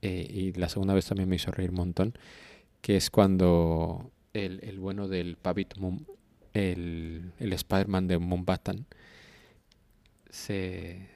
eh, 0.03 0.27
y 0.29 0.53
la 0.53 0.69
segunda 0.69 0.95
vez 0.95 1.07
también 1.07 1.29
me 1.29 1.37
hizo 1.37 1.51
reír 1.51 1.71
un 1.71 1.77
montón, 1.77 2.15
que 2.81 2.97
es 2.97 3.09
cuando 3.09 4.11
el, 4.35 4.61
el 4.62 4.79
bueno 4.79 5.09
del 5.09 5.37
Pavit 5.37 5.75
el, 6.55 7.33
el 7.38 7.53
Spider-Man 7.53 8.09
de 8.09 8.19
Mumbatan, 8.19 8.87
se 10.29 11.09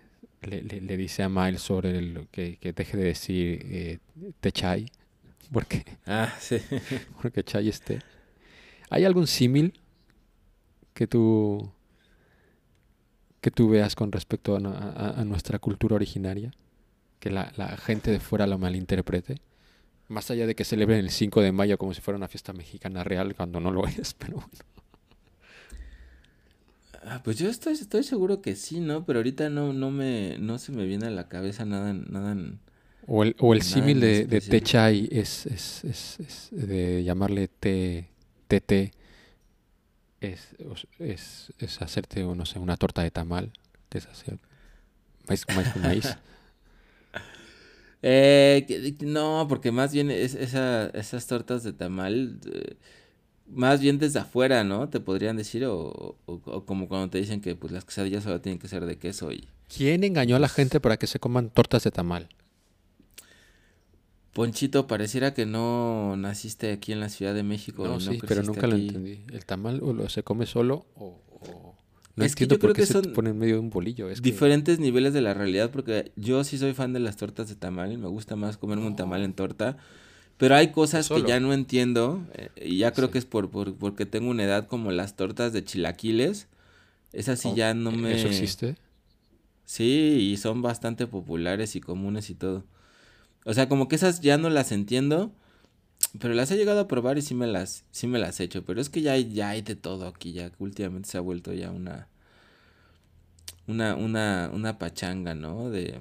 le, 0.43 0.63
le, 0.63 0.97
dice 0.97 1.23
a 1.23 1.29
Miles 1.29 1.63
sobre 1.63 1.99
el, 1.99 2.29
que, 2.31 2.59
que 2.59 2.73
deje 2.73 2.97
de 2.97 3.05
decir 3.05 3.61
eh, 3.65 3.99
Techai, 4.41 4.87
porque, 5.53 5.85
ah, 6.07 6.33
sí. 6.39 6.59
porque 7.23 7.43
Chai 7.43 7.69
esté. 7.69 8.01
¿Hay 8.89 9.05
algún 9.05 9.27
símil 9.27 9.81
que 10.95 11.07
tú 11.07 11.71
que 13.41 13.51
tú 13.53 13.69
veas 13.69 13.95
con 13.95 14.11
respecto 14.11 14.57
a 14.57 15.25
nuestra 15.25 15.61
cultura 15.61 15.95
originaria? 15.95 16.53
Que 17.27 17.35
la, 17.35 17.53
la, 17.57 17.77
gente 17.77 18.13
de 18.13 18.21
fuera 18.21 18.47
lo 18.47 18.57
malinterprete. 18.57 19.41
Más 20.09 20.31
allá 20.31 20.47
de 20.47 20.55
que 20.55 20.65
celebren 20.65 21.01
el 21.01 21.11
5 21.11 21.41
de 21.43 21.51
mayo 21.51 21.77
como 21.77 21.93
si 21.93 22.01
fuera 22.01 22.17
una 22.17 22.29
fiesta 22.29 22.53
mexicana 22.53 23.03
real, 23.03 23.35
cuando 23.35 23.59
no 23.59 23.73
lo 23.73 23.85
es, 23.87 24.15
pero 24.15 24.35
bueno. 24.35 24.49
Ah, 27.03 27.21
pues 27.25 27.39
yo 27.39 27.49
estoy, 27.49 27.75
estoy 27.75 28.05
seguro 28.05 28.43
que 28.43 28.55
sí, 28.55 28.81
¿no? 28.81 29.05
Pero 29.05 29.21
ahorita 29.21 29.49
no, 29.51 29.73
no 29.73 29.91
me, 29.91 30.39
no 30.39 30.59
se 30.59 30.73
me 30.73 30.87
viene 30.87 31.07
a 31.07 31.11
la 31.11 31.29
cabeza 31.29 31.65
nada, 31.65 31.93
nada 31.93 32.37
O 33.07 33.23
el, 33.23 33.37
o 33.39 33.55
el 33.55 33.63
símil 33.63 34.01
de, 34.01 34.27
de 34.27 34.41
Techai 34.41 35.09
es, 35.11 35.47
es, 35.47 35.85
es, 35.85 36.21
es, 36.21 36.49
de 36.51 37.05
llamarle 37.05 37.49
te, 37.49 38.09
TT, 38.49 38.93
es, 40.21 40.55
es, 40.99 41.53
es 41.59 41.83
hacerte, 41.83 42.23
no 42.23 42.47
sé, 42.47 42.59
una 42.59 42.77
torta 42.77 43.03
de 43.03 43.11
tamal, 43.11 43.53
que 43.89 43.99
es 43.99 44.07
hacer 44.07 44.39
maíz, 45.29 45.45
maíz, 45.55 45.77
maíz. 45.83 46.17
Eh, 48.09 48.95
no, 49.01 49.47
porque 49.49 49.73
más 49.73 49.93
bien 49.93 50.13
es, 50.13 50.37
esa, 50.37 50.87
esas 50.91 51.27
tortas 51.27 51.65
de 51.65 51.73
tamal, 51.73 52.39
eh, 52.47 52.77
más 53.49 53.81
bien 53.81 53.99
desde 53.99 54.21
afuera, 54.21 54.63
¿no? 54.63 54.89
Te 54.89 55.01
podrían 55.01 55.37
decir, 55.37 55.65
o, 55.65 56.17
o, 56.25 56.65
como 56.65 56.87
cuando 56.87 57.11
te 57.11 57.19
dicen 57.19 57.41
que 57.41 57.57
pues 57.57 57.73
las 57.73 57.85
quesadillas 57.85 58.23
solo 58.23 58.41
tienen 58.41 58.61
que 58.61 58.69
ser 58.69 58.87
de 58.87 58.97
queso 58.97 59.33
y... 59.33 59.49
¿Quién 59.77 60.05
engañó 60.05 60.37
a 60.37 60.39
la 60.39 60.49
gente 60.49 60.79
para 60.79 60.99
que 60.99 61.09
se 61.09 61.19
coman 61.19 61.51
tortas 61.51 61.83
de 61.83 61.91
tamal? 61.91 62.29
Ponchito, 64.33 64.87
pareciera 64.87 65.35
que 65.35 65.45
no 65.45 66.15
naciste 66.17 66.71
aquí 66.71 66.93
en 66.93 67.01
la 67.01 67.09
Ciudad 67.09 67.35
de 67.35 67.43
México. 67.43 67.89
No, 67.89 67.99
sí, 67.99 68.21
pero 68.25 68.45
nunca 68.45 68.69
lo 68.69 68.77
entendí. 68.77 69.25
¿El 69.33 69.45
tamal 69.45 69.81
o 69.83 70.09
se 70.09 70.23
come 70.23 70.47
solo 70.47 70.87
o, 70.95 71.75
no 72.17 72.25
es 72.25 72.35
que 72.35 72.47
yo 72.47 72.59
creo 72.59 72.73
que 72.73 72.87
se 72.87 72.95
son 72.95 73.13
pone 73.13 73.31
en 73.31 73.39
medio 73.39 73.55
de 73.55 73.61
un 73.61 73.71
bolillo. 73.71 74.09
Es 74.09 74.23
diferentes 74.23 74.79
niveles 74.79 75.13
de 75.13 75.21
la 75.21 75.35
realidad, 75.35 75.71
porque 75.71 76.13
yo 76.17 76.43
sí 76.45 76.57
soy 76.57 76.73
fan 76.73 76.93
de 76.93 77.01
las 77.01 77.17
tortas 77.17 77.49
de 77.49 77.57
tamal 77.57 77.93
y 77.93 77.99
me 77.99 78.09
gusta 78.09 78.37
más 78.37 78.57
comerme 78.57 78.87
un 78.87 78.97
tamal 78.97 79.23
en 79.23 79.35
torta. 79.35 79.77
Pero 80.39 80.55
hay 80.55 80.71
cosas 80.71 81.09
que 81.09 81.23
ya 81.23 81.41
no 81.41 81.53
entiendo 81.53 82.27
eh, 82.35 82.51
y 82.57 82.79
ya 82.79 82.93
creo 82.93 83.11
que 83.11 83.19
es 83.19 83.25
por, 83.25 83.51
por, 83.51 83.75
porque 83.75 84.05
tengo 84.05 84.31
una 84.31 84.45
edad 84.45 84.67
como 84.67 84.93
las 84.93 85.17
tortas 85.17 85.53
de 85.53 85.65
chilaquiles. 85.65 86.49
Esas 87.13 87.39
sí 87.39 87.49
oh, 87.53 87.57
ya 87.57 87.73
no 87.75 87.93
me... 87.93 88.17
¿Eso 88.17 88.29
existe? 88.29 88.77
Sí, 89.65 90.31
y 90.33 90.37
son 90.37 90.63
bastante 90.63 91.07
populares 91.07 91.77
y 91.77 91.81
comunes 91.81 92.31
y 92.31 92.35
todo. 92.35 92.65
O 93.45 93.55
sea, 93.55 93.69
como 93.69 93.89
que 93.89 93.97
esas 93.97 94.21
ya 94.21 94.39
no 94.39 94.51
las 94.51 94.73
entiendo, 94.73 95.33
pero 96.19 96.35
las 96.35 96.51
he 96.51 96.57
llegado 96.57 96.81
a 96.81 96.89
probar 96.89 97.19
y 97.19 97.23
sí 97.23 97.35
me 97.35 97.47
las, 97.47 97.85
sí 97.91 98.07
me 98.07 98.19
las 98.19 98.41
he 98.41 98.45
hecho. 98.45 98.65
Pero 98.65 98.81
es 98.81 98.89
que 98.89 99.03
ya 99.03 99.13
hay, 99.13 99.33
ya 99.33 99.51
hay 99.51 99.63
de 99.63 99.77
todo 99.77 100.07
aquí, 100.07 100.33
ya 100.33 100.51
últimamente 100.59 101.11
se 101.11 101.19
ha 101.19 101.21
vuelto 101.21 101.53
ya 101.53 101.71
una, 101.71 102.09
una, 103.67 103.95
una, 103.97 104.51
una 104.53 104.79
pachanga, 104.79 105.35
¿no? 105.35 105.71
De, 105.71 106.01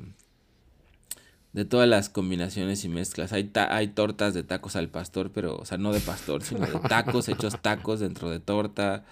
de 1.54 1.66
todas 1.66 1.88
las 1.88 2.10
combinaciones 2.10 2.84
y 2.86 2.90
mezclas. 2.90 3.34
Hay, 3.34 3.52
hay 3.70 3.88
tortas 3.90 4.34
de 4.34 4.44
tacos 4.44 4.76
al 4.76 4.90
pastor, 4.90 5.32
pero, 5.32 5.58
o 5.58 5.66
sea, 5.66 5.78
no 5.78 5.94
de 5.94 6.02
pastor, 6.02 6.44
sino 6.44 6.66
de 6.66 6.80
tacos 6.90 7.30
hechos 7.30 7.62
tacos 7.62 8.02
dentro 8.02 8.30
de 8.30 8.40
torta. 8.40 9.06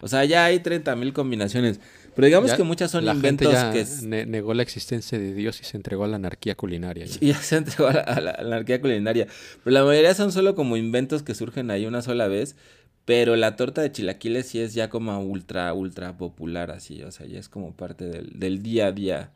O 0.00 0.08
sea, 0.08 0.24
ya 0.24 0.46
hay 0.46 0.60
30 0.60 0.96
mil 0.96 1.12
combinaciones. 1.12 1.80
Pero 2.14 2.26
digamos 2.26 2.52
que 2.52 2.62
muchas 2.62 2.90
son 2.90 3.06
inventos 3.06 3.54
que... 3.72 4.26
negó 4.26 4.54
la 4.54 4.62
existencia 4.62 5.18
de 5.18 5.32
Dios 5.32 5.60
y 5.60 5.64
se 5.64 5.76
entregó 5.76 6.04
a 6.04 6.08
la 6.08 6.16
anarquía 6.16 6.54
culinaria. 6.54 7.06
Y 7.20 7.28
ya 7.32 7.36
se 7.36 7.56
entregó 7.56 7.88
a 7.88 8.20
la, 8.20 8.32
anarquía 8.32 8.80
culinaria. 8.80 9.26
Pero 9.64 9.74
la 9.74 9.84
mayoría 9.84 10.14
son 10.14 10.32
solo 10.32 10.54
como 10.54 10.76
inventos 10.76 11.22
que 11.22 11.34
surgen 11.34 11.70
ahí 11.70 11.86
una 11.86 12.02
sola 12.02 12.28
vez. 12.28 12.56
Pero 13.04 13.34
la 13.34 13.56
torta 13.56 13.82
de 13.82 13.90
chilaquiles 13.90 14.46
sí 14.46 14.60
es 14.60 14.74
ya 14.74 14.88
como 14.88 15.18
ultra, 15.20 15.72
ultra 15.74 16.16
popular 16.16 16.70
así. 16.70 17.02
O 17.02 17.10
sea, 17.10 17.26
ya 17.26 17.38
es 17.38 17.48
como 17.48 17.74
parte 17.74 18.04
del, 18.04 18.38
del 18.38 18.62
día 18.62 18.88
a 18.88 18.92
día. 18.92 19.30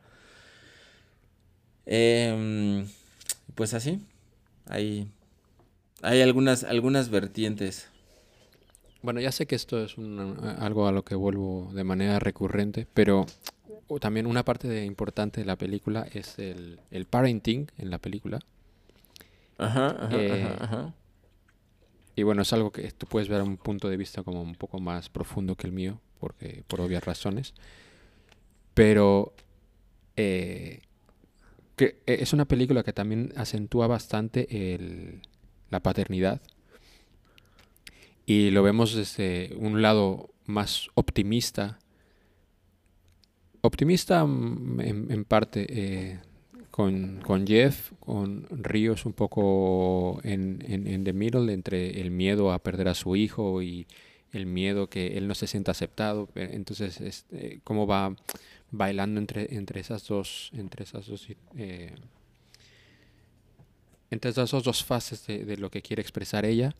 Eh, 1.87 2.85
pues 3.55 3.73
así, 3.73 4.01
hay, 4.67 5.09
hay 6.03 6.21
algunas, 6.21 6.65
algunas 6.65 7.09
vertientes. 7.09 7.89
Bueno, 9.07 9.21
ya 9.21 9.31
sé 9.31 9.47
que 9.47 9.55
esto 9.55 9.85
es 9.85 9.95
algo 10.59 10.89
a 10.89 10.91
lo 10.91 11.05
que 11.05 11.15
vuelvo 11.15 11.71
de 11.73 11.85
manera 11.85 12.19
recurrente, 12.19 12.89
pero 12.93 13.25
también 14.01 14.27
una 14.27 14.45
parte 14.45 14.85
importante 14.85 15.41
de 15.41 15.47
la 15.47 15.55
película 15.55 16.09
es 16.13 16.41
el, 16.41 16.81
el 16.91 17.05
parenting 17.05 17.71
en 17.79 17.91
la 17.91 17.99
película. 17.99 18.41
Ajá, 19.59 19.91
ajá, 19.91 20.09
eh, 20.11 20.57
ajá, 20.59 20.95
Y 22.17 22.25
bueno, 22.25 22.43
es 22.43 22.53
algo 22.53 22.73
que 22.73 22.91
tú 22.91 23.07
puedes 23.07 23.29
ver 23.29 23.43
a 23.43 23.45
un 23.45 23.59
punto 23.59 23.89
de 23.89 23.97
vista 23.97 24.25
como 24.25 24.43
un 24.43 24.57
poco 24.57 24.81
más 24.81 25.09
profundo 25.09 25.55
que 25.55 25.69
el 25.69 25.73
mío, 25.73 26.01
porque 26.19 26.65
por 26.67 26.81
obvias 26.81 27.05
razones. 27.05 27.55
Pero 28.75 29.35
eh, 30.17 30.81
que 31.77 32.03
eh, 32.07 32.19
es 32.23 32.33
una 32.33 32.47
película 32.47 32.83
que 32.83 32.93
también 32.93 33.33
acentúa 33.37 33.87
bastante 33.87 34.75
el, 34.75 35.23
la 35.71 35.79
paternidad. 35.79 36.41
Y 38.27 38.51
lo 38.51 38.63
vemos 38.65 38.95
desde 38.95 39.55
un 39.57 39.81
lado 39.81 40.31
más 40.45 40.89
optimista. 40.95 41.79
Optimista 43.61 44.25
mm, 44.25 44.81
en, 44.81 45.25
parte 45.25 45.67
eh, 45.69 46.19
con, 46.73 47.21
con, 47.23 47.47
Jeff, 47.47 47.93
con 48.01 48.47
Ríos 48.51 49.07
un 49.07 49.13
poco 49.13 50.21
en, 50.25 50.63
en, 50.67 50.87
en 50.87 51.19
middle 51.19 51.53
entre 51.53 52.01
el 52.01 52.11
miedo 52.11 52.53
a 52.53 52.59
perder 52.59 52.89
a 52.89 52.95
su 52.95 53.15
hijo 53.15 53.63
y 53.63 53.87
el 54.33 54.47
miedo 54.47 54.89
que 54.89 55.17
él 55.17 55.29
no 55.29 55.35
se 55.35 55.47
sienta 55.47 55.71
aceptado. 55.71 56.29
Entonces, 56.35 57.01
este, 57.01 57.61
cómo 57.65 57.87
va 57.87 58.15
bailando 58.71 59.21
entre, 59.21 59.55
entre 59.55 59.81
esas 59.81 60.07
dos, 60.07 60.51
entre 60.53 60.85
esas 60.85 61.07
dos, 61.07 61.29
eh, 61.57 61.95
entre 64.11 64.31
esas 64.31 64.51
dos 64.51 64.85
fases 64.85 65.27
de, 65.27 65.57
lo 65.57 65.71
que 65.71 65.83
quiere 65.83 66.03
expresar 66.03 66.45
ella 66.45 66.75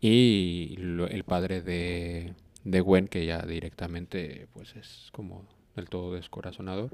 y 0.00 0.76
el 0.78 1.24
padre 1.24 1.62
de, 1.62 2.34
de 2.64 2.80
Gwen, 2.80 3.08
que 3.08 3.26
ya 3.26 3.42
directamente 3.42 4.48
pues 4.52 4.74
es 4.76 5.08
como 5.12 5.44
del 5.74 5.88
todo 5.88 6.14
descorazonador. 6.14 6.90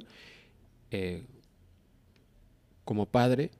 Eh, 0.91 1.25
como 2.85 3.07
padre, 3.07 3.51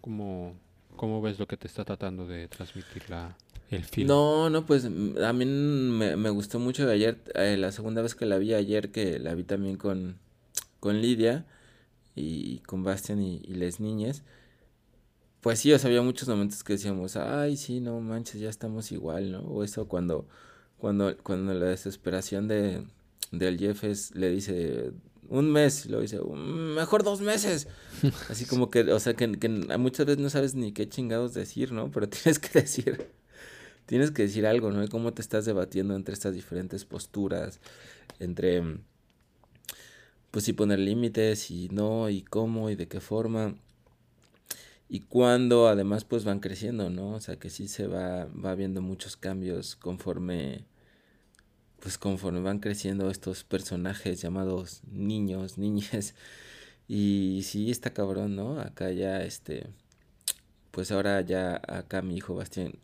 como 0.00 0.54
¿cómo 0.96 1.20
ves 1.20 1.38
lo 1.38 1.46
que 1.46 1.56
te 1.56 1.66
está 1.66 1.84
tratando 1.84 2.26
de 2.26 2.48
transmitir 2.48 3.10
la, 3.10 3.36
no, 3.98 4.50
no, 4.50 4.66
pues 4.66 4.88
mm, 4.88 5.18
a 5.22 5.32
mí 5.32 5.44
me, 5.44 6.30
gustó 6.30 6.58
mucho 6.58 6.88
ayer, 6.88 7.18
eh, 7.34 7.56
la 7.56 7.72
segunda 7.72 8.02
vez 8.02 8.14
que 8.14 8.26
la 8.26 8.38
vi 8.38 8.54
ayer, 8.54 8.90
que 8.90 9.18
la 9.18 9.34
vi 9.34 9.44
también 9.44 9.76
con, 9.76 10.18
con 10.80 11.00
Lidia 11.00 11.44
y 12.14 12.58
con 12.60 12.84
Bastian 12.84 13.22
y, 13.22 13.42
y 13.44 13.54
niñas. 13.80 14.22
Pues 15.44 15.58
sí, 15.58 15.70
o 15.74 15.78
sea, 15.78 15.88
había 15.88 16.00
muchos 16.00 16.26
momentos 16.26 16.64
que 16.64 16.72
decíamos, 16.72 17.16
ay, 17.16 17.58
sí, 17.58 17.78
no 17.78 18.00
manches, 18.00 18.40
ya 18.40 18.48
estamos 18.48 18.90
igual, 18.92 19.30
¿no? 19.30 19.40
O 19.40 19.62
eso 19.62 19.86
cuando, 19.86 20.26
cuando, 20.78 21.14
cuando 21.18 21.52
la 21.52 21.66
desesperación 21.66 22.48
de, 22.48 22.82
del 23.30 23.58
Jeff 23.58 23.84
es, 23.84 24.14
le 24.14 24.30
dice 24.30 24.92
un 25.28 25.52
mes, 25.52 25.84
y 25.84 25.90
luego 25.90 26.00
dice, 26.00 26.18
mm, 26.18 26.76
mejor 26.76 27.02
dos 27.04 27.20
meses. 27.20 27.68
Así 28.30 28.46
como 28.46 28.70
que, 28.70 28.90
o 28.90 28.98
sea, 28.98 29.12
que, 29.12 29.38
que 29.38 29.50
muchas 29.50 30.06
veces 30.06 30.22
no 30.22 30.30
sabes 30.30 30.54
ni 30.54 30.72
qué 30.72 30.88
chingados 30.88 31.34
decir, 31.34 31.72
¿no? 31.72 31.90
Pero 31.90 32.08
tienes 32.08 32.38
que 32.38 32.60
decir 32.60 33.10
tienes 33.84 34.12
que 34.12 34.22
decir 34.22 34.46
algo, 34.46 34.70
¿no? 34.70 34.82
Y 34.82 34.88
cómo 34.88 35.12
te 35.12 35.20
estás 35.20 35.44
debatiendo 35.44 35.94
entre 35.94 36.14
estas 36.14 36.32
diferentes 36.32 36.86
posturas, 36.86 37.60
entre, 38.18 38.78
pues 40.30 40.46
si 40.46 40.54
poner 40.54 40.78
límites 40.78 41.50
y 41.50 41.68
no, 41.68 42.08
y 42.08 42.22
cómo, 42.22 42.70
y 42.70 42.76
de 42.76 42.88
qué 42.88 43.00
forma, 43.00 43.56
y 44.88 45.00
cuándo, 45.00 45.68
además, 45.68 46.04
pues 46.04 46.24
van 46.24 46.40
creciendo, 46.40 46.90
¿no? 46.90 47.14
O 47.14 47.20
sea, 47.20 47.36
que 47.36 47.50
sí 47.50 47.68
se 47.68 47.86
va, 47.86 48.26
va 48.26 48.54
viendo 48.54 48.82
muchos 48.82 49.16
cambios 49.16 49.76
conforme, 49.76 50.64
pues 51.80 51.98
conforme 51.98 52.40
van 52.40 52.60
creciendo 52.60 53.10
estos 53.10 53.44
personajes 53.44 54.20
llamados 54.20 54.82
niños, 54.90 55.58
niñas, 55.58 56.14
y 56.88 57.42
sí 57.44 57.70
está 57.70 57.92
cabrón, 57.92 58.36
¿no? 58.36 58.60
Acá 58.60 58.90
ya, 58.92 59.22
este, 59.22 59.66
pues 60.70 60.92
ahora 60.92 61.20
ya 61.22 61.60
acá 61.68 62.02
mi 62.02 62.16
hijo 62.16 62.34
Bastián 62.34 62.74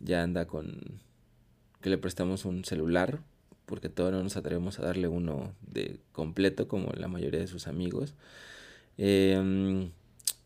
ya 0.00 0.22
anda 0.22 0.46
con 0.46 1.00
que 1.80 1.90
le 1.90 1.98
prestamos 1.98 2.44
un 2.44 2.64
celular 2.64 3.22
porque 3.66 3.88
todavía 3.88 4.18
no 4.18 4.24
nos 4.24 4.36
atrevemos 4.36 4.78
a 4.80 4.82
darle 4.82 5.08
uno 5.08 5.54
de 5.62 6.00
completo 6.12 6.68
como 6.68 6.92
la 6.92 7.08
mayoría 7.08 7.40
de 7.40 7.46
sus 7.46 7.68
amigos. 7.68 8.14
Em, 8.98 9.92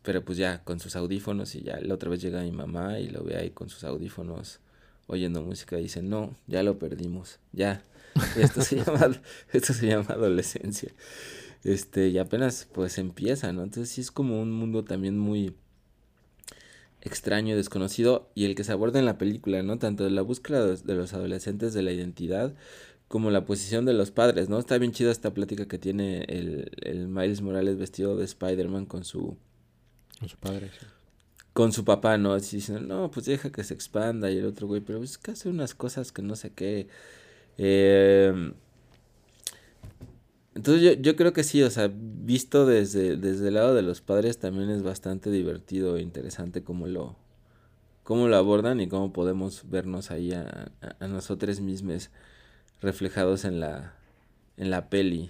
pero 0.05 0.23
pues 0.23 0.37
ya 0.37 0.63
con 0.63 0.79
sus 0.79 0.95
audífonos 0.95 1.55
y 1.55 1.63
ya 1.63 1.79
la 1.81 1.95
otra 1.95 2.09
vez 2.09 2.21
llega 2.21 2.41
mi 2.41 2.51
mamá 2.51 2.99
y 2.99 3.09
lo 3.09 3.23
ve 3.23 3.35
ahí 3.35 3.49
con 3.49 3.67
sus 3.69 3.83
audífonos 3.83 4.59
oyendo 5.07 5.41
música 5.41 5.77
y 5.77 5.83
dice, 5.83 6.01
no, 6.01 6.35
ya 6.47 6.63
lo 6.63 6.79
perdimos, 6.79 7.39
ya, 7.51 7.83
esto 8.37 8.61
se 8.61 8.77
llama, 8.85 9.19
esto 9.51 9.73
se 9.73 9.87
llama 9.87 10.07
adolescencia. 10.09 10.91
Este, 11.63 12.07
y 12.09 12.19
apenas 12.19 12.67
pues 12.71 12.97
empieza, 12.99 13.51
¿no? 13.51 13.63
Entonces 13.63 13.89
sí 13.93 14.01
es 14.01 14.11
como 14.11 14.39
un 14.39 14.51
mundo 14.51 14.85
también 14.85 15.17
muy, 15.17 15.55
extraño, 17.05 17.55
desconocido 17.55 18.29
y 18.33 18.45
el 18.45 18.55
que 18.55 18.63
se 18.63 18.71
aborda 18.71 18.99
en 18.99 19.05
la 19.05 19.17
película, 19.17 19.61
¿no? 19.63 19.77
Tanto 19.77 20.09
la 20.09 20.23
búsqueda 20.23 20.65
de 20.75 20.95
los 20.95 21.13
adolescentes 21.13 21.73
de 21.73 21.83
la 21.83 21.91
identidad 21.91 22.55
como 23.07 23.29
la 23.29 23.45
posición 23.45 23.85
de 23.85 23.93
los 23.93 24.11
padres, 24.11 24.49
¿no? 24.49 24.57
Está 24.57 24.77
bien 24.79 24.91
chida 24.91 25.11
esta 25.11 25.33
plática 25.33 25.67
que 25.67 25.77
tiene 25.77 26.23
el, 26.23 26.71
el 26.81 27.07
Miles 27.07 27.41
Morales 27.41 27.77
vestido 27.77 28.17
de 28.17 28.25
Spider-Man 28.25 28.87
con 28.87 29.03
su... 29.03 29.37
Con 30.19 30.29
su 30.29 30.37
padre, 30.37 30.71
Con 31.53 31.71
su 31.73 31.85
papá, 31.85 32.17
¿no? 32.17 32.33
Así 32.33 32.57
diciendo, 32.57 32.81
no, 32.85 33.11
pues 33.11 33.25
deja 33.25 33.51
que 33.51 33.63
se 33.63 33.73
expanda 33.73 34.31
y 34.31 34.37
el 34.37 34.45
otro 34.45 34.67
güey, 34.67 34.81
pero 34.81 35.03
es 35.03 35.17
que 35.17 35.31
hace 35.31 35.49
unas 35.49 35.75
cosas 35.75 36.11
que 36.11 36.21
no 36.21 36.35
sé 36.35 36.51
qué. 36.51 36.87
Eh, 37.57 38.53
entonces 40.55 40.81
yo, 40.81 40.93
yo 40.93 41.15
creo 41.17 41.33
que 41.33 41.43
sí, 41.43 41.61
o 41.63 41.69
sea, 41.69 41.91
visto 41.93 42.65
desde, 42.65 43.17
desde 43.17 43.49
el 43.49 43.55
lado 43.55 43.75
de 43.75 43.81
los 43.81 43.99
padres 43.99 44.37
también 44.37 44.69
es 44.69 44.83
bastante 44.83 45.29
divertido 45.29 45.97
e 45.97 46.01
interesante 46.01 46.63
cómo 46.63 46.87
lo, 46.87 47.17
cómo 48.03 48.29
lo 48.29 48.37
abordan 48.37 48.79
y 48.79 48.87
cómo 48.87 49.11
podemos 49.11 49.69
vernos 49.69 50.11
ahí 50.11 50.31
a, 50.31 50.71
a, 50.99 51.07
nosotros 51.07 51.59
mismos 51.59 52.09
reflejados 52.81 53.43
en 53.43 53.59
la, 53.59 53.95
en 54.55 54.69
la 54.69 54.89
peli. 54.89 55.29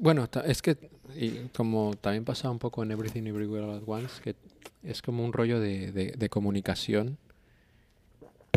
Bueno, 0.00 0.28
es 0.44 0.62
que 0.62 0.76
y 1.16 1.48
como 1.56 1.94
también 2.00 2.24
pasa 2.24 2.50
un 2.50 2.58
poco 2.58 2.82
en 2.82 2.90
Everything 2.90 3.24
Everywhere 3.24 3.72
at 3.72 3.82
Once, 3.86 4.20
que 4.22 4.34
es 4.82 5.02
como 5.02 5.24
un 5.24 5.32
rollo 5.32 5.60
de, 5.60 5.92
de, 5.92 6.28
comunicación, 6.28 7.18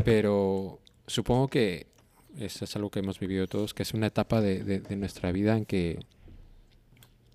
pero 0.04 0.80
supongo 1.08 1.48
que 1.48 1.88
eso 2.40 2.66
es 2.66 2.76
algo 2.76 2.90
que 2.90 3.00
hemos 3.00 3.20
vivido 3.20 3.48
todos, 3.48 3.74
que 3.74 3.84
es 3.84 3.94
una 3.94 4.08
etapa 4.08 4.42
de, 4.42 4.64
de, 4.64 4.96
nuestra 4.96 5.32
vida 5.32 5.58
en 5.58 5.66
que, 5.66 6.00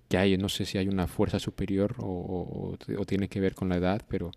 que, 0.07 0.17
hay, 0.17 0.37
no 0.37 0.49
sé 0.49 0.65
si 0.65 0.77
hay 0.77 0.87
una 0.87 1.07
fuerza 1.07 1.39
superior 1.39 1.95
o, 1.99 2.77
tiene 3.07 3.27
que 3.27 3.39
ver 3.39 3.55
con 3.55 3.69
la 3.69 3.77
edad, 3.77 4.01
pero 4.07 4.31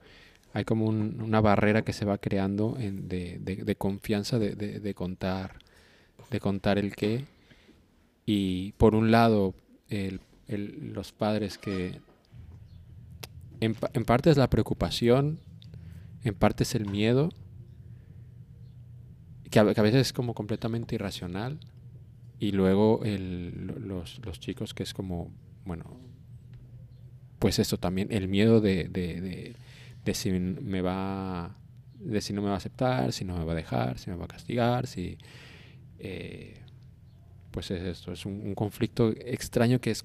hay 0.53 0.65
como 0.65 0.87
una 0.87 1.41
barrera 1.41 1.83
que 1.83 1.93
se 1.93 2.05
va 2.05 2.19
creando 2.19 2.77
en, 2.79 3.09
de, 3.09 3.39
de, 3.41 3.77
confianza 3.77 4.39
de, 4.39 4.95
contar, 4.95 5.59
de 6.31 6.41
contar 6.41 6.79
el 6.79 6.95
qué. 6.95 7.25
Y 8.27 8.73
por 8.73 8.95
un 8.95 9.11
lado, 9.11 9.55
el, 9.89 10.21
los 10.49 11.13
padres 11.13 11.59
que 11.59 12.01
en, 13.61 13.77
en 13.93 14.05
parte 14.05 14.31
es 14.31 14.37
la 14.37 14.51
preocupación, 14.51 15.41
en 16.25 16.35
parte 16.35 16.63
es 16.65 16.75
el 16.75 16.87
miedo, 16.87 17.31
que 19.53 19.59
a, 19.59 19.65
veces 19.65 20.01
es 20.01 20.13
como 20.13 20.35
completamente 20.35 20.97
irracional. 20.97 21.61
Y 22.41 22.51
luego 22.51 23.03
el, 23.05 23.67
los, 23.87 24.21
los, 24.25 24.41
chicos 24.41 24.75
que 24.75 24.83
es 24.83 24.95
como, 24.95 25.31
bueno, 25.65 25.85
pues 27.39 27.61
eso 27.61 27.77
también, 27.77 28.09
el 28.11 28.27
miedo 28.27 28.61
de, 28.61 29.55
si 30.13 30.31
me 30.33 30.81
va, 30.81 31.57
de 32.01 32.21
si 32.21 32.33
no 32.33 32.43
me 32.43 32.49
va 32.49 32.55
a 32.55 32.57
aceptar, 32.57 33.13
si 33.13 33.25
no 33.25 33.39
me 33.39 33.45
va 33.45 33.53
a 33.53 33.57
dejar, 33.57 33.99
si 33.99 34.11
me 34.11 34.17
va 34.17 34.25
a 34.25 34.29
castigar, 34.29 34.89
si... 34.89 35.19
Eh, 36.01 36.62
pues 37.53 37.71
es 37.71 37.83
esto, 37.83 38.13
es 38.13 38.27
un, 38.27 38.55
conflicto 38.55 39.11
extraño 39.11 39.81
que 39.81 39.91
es 39.93 40.03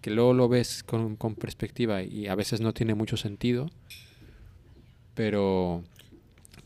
que 0.00 0.10
luego 0.10 0.34
lo 0.34 0.48
ves 0.48 0.84
con, 0.84 1.16
con 1.16 1.34
perspectiva 1.34 2.02
y 2.02 2.28
a 2.28 2.34
veces 2.34 2.60
no 2.60 2.72
tiene 2.72 2.94
mucho 2.94 3.16
sentido, 3.16 3.68
pero 5.14 5.82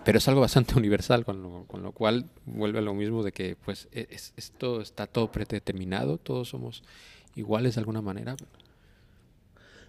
pero 0.05 0.19
es 0.19 0.29
algo 0.29 0.41
bastante 0.41 0.75
universal, 0.79 1.25
con 1.25 1.43
lo, 1.43 1.65
con 1.67 1.83
lo 1.83 1.93
cual 1.93 2.27
vuelve 2.47 2.79
a 2.79 2.83
lo 2.83 2.95
mismo 2.95 3.23
de 3.23 3.33
que 3.33 3.57
pues 3.57 3.89
e, 3.93 4.09
esto 4.37 4.81
está 4.81 5.07
todo 5.07 5.31
predeterminado, 5.31 6.19
todos 6.19 6.49
somos 6.49 6.83
iguales 7.35 7.75
de 7.75 7.81
alguna 7.81 8.03
manera. 8.03 8.37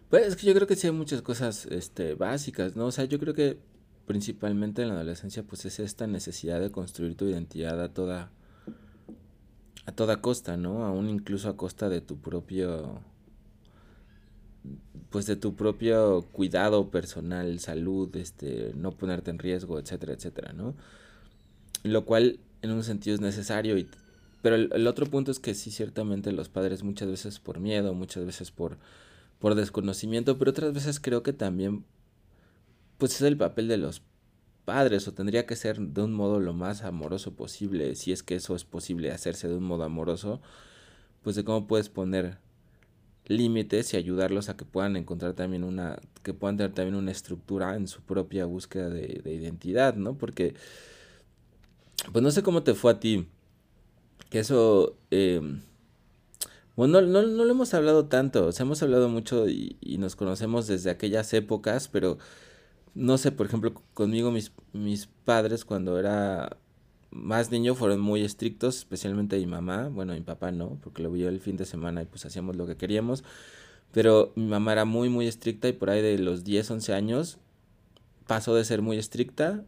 Pues 0.10 0.28
es 0.28 0.36
que 0.36 0.46
yo 0.46 0.54
creo 0.54 0.68
que 0.68 0.76
sí 0.76 0.88
hay 0.88 0.94
muchas 0.94 1.22
cosas 1.22 1.66
este, 1.66 2.16
básicas, 2.16 2.76
¿no? 2.76 2.88
O 2.88 2.92
sea, 2.92 3.06
yo 3.06 3.18
creo 3.20 3.34
que 3.34 3.58
principalmente 4.06 4.82
en 4.82 4.90
la 4.90 4.96
adolescencia 4.96 5.44
pues 5.44 5.66
es 5.66 5.80
esta 5.80 6.06
necesidad 6.08 6.60
de 6.60 6.72
construir 6.72 7.16
tu 7.16 7.30
identidad 7.30 7.82
a 7.82 7.94
toda 7.94 8.30
a 9.86 9.92
toda 9.92 10.22
costa, 10.22 10.58
¿no? 10.58 10.86
Aún 10.86 11.10
incluso 11.10 11.50
a 11.50 11.58
costa 11.58 11.90
de 11.90 12.02
tu 12.02 12.18
propio 12.18 13.02
pues 15.10 15.26
de 15.26 15.36
tu 15.36 15.56
propio 15.56 16.22
cuidado 16.32 16.90
personal, 16.90 17.60
salud, 17.60 18.16
este, 18.16 18.72
no 18.76 18.92
ponerte 18.92 19.32
en 19.32 19.40
riesgo, 19.40 19.80
etcétera, 19.80 20.14
etcétera, 20.14 20.54
¿no? 20.54 20.76
Lo 21.84 22.06
cual 22.06 22.40
en 22.62 22.72
un 22.72 22.84
sentido 22.84 23.16
es 23.16 23.22
necesario 23.22 23.78
y 23.78 23.90
pero 24.42 24.56
el, 24.56 24.88
otro 24.88 25.06
punto 25.06 25.32
es 25.32 25.40
que 25.40 25.54
sí, 25.54 25.70
ciertamente 25.70 26.32
los 26.32 26.50
padres 26.50 26.84
muchas 26.84 27.10
veces 27.10 27.40
por 27.40 27.60
miedo, 27.60 27.94
muchas 27.94 28.26
veces 28.26 28.50
por, 28.50 28.78
por 29.40 29.56
desconocimiento, 29.56 30.38
pero 30.38 30.52
otras 30.52 30.74
veces 30.74 31.00
creo 31.00 31.22
que 31.22 31.34
también, 31.34 31.86
pues 32.98 33.16
es 33.16 33.22
el 33.22 33.38
papel 33.38 33.68
de 33.68 33.78
los 33.78 34.02
padres 34.66 35.08
o 35.08 35.14
tendría 35.14 35.46
que 35.46 35.56
ser 35.56 35.80
de 35.80 36.02
un 36.02 36.14
modo 36.14 36.40
lo 36.40 36.54
más 36.54 36.84
amoroso 36.84 37.34
posible, 37.36 37.96
si 37.96 38.12
es 38.12 38.24
que 38.24 38.36
eso 38.36 38.56
es 38.56 38.64
posible 38.66 39.12
hacerse 39.12 39.48
de 39.48 39.56
un 39.56 39.64
modo 39.64 39.84
amoroso, 39.84 40.42
pues 41.24 41.36
de 41.36 41.44
cómo 41.44 41.68
puedes 41.68 41.90
poner 41.90 42.38
límites 43.26 43.94
y 43.94 43.98
ayudarlos 43.98 44.50
a 44.50 44.58
que 44.58 44.66
puedan 44.66 44.96
encontrar 44.96 45.34
también 45.34 45.64
una, 45.64 46.00
que 46.24 46.34
puedan 46.34 46.58
tener 46.58 46.74
también 46.74 46.96
una 46.96 47.12
estructura 47.12 47.76
en 47.76 47.88
su 47.88 48.02
propia 48.02 48.46
búsqueda 48.46 48.90
de, 48.90 49.22
identidad, 49.26 49.96
¿no? 49.96 50.18
Porque, 50.18 50.56
pues 52.12 52.24
no 52.24 52.32
sé 52.32 52.44
cómo 52.44 52.64
te 52.64 52.74
fue 52.74 52.92
a 52.92 53.00
ti, 53.00 53.28
que 54.30 54.40
eso, 54.40 54.98
em, 55.12 55.62
bueno, 56.76 57.02
no, 57.02 57.22
no, 57.22 57.46
lo 57.46 57.52
hemos 57.52 57.74
hablado 57.74 58.06
tanto, 58.06 58.48
o 58.48 58.52
sea, 58.52 58.66
hemos 58.66 58.82
hablado 58.82 59.10
mucho 59.10 59.48
y, 59.50 59.78
nos 60.00 60.16
conocemos 60.16 60.68
desde 60.68 60.90
aquellas 60.90 61.34
épocas, 61.34 61.88
pero 61.88 62.18
no 62.96 63.18
sé, 63.18 63.32
por 63.32 63.46
ejemplo, 63.46 63.74
conmigo 63.94 64.32
mis, 64.32 64.52
mis 64.74 65.08
padres 65.26 65.66
cuando 65.66 66.00
era 66.00 66.58
más 67.12 67.52
niño 67.52 67.76
fueron 67.76 68.00
muy 68.00 68.24
estrictos, 68.24 68.78
especialmente 68.78 69.38
mi 69.38 69.46
mamá, 69.46 69.90
bueno, 69.90 70.14
mi 70.14 70.22
papá 70.22 70.52
no, 70.52 70.78
porque 70.82 71.04
lo 71.04 71.12
vio 71.12 71.30
el 71.30 71.40
fin 71.40 71.58
de 71.58 71.66
semana 71.66 72.02
y 72.02 72.06
pues 72.06 72.26
hacíamos 72.26 72.56
lo 72.56 72.66
que 72.66 72.78
queríamos, 72.78 73.24
pero 73.92 74.32
mi 74.36 74.46
mamá 74.46 74.72
era 74.74 74.86
muy, 74.86 75.10
muy 75.10 75.28
estricta 75.28 75.68
y 75.68 75.74
por 75.74 75.90
ahí 75.90 76.02
de 76.02 76.18
los 76.18 76.44
10, 76.44 76.72
11 76.72 76.94
años 76.94 77.38
pasó 78.28 78.56
de 78.56 78.64
ser 78.64 78.82
muy 78.82 78.98
estricta 78.98 79.66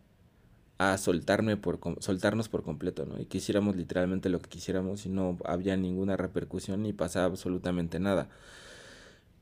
a 0.77 0.97
soltarme 0.97 1.57
por, 1.57 1.79
soltarnos 1.99 2.49
por 2.49 2.63
completo, 2.63 3.05
¿no? 3.05 3.19
Y 3.19 3.25
quisiéramos 3.25 3.75
literalmente 3.75 4.29
lo 4.29 4.41
que 4.41 4.49
quisiéramos 4.49 5.05
y 5.05 5.09
no 5.09 5.37
había 5.45 5.77
ninguna 5.77 6.17
repercusión 6.17 6.83
ni 6.83 6.93
pasaba 6.93 7.25
absolutamente 7.25 7.99
nada. 7.99 8.29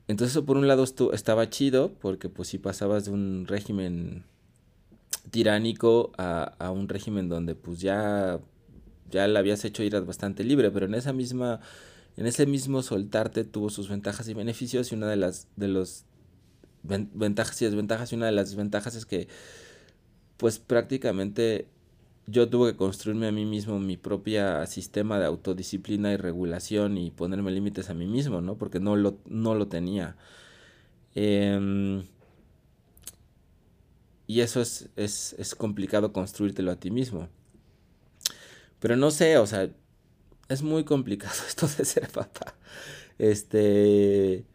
Entonces 0.08 0.36
eso 0.36 0.44
por 0.44 0.56
un 0.56 0.68
lado 0.68 0.84
estaba 0.84 1.48
chido 1.50 1.92
porque 2.00 2.28
pues 2.28 2.48
si 2.48 2.58
pasabas 2.58 3.04
de 3.04 3.12
un 3.12 3.46
régimen 3.46 4.24
tiránico 5.30 6.12
a, 6.18 6.54
a 6.58 6.70
un 6.70 6.88
régimen 6.88 7.28
donde 7.28 7.54
pues 7.54 7.80
ya, 7.80 8.40
ya 9.10 9.26
la 9.28 9.38
habías 9.38 9.64
hecho 9.64 9.82
ir 9.82 9.98
bastante 10.02 10.44
libre, 10.44 10.70
pero 10.70 10.86
en 10.86 10.94
esa 10.94 11.12
misma, 11.12 11.60
en 12.16 12.26
ese 12.26 12.46
mismo 12.46 12.82
soltarte 12.82 13.44
tuvo 13.44 13.70
sus 13.70 13.88
ventajas 13.88 14.28
y 14.28 14.34
beneficios 14.34 14.92
y 14.92 14.94
una 14.94 15.08
de 15.08 15.16
las, 15.16 15.46
de 15.56 15.68
los 15.68 16.04
ventajas 16.82 17.62
y 17.62 17.64
desventajas 17.64 18.12
y 18.12 18.16
una 18.16 18.26
de 18.26 18.32
las 18.32 18.50
desventajas 18.50 18.96
es 18.96 19.06
que 19.06 19.28
pues 20.36 20.58
prácticamente 20.58 21.68
yo 22.26 22.48
tuve 22.48 22.72
que 22.72 22.76
construirme 22.76 23.26
a 23.28 23.32
mí 23.32 23.44
mismo 23.44 23.78
mi 23.78 23.96
propia 23.96 24.66
sistema 24.66 25.18
de 25.18 25.26
autodisciplina 25.26 26.12
y 26.12 26.16
regulación 26.16 26.98
y 26.98 27.10
ponerme 27.10 27.50
límites 27.50 27.90
a 27.90 27.94
mí 27.94 28.06
mismo, 28.06 28.40
¿no? 28.40 28.56
Porque 28.56 28.80
no 28.80 28.96
lo, 28.96 29.18
no 29.26 29.54
lo 29.54 29.68
tenía. 29.68 30.16
Eh, 31.14 32.02
y 34.26 34.40
eso 34.40 34.60
es, 34.60 34.88
es, 34.96 35.34
es 35.38 35.54
complicado 35.54 36.12
construírtelo 36.12 36.72
a 36.72 36.76
ti 36.76 36.90
mismo. 36.90 37.28
Pero 38.80 38.96
no 38.96 39.10
sé, 39.10 39.38
o 39.38 39.46
sea, 39.46 39.68
es 40.48 40.62
muy 40.62 40.84
complicado 40.84 41.34
esto 41.48 41.66
de 41.66 41.84
ser 41.84 42.08
papá. 42.08 42.54
Este. 43.18 44.46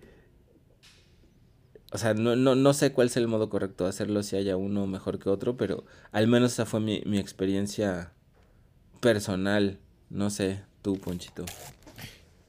O 1.92 1.98
sea, 1.98 2.14
no, 2.14 2.36
no, 2.36 2.56
no, 2.56 2.74
sé 2.74 2.92
cuál 2.92 3.08
es 3.08 3.16
el 3.18 3.28
modo 3.28 3.50
correcto 3.50 3.86
de 3.86 3.92
hacerlo, 3.92 4.22
si 4.22 4.36
haya 4.36 4.58
uno 4.58 4.88
mejor 4.88 5.20
que 5.20 5.30
otro, 5.30 5.56
pero 5.56 5.86
al 6.12 6.28
menos 6.28 6.54
esa 6.54 6.66
fue 6.66 6.82
mi, 6.82 7.02
mi 7.06 7.18
experiencia 7.18 8.12
personal. 9.00 9.80
No 10.10 10.30
sé, 10.30 10.64
tú, 10.82 10.98
Ponchito. 11.00 11.46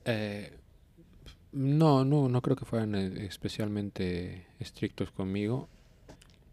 Eh, 0.04 0.52
no, 1.52 2.04
no, 2.04 2.28
no 2.28 2.42
creo 2.42 2.56
que 2.56 2.64
fueran 2.64 2.94
eh, 2.94 3.26
especialmente 3.26 4.46
estrictos 4.58 5.10
conmigo. 5.10 5.68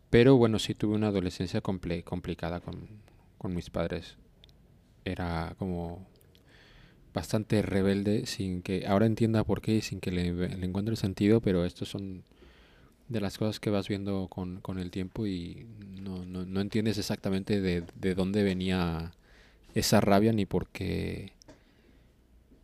Pero 0.10 0.38
bueno, 0.38 0.60
sí 0.60 0.76
tuve 0.76 0.96
una 0.96 1.08
adolescencia 1.08 1.62
complicada 1.62 2.62
con, 2.62 3.04
mis 3.54 3.70
padres. 3.70 4.18
Era 5.04 5.56
como 5.60 6.08
bastante 7.14 7.62
rebelde 7.62 8.26
sin 8.26 8.62
que 8.64 8.88
ahora 8.88 9.06
entienda 9.06 9.44
por 9.44 9.62
qué 9.62 9.82
sin 9.82 10.00
que 10.00 10.12
le, 10.12 10.34
le 10.34 10.66
encuentre 10.66 10.96
sentido, 10.96 11.42
pero 11.42 11.64
estos 11.64 11.90
son 11.90 12.24
de 13.08 13.22
las 13.22 13.38
cosas 13.38 13.60
que 13.60 13.70
vas 13.70 13.88
viendo 13.88 14.28
con, 14.28 14.80
el 14.80 14.92
tiempo 14.92 15.28
y 15.28 15.66
no, 16.02 16.26
no, 16.26 16.62
entiendes 16.62 16.98
exactamente 16.98 17.62
de, 17.62 17.84
de, 17.96 18.16
dónde 18.16 18.44
venía 18.44 19.12
esa 19.76 20.02
rabia 20.02 20.34
ni 20.34 20.46
por 20.46 20.68
qué, 20.68 21.34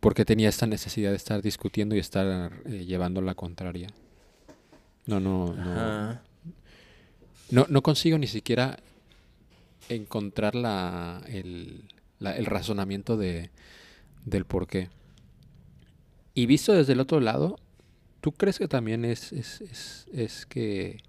por 0.00 0.14
qué 0.14 0.24
tenía 0.24 0.48
esta 0.48 0.66
necesidad 0.66 1.10
de 1.10 1.16
estar 1.16 1.42
discutiendo 1.42 1.94
y 1.94 2.00
estar 2.00 2.52
eh, 2.66 2.84
llevando 2.84 3.20
la 3.22 3.34
contraria. 3.34 3.88
No, 5.06 5.20
no, 5.20 5.54
no. 5.54 6.20
No, 7.50 7.66
no 7.68 7.82
consigo 7.82 8.16
ni 8.18 8.26
siquiera 8.26 8.78
encontrar 9.88 10.54
la, 10.54 11.22
el, 11.26 11.84
el 12.20 12.46
razonamiento 12.46 13.16
de, 13.16 13.50
del 14.24 14.44
por 14.44 14.66
qué. 14.66 14.88
Y 16.34 16.46
visto 16.46 16.72
desde 16.72 16.94
el 16.94 17.00
otro 17.00 17.20
lado, 17.20 17.58
¿tú 18.22 18.32
crees 18.32 18.58
que 18.58 18.68
también 18.68 19.04
es, 19.04 19.32
es, 19.32 20.06
es, 20.10 20.46
que 20.46 21.02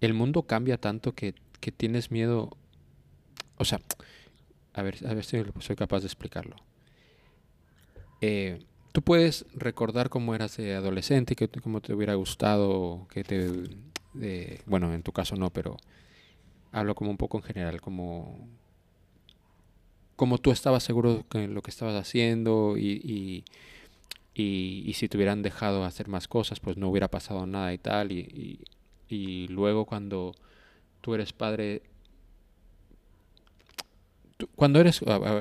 el 0.00 0.14
mundo 0.14 0.44
cambia 0.44 0.78
tanto 0.78 1.14
que, 1.14 1.34
que, 1.60 1.70
tienes 1.70 2.10
miedo? 2.10 2.56
O 3.58 3.66
sea, 3.66 3.82
a 4.72 4.80
ver, 4.80 5.06
a 5.06 5.12
ver 5.12 5.24
si 5.24 5.36
soy 5.60 5.76
capaz 5.76 6.00
de 6.00 6.06
explicarlo. 6.06 6.56
Eh, 8.22 8.64
tú 8.92 9.02
puedes 9.02 9.44
recordar 9.52 10.08
cómo 10.08 10.34
eras 10.34 10.56
de 10.56 10.74
adolescente, 10.74 11.36
que 11.36 11.48
cómo 11.48 11.82
te 11.82 11.92
hubiera 11.92 12.14
gustado, 12.14 13.06
que 13.10 13.24
te 13.24 13.50
bueno, 14.66 14.92
en 14.94 15.02
tu 15.02 15.12
caso 15.12 15.36
no, 15.36 15.50
pero 15.50 15.76
hablo 16.70 16.94
como 16.94 17.10
un 17.10 17.16
poco 17.16 17.38
en 17.38 17.44
general, 17.44 17.80
como, 17.80 18.48
como 20.16 20.38
tú 20.38 20.50
estabas 20.50 20.82
seguro 20.82 21.24
de 21.30 21.48
lo 21.48 21.62
que 21.62 21.70
estabas 21.70 21.94
haciendo 21.94 22.76
y, 22.76 23.44
si 24.34 25.08
te 25.08 25.16
hubieran 25.16 25.42
dejado 25.42 25.84
hacer 25.84 26.08
más 26.08 26.28
cosas, 26.28 26.60
pues 26.60 26.76
no 26.76 26.88
hubiera 26.88 27.08
pasado 27.08 27.46
nada 27.46 27.72
y 27.72 27.78
tal. 27.78 28.12
Y, 28.12 28.60
y 29.08 29.48
luego 29.48 29.84
cuando 29.84 30.34
tú 31.00 31.14
eres 31.14 31.32
padre, 31.32 31.82
cuando 34.56 34.80
eres, 34.80 35.00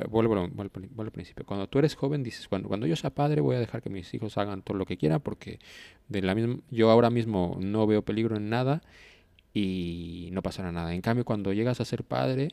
vuelvo, 0.10 0.50
al 0.58 1.12
principio, 1.12 1.46
cuando 1.46 1.68
tú 1.68 1.80
eres 1.80 1.96
joven 1.96 2.24
dices, 2.24 2.48
cuando, 2.48 2.68
cuando 2.68 2.88
yo 2.88 2.96
sea 2.96 3.10
padre 3.10 3.42
voy 3.42 3.56
a 3.56 3.60
dejar 3.60 3.82
que 3.82 3.90
mis 3.90 4.14
hijos 4.14 4.38
hagan 4.38 4.62
todo 4.62 4.78
lo 4.78 4.86
que 4.86 4.98
quieran 4.98 5.22
porque 5.22 5.60
de 6.10 6.22
la 6.22 6.36
misma, 6.36 6.58
yo 6.70 6.92
ahora 6.92 7.10
mismo 7.10 7.58
no 7.60 7.88
veo 7.88 8.04
peligro 8.04 8.36
en 8.36 8.50
nada 8.50 8.82
y 9.54 10.30
no 10.32 10.42
pasará 10.42 10.72
nada. 10.72 10.94
En 10.94 11.02
cambio, 11.02 11.26
cuando 11.26 11.54
llegas 11.54 11.80
a 11.80 11.86
ser 11.86 12.04
padre, 12.04 12.50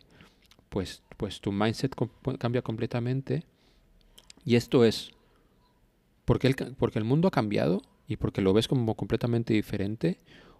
pues, 0.69 1.03
pues 1.17 1.41
tu 1.41 1.53
mindset 1.53 1.95
cambia 2.39 2.63
completamente 2.63 3.45
y 4.45 4.57
esto 4.57 4.85
es 4.85 5.13
porque 6.29 6.47
el, 6.47 6.55
porque 6.55 6.99
el 6.99 7.07
mundo 7.07 7.27
ha 7.27 7.31
cambiado 7.31 7.81
y 8.07 8.17
porque 8.19 8.43
lo 8.43 8.53
ves 8.53 8.69
como 8.69 8.95
completamente 8.97 9.55
diferente 9.55 10.19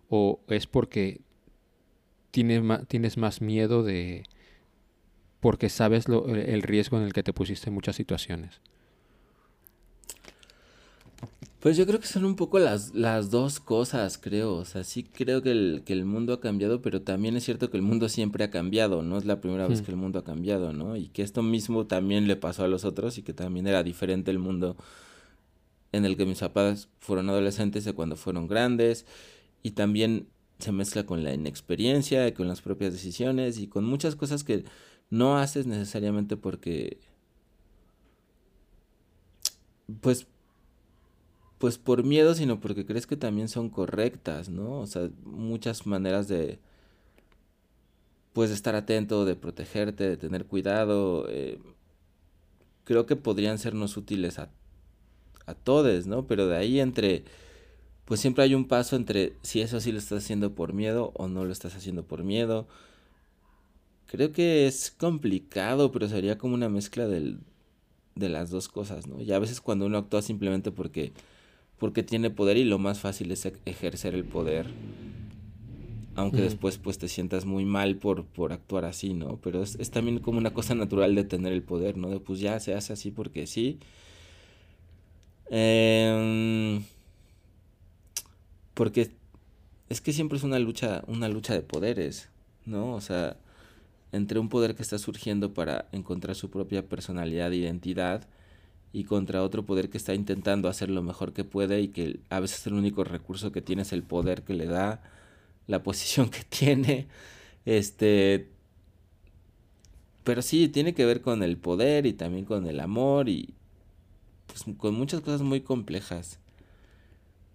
o 0.09 0.41
es 0.49 0.67
porque 0.67 1.21
tienes 2.31 2.63
tienes 2.89 3.19
más 3.19 3.43
miedo 3.43 3.83
de 3.83 4.23
porque 5.41 5.69
sabes 5.69 6.09
lo, 6.09 6.27
el 6.35 6.63
riesgo 6.63 6.97
en 6.97 7.03
el 7.03 7.13
que 7.13 7.23
te 7.23 7.35
pusiste 7.35 7.69
en 7.69 7.75
muchas 7.75 7.97
situaciones. 7.97 8.63
Pues 11.61 11.77
yo 11.77 11.87
creo 11.87 12.01
que 12.01 12.07
son 12.07 12.25
un 12.25 12.35
poco 12.35 12.59
las, 12.59 12.95
las 12.95 13.31
dos 13.31 13.61
cosas, 13.61 14.17
creo. 14.17 14.55
O 14.55 14.65
sea, 14.65 14.85
sí 14.85 15.03
creo 15.03 15.43
que 15.43 15.51
el, 15.51 15.83
que 15.85 15.93
el 15.93 16.07
mundo 16.07 16.33
ha 16.33 16.41
cambiado, 16.41 16.81
pero 16.81 17.03
también 17.03 17.37
es 17.37 17.45
cierto 17.45 17.71
que 17.71 17.77
el 17.77 17.83
mundo 17.83 18.09
siempre 18.09 18.43
ha 18.43 18.51
cambiado. 18.51 19.03
No 19.03 19.19
es 19.19 19.27
la 19.27 19.43
primera 19.43 19.69
vez 19.69 19.83
hmm. 19.83 19.85
que 19.85 19.91
el 19.91 19.97
mundo 19.99 20.19
ha 20.19 20.25
cambiado, 20.25 20.73
¿no? 20.73 20.97
Y 20.97 21.09
que 21.09 21.23
esto 21.23 21.43
mismo 21.43 21.87
también 21.87 22.27
le 22.27 22.37
pasó 22.37 22.65
a 22.65 22.69
los 22.69 22.87
otros 22.87 23.19
y 23.19 23.23
que 23.23 23.35
también 23.35 23.67
era 23.67 23.83
diferente 23.83 24.31
el 24.31 24.39
mundo 24.39 24.77
en 25.93 26.05
el 26.05 26.17
que 26.17 26.27
mis 26.27 26.41
papás 26.41 26.89
fueron 27.01 27.31
adolescentes 27.31 27.85
de 27.85 27.93
cuando 27.93 28.17
fueron 28.17 28.49
grandes. 28.49 29.07
Y 29.63 29.73
también 29.73 30.29
se 30.59 30.73
mezcla 30.73 31.07
con 31.07 31.25
la 31.25 31.33
inexperiencia, 31.35 32.33
con 32.35 32.49
las 32.49 32.63
propias 32.63 32.93
decisiones 32.93 33.59
y 33.59 33.69
con 33.69 33.85
muchas 33.85 34.17
cosas 34.17 34.45
que 34.45 34.65
no 35.11 35.39
haces 35.39 35.67
necesariamente 35.67 36.37
porque 36.37 36.99
pues 40.01 40.27
pues 41.59 41.77
por 41.79 42.05
miedo, 42.05 42.35
sino 42.35 42.61
porque 42.61 42.87
crees 42.87 43.07
que 43.07 43.17
también 43.17 43.49
son 43.49 43.69
correctas, 43.69 44.49
¿no? 44.49 44.81
O 44.81 44.87
sea, 44.87 45.11
muchas 45.25 45.87
maneras 45.87 46.29
de 46.29 46.61
pues 48.33 48.51
de 48.51 48.57
estar 48.57 48.77
atento, 48.77 49.25
de 49.25 49.35
protegerte, 49.37 50.09
de 50.09 50.17
tener 50.17 50.47
cuidado, 50.47 51.27
eh, 51.29 51.59
creo 52.85 53.07
que 53.07 53.17
podrían 53.17 53.59
sernos 53.59 53.97
útiles 53.97 54.39
a, 54.39 54.51
a 55.49 55.55
todos, 55.55 56.07
¿no? 56.07 56.27
Pero 56.27 56.47
de 56.47 56.57
ahí 56.57 56.81
entre 56.81 57.25
pues 58.09 58.21
siempre 58.21 58.43
hay 58.43 58.55
un 58.55 58.65
paso 58.65 58.97
entre 58.97 59.35
si 59.43 59.61
eso 59.61 59.81
sí 59.81 59.93
lo 59.93 59.99
estás 59.99 60.25
haciendo 60.25 60.55
por 60.55 60.73
miedo 60.73 61.13
o 61.15 61.29
no 61.29 61.45
lo 61.45 61.53
estás 61.53 61.77
haciendo 61.77 62.05
por 62.05 62.25
miedo. 62.25 62.67
Creo 64.07 64.33
que 64.33 64.67
es 64.67 64.91
complicado, 64.91 65.93
pero 65.93 66.09
sería 66.09 66.39
como 66.39 66.55
una 66.55 66.71
mezcla 66.71 67.07
del, 67.07 67.41
de 68.15 68.31
las 68.31 68.49
dos 68.49 68.69
cosas, 68.69 69.07
¿no? 69.07 69.21
Y 69.21 69.31
a 69.33 69.39
veces 69.39 69.61
cuando 69.61 69.85
uno 69.85 69.99
actúa 69.99 70.23
simplemente 70.23 70.71
porque, 70.71 71.13
porque 71.77 72.03
tiene 72.03 72.31
poder 72.31 72.57
y 72.57 72.65
lo 72.65 72.79
más 72.79 72.99
fácil 72.99 73.31
es 73.31 73.45
ejercer 73.67 74.15
el 74.15 74.25
poder, 74.25 74.69
aunque 76.15 76.41
después 76.41 76.79
pues 76.79 76.97
te 76.97 77.09
sientas 77.09 77.45
muy 77.45 77.67
mal 77.67 77.97
por, 77.97 78.25
por 78.25 78.55
actuar 78.55 78.87
así, 78.87 79.13
¿no? 79.13 79.39
Pero 79.43 79.63
es, 79.63 79.77
es, 79.79 79.91
también 79.91 80.21
como 80.21 80.39
una 80.39 80.55
cosa 80.55 80.75
natural 80.75 81.15
de 81.15 81.25
tener 81.25 81.53
el 81.53 81.63
poder, 81.63 81.99
¿no? 81.99 82.09
De 82.09 82.21
pues 82.21 82.41
ya 82.41 82.59
se 82.59 82.73
hace 82.73 82.95
así 82.95 83.11
porque 83.11 83.47
sí. 83.47 83.81
Eh, 85.51 86.83
porque 88.75 89.11
es 89.89 90.01
que 90.01 90.13
siempre 90.13 90.39
es 90.39 90.45
una 90.45 90.59
lucha, 90.59 91.03
una 91.07 91.29
lucha 91.29 91.55
de 91.55 91.63
poderes, 91.63 92.29
¿no? 92.65 92.95
O 92.95 93.01
sea, 93.01 93.37
entre 94.13 94.39
un 94.39 94.49
poder 94.49 94.75
que 94.75 94.83
está 94.83 94.99
surgiendo 94.99 95.55
para 95.55 95.89
encontrar 95.93 96.37
su 96.37 96.51
propia 96.51 96.89
personalidad 96.89 97.53
e 97.53 97.57
identidad 97.57 98.29
y 98.93 99.05
contra 99.05 99.43
otro 99.43 99.67
poder 99.67 99.91
que 99.91 99.99
está 99.99 100.15
intentando 100.15 100.69
hacer 100.69 100.91
lo 100.91 101.03
mejor 101.03 101.33
que 101.33 101.45
puede 101.45 101.81
y 101.81 101.89
que 101.89 102.21
a 102.31 102.41
veces 102.41 102.67
el 102.67 102.75
único 102.75 103.05
recurso 103.05 103.53
que 103.53 103.63
tiene 103.63 103.83
es 103.83 103.93
el 103.93 104.03
poder 104.03 104.43
que 104.43 104.55
le 104.55 104.67
da, 104.67 105.03
la 105.67 105.83
posición 105.83 106.31
que 106.31 106.45
tiene, 106.49 107.09
este... 107.65 108.51
Pero 110.25 110.43
sí, 110.43 110.69
tiene 110.69 110.95
que 110.95 111.07
ver 111.07 111.23
con 111.23 111.43
el 111.43 111.57
poder 111.57 112.05
y 112.07 112.13
también 112.13 112.45
con 112.45 112.67
el 112.67 112.81
amor 112.81 113.31
y 113.31 113.55
pues, 114.49 114.65
con 114.77 114.95
muchas 114.95 115.21
cosas 115.21 115.43
muy 115.43 115.61
complejas 115.61 116.41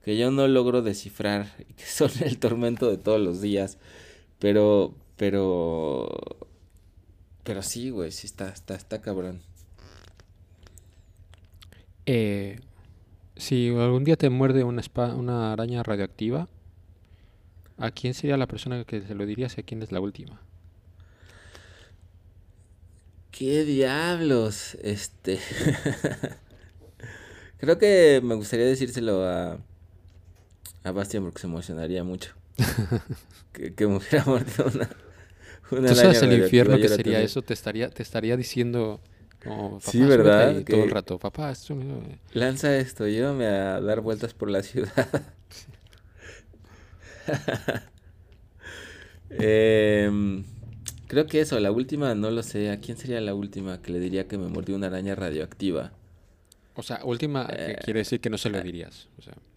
que 0.04 0.18
yo 0.18 0.32
no 0.32 0.48
logro 0.48 0.82
descifrar 0.82 1.48
y 1.60 1.74
que 1.74 1.86
son 1.86 2.12
el 2.22 2.38
tormento 2.38 2.90
de 2.90 2.98
todos 2.98 3.20
los 3.20 3.42
días. 3.42 3.78
Pero, 4.40 4.94
pero, 5.16 6.10
pero 7.44 7.62
sí, 7.62 7.90
güey, 7.90 8.12
sí 8.12 8.28
está, 8.28 8.50
está, 8.50 8.76
está 8.76 9.02
cabrón. 9.02 9.42
Eh, 12.06 12.60
si 13.38 13.70
algún 13.70 14.04
día 14.04 14.18
te 14.18 14.30
muerde 14.30 14.66
una, 14.66 14.84
una 15.16 15.54
araña 15.54 15.82
radioactiva, 15.84 16.50
¿a 17.78 17.92
quién 17.92 18.14
sería 18.14 18.36
la 18.36 18.48
persona 18.48 18.84
que 18.84 19.02
se 19.02 19.16
lo 19.16 19.26
dirías 19.26 19.58
y 19.58 19.62
a 19.62 19.64
quién 19.64 19.82
es 19.82 19.94
la 19.94 20.02
última? 20.02 20.42
¿Qué 23.32 23.64
diablos? 23.64 24.76
Este. 24.84 25.40
Creo 27.64 27.78
que 27.78 28.20
me 28.22 28.36
gustaría 28.36 28.66
decírselo 28.66 29.26
a 29.26 29.58
a 30.84 30.92
Bastian 30.92 31.24
porque 31.24 31.40
se 31.40 31.48
emocionaría 31.48 32.04
mucho. 32.04 32.34
que, 33.54 33.74
que, 33.74 33.88
me 33.88 33.96
hubiera 33.96 34.26
muerto 34.26 34.66
una, 34.66 34.90
una 35.72 35.88
¿Tú 35.88 35.96
sabes 35.96 36.22
el 36.24 36.34
infierno 36.34 36.76
que 36.76 36.90
sería 36.90 37.22
eso? 37.22 37.42
Te 37.42 37.54
estaría, 37.54 37.90
te 37.90 38.04
estaría 38.04 38.36
diciendo... 38.36 39.00
Sí, 39.80 40.02
¿verdad? 40.02 40.62
todo 40.66 40.84
el 40.84 40.92
rato, 40.92 41.18
papá, 41.18 41.52
esto... 41.52 41.78
Lanza 42.34 42.76
esto, 42.76 43.08
llévame 43.08 43.46
a 43.48 43.80
dar 43.80 44.02
vueltas 44.02 44.34
por 44.34 44.50
la 44.50 44.62
ciudad. 44.62 45.24
eh, 49.30 50.44
creo 51.08 51.28
que 51.28 51.40
eso, 51.40 51.58
la 51.62 51.72
última, 51.72 52.14
no 52.14 52.30
lo 52.30 52.44
sé. 52.44 52.72
¿A 52.72 52.82
quién 52.82 52.98
sería 52.98 53.22
la 53.22 53.34
última 53.34 53.82
que 53.82 53.94
le 53.94 54.02
diría 54.02 54.28
que 54.28 54.38
me 54.38 54.50
mordió 54.50 54.76
una 54.76 54.88
araña 54.88 55.16
radioactiva? 55.16 55.94
O 56.76 56.84
sea, 56.84 57.02
última, 57.04 57.48
eh, 57.52 57.78
quiere 57.84 58.00
decir 58.00 58.20
que 58.20 58.30
no 58.30 58.38
se 58.38 58.50
lo 58.50 58.58
eh, 58.58 58.64
dirías. 58.64 59.08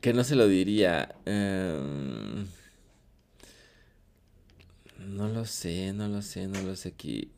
Que 0.01 0.13
no 0.13 0.23
se 0.23 0.37
lo 0.37 0.47
diría. 0.47 1.15
Em, 1.25 2.47
no 4.99 5.29
lo 5.29 5.45
sé, 5.47 5.93
no 5.93 6.09
lo 6.09 6.21
sé, 6.21 6.47
no 6.47 6.61
lo 6.63 6.77
sé 6.77 6.91
aquí. 6.91 7.31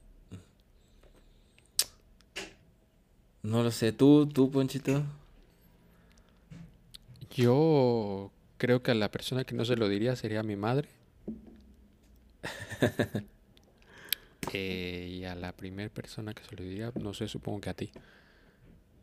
No 3.43 3.63
lo 3.63 3.71
sé. 3.71 3.93
¿Tú, 3.93 4.27
tú, 4.27 4.51
Ponchito? 4.51 5.05
Yo 7.31 8.33
creo 8.57 8.83
que 8.83 8.91
a 8.91 8.95
la 8.95 9.11
persona 9.11 9.45
que 9.45 9.55
no 9.55 9.65
se 9.65 9.77
lo 9.77 9.89
diría 9.89 10.17
sería 10.17 10.43
mi 10.43 10.57
madre. 10.57 10.89
Eh, 14.55 15.19
y 15.21 15.25
a 15.25 15.35
la 15.35 15.53
primera 15.53 15.93
persona 15.93 16.33
que 16.33 16.43
se 16.43 16.57
lo 16.57 16.63
diría, 16.63 16.91
no 16.99 17.13
sé, 17.13 17.29
supongo 17.29 17.61
que 17.61 17.69
a 17.69 17.75
ti. 17.75 17.91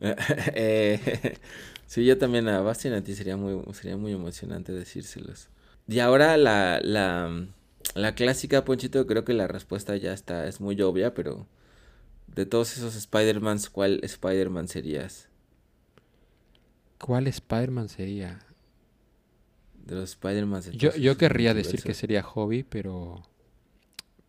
eh, 0.54 1.38
sí, 1.86 2.04
yo 2.04 2.18
también 2.18 2.48
a 2.48 2.60
Bastian 2.60 2.94
a 2.94 3.02
ti 3.02 3.14
sería 3.14 3.36
muy, 3.36 3.62
sería 3.74 3.96
muy 3.96 4.12
emocionante 4.12 4.72
decírselos. 4.72 5.48
Y 5.88 6.00
ahora 6.00 6.36
la, 6.36 6.80
la, 6.82 7.46
la 7.94 8.14
clásica, 8.14 8.64
Ponchito, 8.64 9.06
creo 9.06 9.24
que 9.24 9.34
la 9.34 9.46
respuesta 9.46 9.96
ya 9.96 10.12
está, 10.12 10.46
es 10.46 10.60
muy 10.60 10.80
obvia, 10.82 11.14
pero 11.14 11.46
de 12.26 12.44
todos 12.46 12.76
esos 12.76 12.96
Spider-Mans, 12.96 13.70
¿cuál 13.70 14.00
Spider-Man 14.02 14.68
serías? 14.68 15.28
¿Cuál 16.98 17.26
Spider-Man 17.26 17.88
sería? 17.88 18.40
De 19.84 19.94
los 19.94 20.10
Spider-Man. 20.10 20.62
Yo, 20.72 20.94
yo 20.96 21.16
querría 21.16 21.54
decir 21.54 21.82
que 21.82 21.94
sería 21.94 22.22
Hobby, 22.22 22.64
pero. 22.64 23.22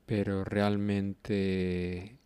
Pero 0.05 0.45
realmente 0.45 2.16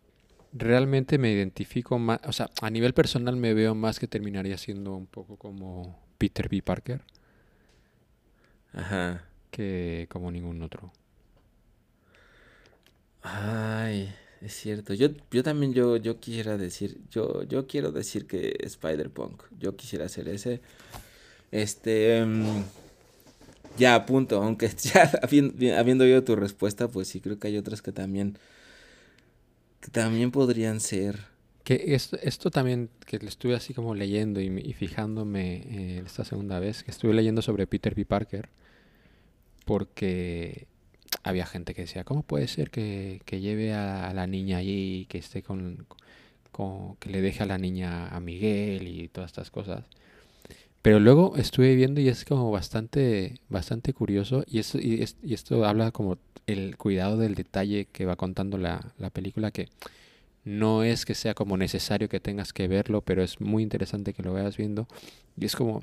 realmente 0.52 1.18
me 1.18 1.32
identifico 1.32 1.98
más, 1.98 2.20
o 2.26 2.32
sea, 2.32 2.50
a 2.60 2.70
nivel 2.70 2.94
personal 2.94 3.36
me 3.36 3.54
veo 3.54 3.74
más 3.74 3.98
que 3.98 4.06
terminaría 4.06 4.58
siendo 4.58 4.94
un 4.94 5.06
poco 5.06 5.36
como 5.36 5.98
Peter 6.18 6.48
B. 6.48 6.62
Parker. 6.62 7.02
Ajá. 8.72 9.24
Que 9.50 10.06
como 10.10 10.30
ningún 10.30 10.62
otro. 10.62 10.92
Ay, 13.22 14.12
es 14.40 14.54
cierto. 14.54 14.94
Yo, 14.94 15.08
yo 15.30 15.42
también 15.42 15.72
yo, 15.72 15.96
yo 15.96 16.18
quisiera 16.20 16.56
decir, 16.56 16.98
yo, 17.10 17.42
yo 17.44 17.66
quiero 17.66 17.92
decir 17.92 18.26
que 18.26 18.56
Spider-Punk. 18.60 19.44
Yo 19.58 19.76
quisiera 19.76 20.06
hacer 20.06 20.28
ese. 20.28 20.60
Este. 21.50 22.18
Em, 22.18 22.64
ya, 23.78 24.04
punto. 24.06 24.42
Aunque 24.42 24.68
ya 24.82 25.10
habiendo, 25.22 25.76
habiendo 25.76 26.04
oído 26.04 26.24
tu 26.24 26.36
respuesta, 26.36 26.88
pues 26.88 27.08
sí 27.08 27.20
creo 27.20 27.38
que 27.38 27.48
hay 27.48 27.58
otras 27.58 27.82
que 27.82 27.92
también 27.92 28.38
también 29.90 30.30
podrían 30.30 30.80
ser. 30.80 31.32
Que 31.64 31.94
esto, 31.94 32.16
esto 32.22 32.50
también, 32.50 32.90
que 33.06 33.16
estuve 33.16 33.54
así 33.54 33.72
como 33.72 33.94
leyendo 33.94 34.40
y, 34.40 34.72
fijándome 34.72 35.62
eh, 35.66 36.02
esta 36.04 36.24
segunda 36.24 36.58
vez, 36.58 36.82
que 36.82 36.90
estuve 36.90 37.14
leyendo 37.14 37.40
sobre 37.40 37.66
Peter 37.66 37.94
B. 37.94 38.04
Parker, 38.04 38.48
porque 39.64 40.66
había 41.22 41.46
gente 41.46 41.74
que 41.74 41.82
decía, 41.82 42.04
¿cómo 42.04 42.22
puede 42.22 42.48
ser 42.48 42.70
que, 42.70 43.20
lleve 43.30 43.74
a, 43.74 44.12
la 44.12 44.26
niña 44.26 44.58
allí, 44.58 45.06
que 45.08 45.18
esté 45.18 45.42
con, 45.42 45.86
con, 46.50 46.96
que 46.96 47.10
le 47.10 47.20
deje 47.20 47.44
a 47.44 47.46
la 47.46 47.58
niña 47.58 48.08
a 48.08 48.18
Miguel 48.20 48.88
y 48.88 49.08
todas 49.08 49.30
estas 49.30 49.50
cosas? 49.50 49.84
Pero 50.82 50.98
luego 50.98 51.36
estuve 51.36 51.76
viendo 51.76 52.00
y 52.00 52.08
es 52.08 52.24
como 52.24 52.50
bastante, 52.50 53.40
bastante 53.48 53.92
curioso 53.94 54.44
y, 54.48 54.58
eso, 54.58 54.78
y, 54.80 55.02
esto 55.32 55.64
habla 55.64 55.92
como 55.92 56.18
el 56.46 56.76
cuidado 56.76 57.16
del 57.16 57.34
detalle 57.34 57.86
que 57.90 58.04
va 58.04 58.16
contando 58.16 58.58
la, 58.58 58.92
la, 58.98 59.10
película, 59.10 59.50
que 59.50 59.68
no 60.44 60.82
es 60.82 61.04
que 61.04 61.14
sea 61.14 61.34
como 61.34 61.56
necesario 61.56 62.08
que 62.08 62.20
tengas 62.20 62.52
que 62.52 62.68
verlo, 62.68 63.00
pero 63.02 63.22
es 63.22 63.40
muy 63.40 63.62
interesante 63.62 64.12
que 64.12 64.22
lo 64.22 64.32
vayas 64.32 64.56
viendo. 64.56 64.88
Y 65.38 65.44
es 65.44 65.56
como 65.56 65.82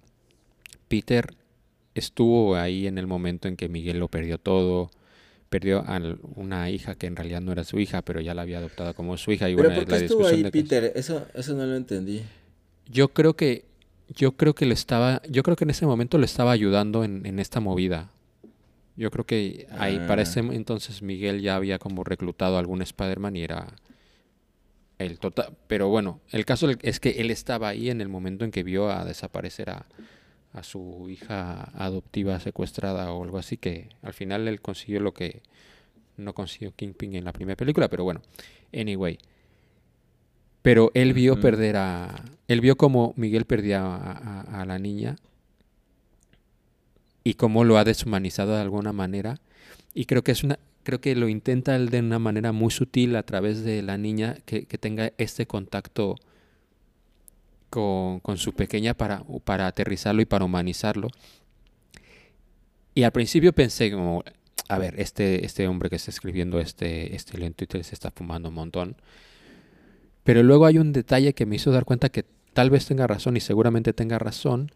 Peter 0.88 1.34
estuvo 1.96 2.56
ahí 2.56 2.88
en 2.88 2.98
el 2.98 3.08
momento 3.08 3.48
en 3.48 3.56
que 3.56 3.70
Miguel 3.70 4.00
lo 4.00 4.08
perdió 4.08 4.38
todo, 4.38 4.92
perdió 5.50 5.80
a 5.80 6.00
una 6.36 6.70
hija 6.70 6.96
que 6.96 7.08
en 7.08 7.16
realidad 7.16 7.42
no 7.42 7.52
era 7.52 7.64
su 7.64 7.80
hija, 7.80 8.02
pero 8.02 8.22
ya 8.22 8.34
la 8.34 8.44
había 8.44 8.60
adoptado 8.60 8.94
como 8.94 9.18
su 9.18 9.32
hija. 9.32 9.50
Y 9.50 9.56
¿Pero 9.56 9.74
por 9.74 9.86
qué 9.86 9.96
estuvo 9.96 10.28
ahí 10.28 10.44
Peter? 10.52 10.92
Eso, 10.96 11.26
eso 11.34 11.54
no 11.54 11.66
lo 11.66 11.76
entendí. 11.76 12.22
Yo 12.88 13.10
creo 13.10 13.36
que 13.36 13.66
yo 14.16 14.32
creo 14.32 14.56
que 14.56 14.66
le 14.66 14.74
estaba, 14.74 15.22
yo 15.30 15.44
creo 15.44 15.56
que 15.56 15.66
en 15.66 15.70
ese 15.70 15.86
momento 15.86 16.18
le 16.18 16.26
estaba 16.26 16.52
ayudando 16.52 17.04
en, 17.04 17.26
en 17.26 17.40
esta 17.40 17.60
movida. 17.60 18.10
Yo 19.00 19.12
creo 19.12 19.26
que 19.26 19.66
ahí 19.72 19.98
para 20.00 20.22
ah. 20.22 20.24
ese 20.24 20.42
entonces 20.42 21.02
Miguel 21.02 21.42
ya 21.42 21.56
había 21.56 21.80
como 21.80 22.04
reclutado 22.04 22.58
a 22.58 22.60
algún 22.60 22.82
Spider-Man 22.82 23.38
y 23.38 23.44
era 23.44 23.74
el 24.98 25.20
total. 25.20 25.56
Pero 25.68 25.88
bueno, 25.88 26.20
el 26.32 26.44
caso 26.44 26.70
es 26.82 27.00
que 27.00 27.12
él 27.12 27.32
estaba 27.32 27.70
ahí 27.70 27.90
en 27.90 28.02
el 28.02 28.10
momento 28.10 28.44
en 28.44 28.52
que 28.52 28.62
vio 28.62 28.92
a 28.92 29.06
desaparecer 29.06 29.70
a, 29.70 29.86
a 30.52 30.64
su 30.64 31.08
hija 31.10 31.72
adoptiva 31.76 32.42
secuestrada 32.42 33.14
o 33.14 33.24
algo 33.24 33.38
así, 33.38 33.56
que 33.56 33.88
al 34.02 34.14
final 34.14 34.50
él 34.50 34.60
consiguió 34.60 35.00
lo 35.00 35.14
que 35.14 35.44
no 36.18 36.34
consiguió 36.34 36.74
Kingpin 36.76 37.16
en 37.16 37.24
la 37.24 37.32
primera 37.32 37.56
película, 37.56 37.88
pero 37.88 38.04
bueno, 38.04 38.22
anyway. 38.74 39.18
Pero 40.62 40.92
él 40.94 41.14
vio 41.14 41.40
perder 41.40 41.78
a. 41.78 42.26
Él 42.50 42.60
vio 42.60 42.76
cómo 42.76 43.14
Miguel 43.16 43.46
perdía 43.46 43.96
a, 43.96 44.66
la 44.66 44.78
niña 44.78 45.16
y 47.24 47.36
cómo 47.36 47.64
lo 47.64 47.78
ha 47.78 47.84
deshumanizado 47.84 48.56
de 48.56 48.62
alguna 48.62 48.94
manera. 48.94 49.40
Y 49.94 50.06
creo 50.06 50.24
que 50.24 50.32
es 50.32 50.44
una. 50.44 50.60
Creo 50.84 51.02
que 51.02 51.16
lo 51.16 51.28
intenta 51.28 51.76
él 51.76 51.90
de 51.90 52.00
una 52.00 52.20
manera 52.20 52.52
muy 52.52 52.72
sutil 52.72 53.16
a 53.16 53.24
través 53.24 53.64
de 53.64 53.82
la 53.82 53.98
niña 53.98 54.38
que, 54.46 54.64
tenga 54.66 55.12
este 55.18 55.46
contacto 55.46 56.16
con, 57.70 58.22
con, 58.22 58.38
su 58.38 58.54
pequeña 58.54 58.94
para, 58.94 59.24
para 59.44 59.68
aterrizarlo 59.68 60.22
y 60.22 60.26
para 60.26 60.46
humanizarlo. 60.46 61.10
Y 62.96 63.04
al 63.04 63.12
principio 63.12 63.54
pensé 63.54 63.92
como, 63.92 64.24
a 64.68 64.78
ver, 64.78 65.00
este, 65.00 65.46
este 65.46 65.68
hombre 65.68 65.90
que 65.90 65.96
está 65.96 66.12
escribiendo 66.12 66.60
este, 66.60 67.16
este 67.16 67.44
en 67.44 67.54
Twitter 67.54 67.84
se 67.84 67.96
está 67.96 68.12
fumando 68.12 68.50
un 68.50 68.56
montón. 68.56 68.96
Pero 70.24 70.44
luego 70.44 70.66
hay 70.66 70.78
un 70.78 70.94
detalle 70.94 71.34
que 71.34 71.46
me 71.46 71.56
hizo 71.56 71.72
dar 71.72 71.86
cuenta 71.86 72.10
que 72.10 72.26
tal 72.54 72.70
vez 72.70 72.86
tenga 72.86 73.08
razón 73.08 73.36
y 73.36 73.40
seguramente 73.40 73.94
tenga 73.94 74.20
razón. 74.20 74.72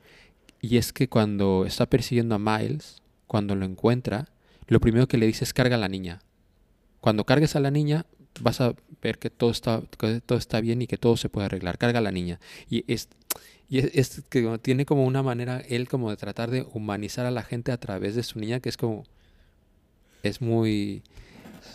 Y 0.63 0.77
es 0.77 0.93
que 0.93 1.09
cuando 1.09 1.65
está 1.67 1.87
persiguiendo 1.87 2.35
a 2.35 2.39
Miles, 2.39 3.01
cuando 3.27 3.53
lo 3.53 3.65
encuentra, 3.65 4.29
lo 4.67 4.79
primero 4.79 5.09
que 5.09 5.17
le 5.17 5.27
dice 5.27 5.43
es 5.43 5.51
carga 5.51 5.75
a 5.75 5.79
la 5.79 5.89
niña. 5.89 6.21
Cuando 7.01 7.25
cargues 7.25 7.57
a 7.57 7.59
la 7.59 7.69
niña, 7.69 8.05
vas 8.39 8.61
a 8.61 8.73
ver 9.01 9.19
que 9.19 9.29
todo 9.29 9.51
está, 9.51 9.81
todo 10.25 10.37
está 10.37 10.61
bien 10.61 10.81
y 10.81 10.87
que 10.87 10.95
todo 10.95 11.17
se 11.17 11.27
puede 11.27 11.47
arreglar. 11.47 11.77
Carga 11.77 11.99
a 11.99 12.01
la 12.01 12.13
niña. 12.13 12.39
Y 12.69 12.85
es, 12.87 13.09
y 13.67 13.79
es, 13.79 14.23
que 14.29 14.57
tiene 14.61 14.85
como 14.85 15.03
una 15.03 15.21
manera, 15.21 15.59
él 15.59 15.89
como 15.89 16.09
de 16.09 16.15
tratar 16.15 16.49
de 16.49 16.65
humanizar 16.73 17.25
a 17.25 17.31
la 17.31 17.43
gente 17.43 17.73
a 17.73 17.77
través 17.77 18.15
de 18.15 18.23
su 18.23 18.39
niña, 18.39 18.61
que 18.61 18.69
es 18.69 18.77
como, 18.77 19.03
es 20.23 20.39
muy, 20.39 21.03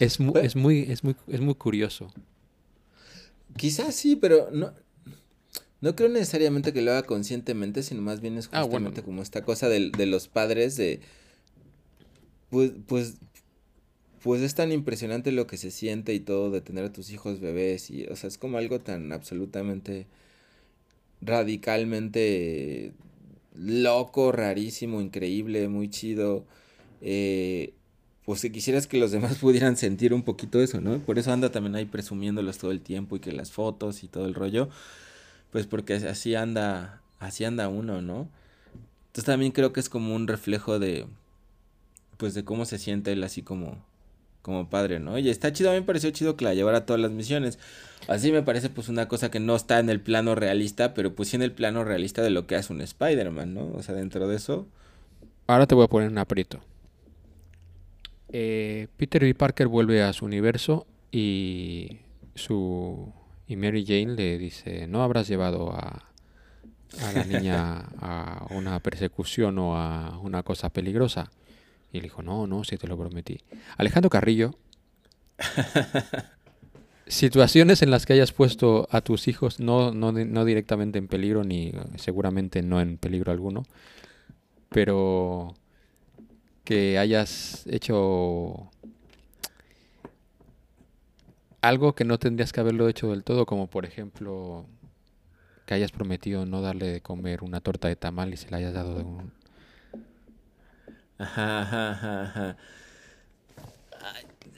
es, 0.01 0.19
muy, 0.19 0.41
es 0.41 0.57
muy, 0.57 0.87
es 0.89 1.05
muy, 1.05 1.15
es 1.27 1.41
muy 1.43 1.55
curioso. 1.57 2.11
Quizás 3.55 3.95
sí, 3.95 4.17
pero 4.17 4.49
no, 4.51 4.73
no 5.81 5.95
creo 5.95 6.09
necesariamente 6.09 6.73
que 6.73 6.83
lo 6.83 6.91
haga 6.91 7.03
conscientemente, 7.03 7.83
sino 7.83 8.03
más 8.03 8.21
bien 8.21 8.39
es 8.39 8.49
ah, 8.53 8.63
justamente 8.63 9.03
como 9.03 9.23
esta 9.23 9.43
cosa 9.43 9.69
de, 9.69 9.91
de 9.91 10.07
los 10.07 10.29
padres 10.29 10.77
de, 10.77 11.01
pues, 12.51 12.73
pues, 12.87 13.17
pues 14.23 14.43
es 14.43 14.55
tan 14.55 14.73
impresionante 14.73 15.33
lo 15.33 15.47
que 15.47 15.57
se 15.57 15.71
siente 15.71 16.15
y 16.15 16.21
todo 16.21 16.51
de 16.51 16.61
tener 16.61 16.85
a 16.85 16.93
tus 16.93 17.11
hijos 17.11 17.41
bebés 17.41 17.91
y, 17.91 18.07
o 18.07 18.17
sea, 18.17 18.29
es 18.29 18.39
como 18.39 18.59
algo 18.59 18.81
tan 18.81 19.13
absolutamente 19.13 20.07
radicalmente 21.21 22.93
loco, 23.55 24.33
rarísimo, 24.33 25.01
increíble, 25.01 25.69
muy 25.69 25.89
chido. 25.91 26.45
Eh, 27.01 27.75
pues 28.25 28.41
si 28.41 28.51
quisieras 28.51 28.87
que 28.87 28.99
los 28.99 29.11
demás 29.11 29.39
pudieran 29.41 29.77
sentir 29.77 30.15
un 30.15 30.23
poquito 30.23 30.61
eso, 30.61 30.81
¿no? 30.81 30.99
Por 31.01 31.19
eso 31.19 31.33
anda 31.33 31.51
también 31.51 31.77
ahí 31.77 31.85
presumiéndolos 31.85 32.59
todo 32.59 32.71
el 32.71 32.81
tiempo 32.81 33.17
y 33.17 33.21
que 33.21 33.33
las 33.33 33.51
fotos 33.53 34.05
y 34.05 34.09
todo 34.09 34.27
el 34.27 34.35
rollo, 34.35 34.69
pues 35.51 35.67
porque 35.67 35.95
así 35.95 36.35
anda, 36.35 37.01
así 37.19 37.45
anda 37.45 37.69
uno, 37.69 38.03
¿no? 38.03 38.29
Entonces 39.09 39.25
también 39.25 39.53
creo 39.53 39.73
que 39.73 39.81
es 39.81 39.89
como 39.89 40.15
un 40.15 40.29
reflejo 40.29 40.79
de, 40.79 41.07
pues 42.17 42.35
de 42.35 42.45
cómo 42.45 42.65
se 42.65 42.79
siente 42.79 43.13
él 43.13 43.25
así 43.25 43.43
como, 43.43 43.85
como 44.43 44.69
padre, 44.69 45.01
¿no? 45.01 45.19
Y 45.19 45.29
está 45.31 45.53
chido, 45.53 45.71
a 45.71 45.75
mí 45.75 45.81
me 45.81 45.87
pareció 45.87 46.11
chido 46.11 46.37
que 46.37 46.45
la 46.45 46.55
llevara 46.55 46.79
a 46.79 46.87
todas 46.87 47.01
las 47.01 47.11
misiones. 47.11 47.59
Así 48.07 48.33
me 48.33 48.43
parece 48.43 48.71
pues 48.71 48.89
una 48.89 49.09
cosa 49.09 49.31
que 49.31 49.41
no 49.41 49.57
está 49.57 49.79
en 49.79 49.91
el 49.91 50.01
plano 50.01 50.35
realista, 50.35 50.95
pero 50.95 51.15
pues 51.15 51.31
sí 51.31 51.37
en 51.37 51.43
el 51.43 51.53
plano 51.53 51.85
realista 51.85 52.23
de 52.23 52.31
lo 52.31 52.47
que 52.47 52.57
hace 52.57 52.73
un 52.73 52.81
Spider-Man, 52.81 53.55
¿no? 53.55 53.73
O 53.75 53.83
sea, 53.83 53.95
dentro 53.95 54.29
de 54.29 54.37
eso. 54.37 54.67
Ahora 55.47 55.67
te 55.67 55.75
voy 55.75 55.85
a 55.85 55.89
poner 55.89 56.11
un 56.11 56.19
aprieto. 56.19 56.61
Eh, 58.31 58.89
Peter 58.97 59.23
B. 59.23 59.35
Parker 59.35 59.69
vuelve 59.69 60.03
a 60.03 60.13
su 60.13 60.27
universo 60.27 60.87
y 61.11 61.99
su 62.35 63.13
y 63.49 63.57
Mary 63.57 63.85
Jane 63.85 64.15
le 64.15 64.39
dice, 64.39 64.87
no 64.87 65.03
habrás 65.03 65.27
llevado 65.27 65.73
a, 65.73 66.05
a 67.03 67.13
la 67.13 67.25
niña 67.25 67.87
a 67.99 68.47
una 68.51 68.79
persecución 68.81 69.59
o 69.59 69.77
a 69.77 70.19
una 70.19 70.43
cosa 70.43 70.69
peligrosa. 70.69 71.31
Y 71.91 71.97
él 71.97 72.03
dijo, 72.05 72.23
no, 72.23 72.47
no, 72.47 72.65
si 72.65 72.77
te 72.77 72.87
lo 72.87 72.99
prometí. 72.99 73.41
Alejandro 73.79 74.11
Carrillo, 74.11 74.55
situaciones 77.07 77.81
en 77.81 77.91
las 77.91 78.05
que 78.05 78.13
hayas 78.13 78.33
puesto 78.33 78.87
a 78.91 79.01
tus 79.01 79.29
hijos, 79.29 79.61
no, 79.61 79.93
no, 79.93 80.13
no 80.13 80.45
directamente 80.45 80.99
en 80.99 81.09
peligro, 81.09 81.43
ni 81.43 81.73
seguramente 81.97 82.63
no 82.63 82.83
en 82.83 82.99
peligro 82.99 83.33
alguno, 83.33 83.65
pero 84.69 85.55
que 86.65 86.99
hayas 86.99 87.67
hecho 87.67 88.71
algo 91.61 91.95
que 91.95 92.05
no 92.05 92.19
tendrías 92.19 92.53
que 92.53 92.61
haberlo 92.61 92.89
hecho 92.89 93.11
del 93.11 93.25
todo, 93.25 93.47
como 93.47 93.69
por 93.69 93.85
ejemplo 93.85 94.67
que 95.67 95.75
hayas 95.75 95.93
prometido 95.93 96.47
no 96.47 96.63
darle 96.63 96.87
de 96.87 97.01
comer 97.03 97.45
una 97.45 97.61
torta 97.61 97.89
de 97.89 97.97
tamal 97.97 98.33
y 98.33 98.37
se 98.37 98.51
la 98.51 98.57
hayas 98.57 98.73
dado 98.73 98.95
de 98.95 99.03
un, 99.05 99.33
Ajá, 101.19 101.63
ajá, 101.63 102.23
ajá, 102.23 102.57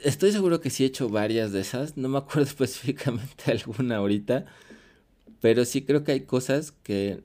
Estoy 0.04 0.32
seguro 0.32 0.60
que 0.60 0.70
sí 0.70 0.84
he 0.84 0.86
hecho 0.86 1.08
varias 1.08 1.52
de 1.52 1.60
esas. 1.60 1.96
No 1.96 2.08
me 2.08 2.18
acuerdo 2.18 2.42
específicamente 2.48 3.50
alguna 3.50 3.96
ahorita. 3.96 4.44
Pero 5.40 5.64
sí 5.64 5.82
creo 5.82 6.04
que 6.04 6.12
hay 6.12 6.20
cosas 6.20 6.72
que. 6.72 7.22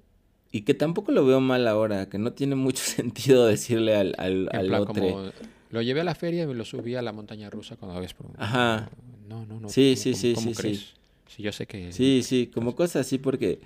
Y 0.52 0.62
que 0.62 0.74
tampoco 0.74 1.12
lo 1.12 1.26
veo 1.26 1.42
mal 1.42 1.68
ahora. 1.68 2.08
Que 2.10 2.18
no 2.18 2.34
tiene 2.34 2.56
mucho 2.56 2.84
sentido 2.84 3.46
decirle 3.46 3.96
al, 3.96 4.16
al, 4.18 4.74
otro. 4.74 5.32
lo 5.70 5.82
llevé 5.82 6.02
a 6.02 6.06
la 6.06 6.16
feria 6.16 6.44
y 6.44 6.48
me 6.48 6.54
lo 6.54 6.66
subí 6.66 6.96
a 6.96 7.02
la 7.02 7.12
montaña 7.12 7.50
rusa 7.50 7.76
cuando 7.76 7.98
habías 7.98 8.16
Ajá. 8.38 8.90
No, 9.28 9.46
no, 9.46 9.60
no. 9.60 9.70
Sí, 9.70 9.96
sí, 9.98 10.14
sí, 10.14 10.36
sí, 10.36 10.54
sí. 10.54 10.86
Sí, 11.28 11.44
yo 11.44 11.52
sé 11.52 11.66
que. 11.66 11.92
Sí, 11.92 12.22
sí, 12.24 12.48
como 12.48 12.76
cosas 12.76 13.08
así 13.08 13.18
porque 13.18 13.60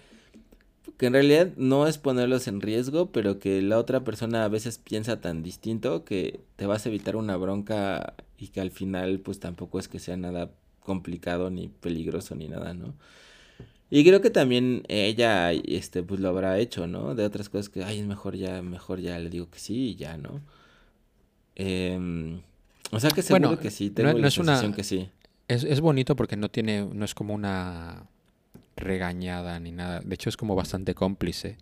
que 0.98 1.06
en 1.06 1.14
realidad 1.14 1.52
no 1.56 1.88
es 1.88 1.98
ponerlos 1.98 2.48
en 2.48 2.62
riesgo, 2.62 3.12
pero 3.12 3.40
que 3.40 3.62
la 3.62 3.78
otra 3.78 4.04
persona 4.04 4.44
a 4.44 4.50
veces 4.50 4.78
piensa 4.78 5.22
tan 5.22 5.44
distinto 5.44 6.04
que 6.04 6.42
te 6.56 6.66
vas 6.66 6.86
a 6.86 6.90
evitar 6.90 7.16
una 7.16 7.38
bronca 7.38 8.16
y 8.38 8.50
que 8.50 8.62
al 8.62 8.72
final 8.72 9.20
pues 9.20 9.40
tampoco 9.40 9.80
es 9.80 9.88
que 9.88 10.00
sea 10.00 10.18
nada 10.18 10.52
complicado 10.82 11.50
ni 11.50 11.68
peligroso 11.68 12.36
ni 12.36 12.48
nada, 12.48 12.74
¿no? 12.74 12.94
Y 13.90 14.04
creo 14.04 14.22
que 14.22 14.30
también 14.30 14.84
ella 14.88 15.52
este 15.54 16.04
pues 16.04 16.20
lo 16.20 16.30
habrá 16.30 16.60
hecho, 16.60 16.88
¿no? 16.88 17.16
De 17.16 17.26
otras 17.26 17.50
cosas 17.50 17.70
que 17.70 17.84
ay, 17.84 18.00
es 18.00 18.06
mejor 18.06 18.36
ya, 18.36 18.62
mejor 18.62 19.00
ya 19.00 19.18
le 19.20 19.30
digo 19.30 19.50
que 19.50 19.60
sí 19.60 19.92
y 19.92 19.96
ya, 19.96 20.18
¿no? 20.18 20.42
Em, 21.56 22.42
o 22.92 23.00
sea 23.00 23.10
que 23.12 23.22
seguro 23.22 23.60
que 23.60 23.72
sí, 23.72 23.90
tengo 23.90 24.18
la 24.18 24.32
sensación 24.32 24.74
que 24.74 24.84
sí. 24.84 25.10
Es, 25.50 25.66
es 25.66 25.82
bonito 25.82 26.16
porque 26.16 26.38
no 26.38 26.50
tiene, 26.50 26.86
no 26.86 27.04
es 27.04 27.14
como 27.14 27.34
una 27.34 28.06
regañada 28.78 29.60
ni 29.60 29.72
nada. 29.72 30.00
De 30.00 30.16
hecho, 30.16 30.30
es 30.30 30.38
como 30.38 30.56
bastante 30.56 30.96
cómplice. 30.96 31.58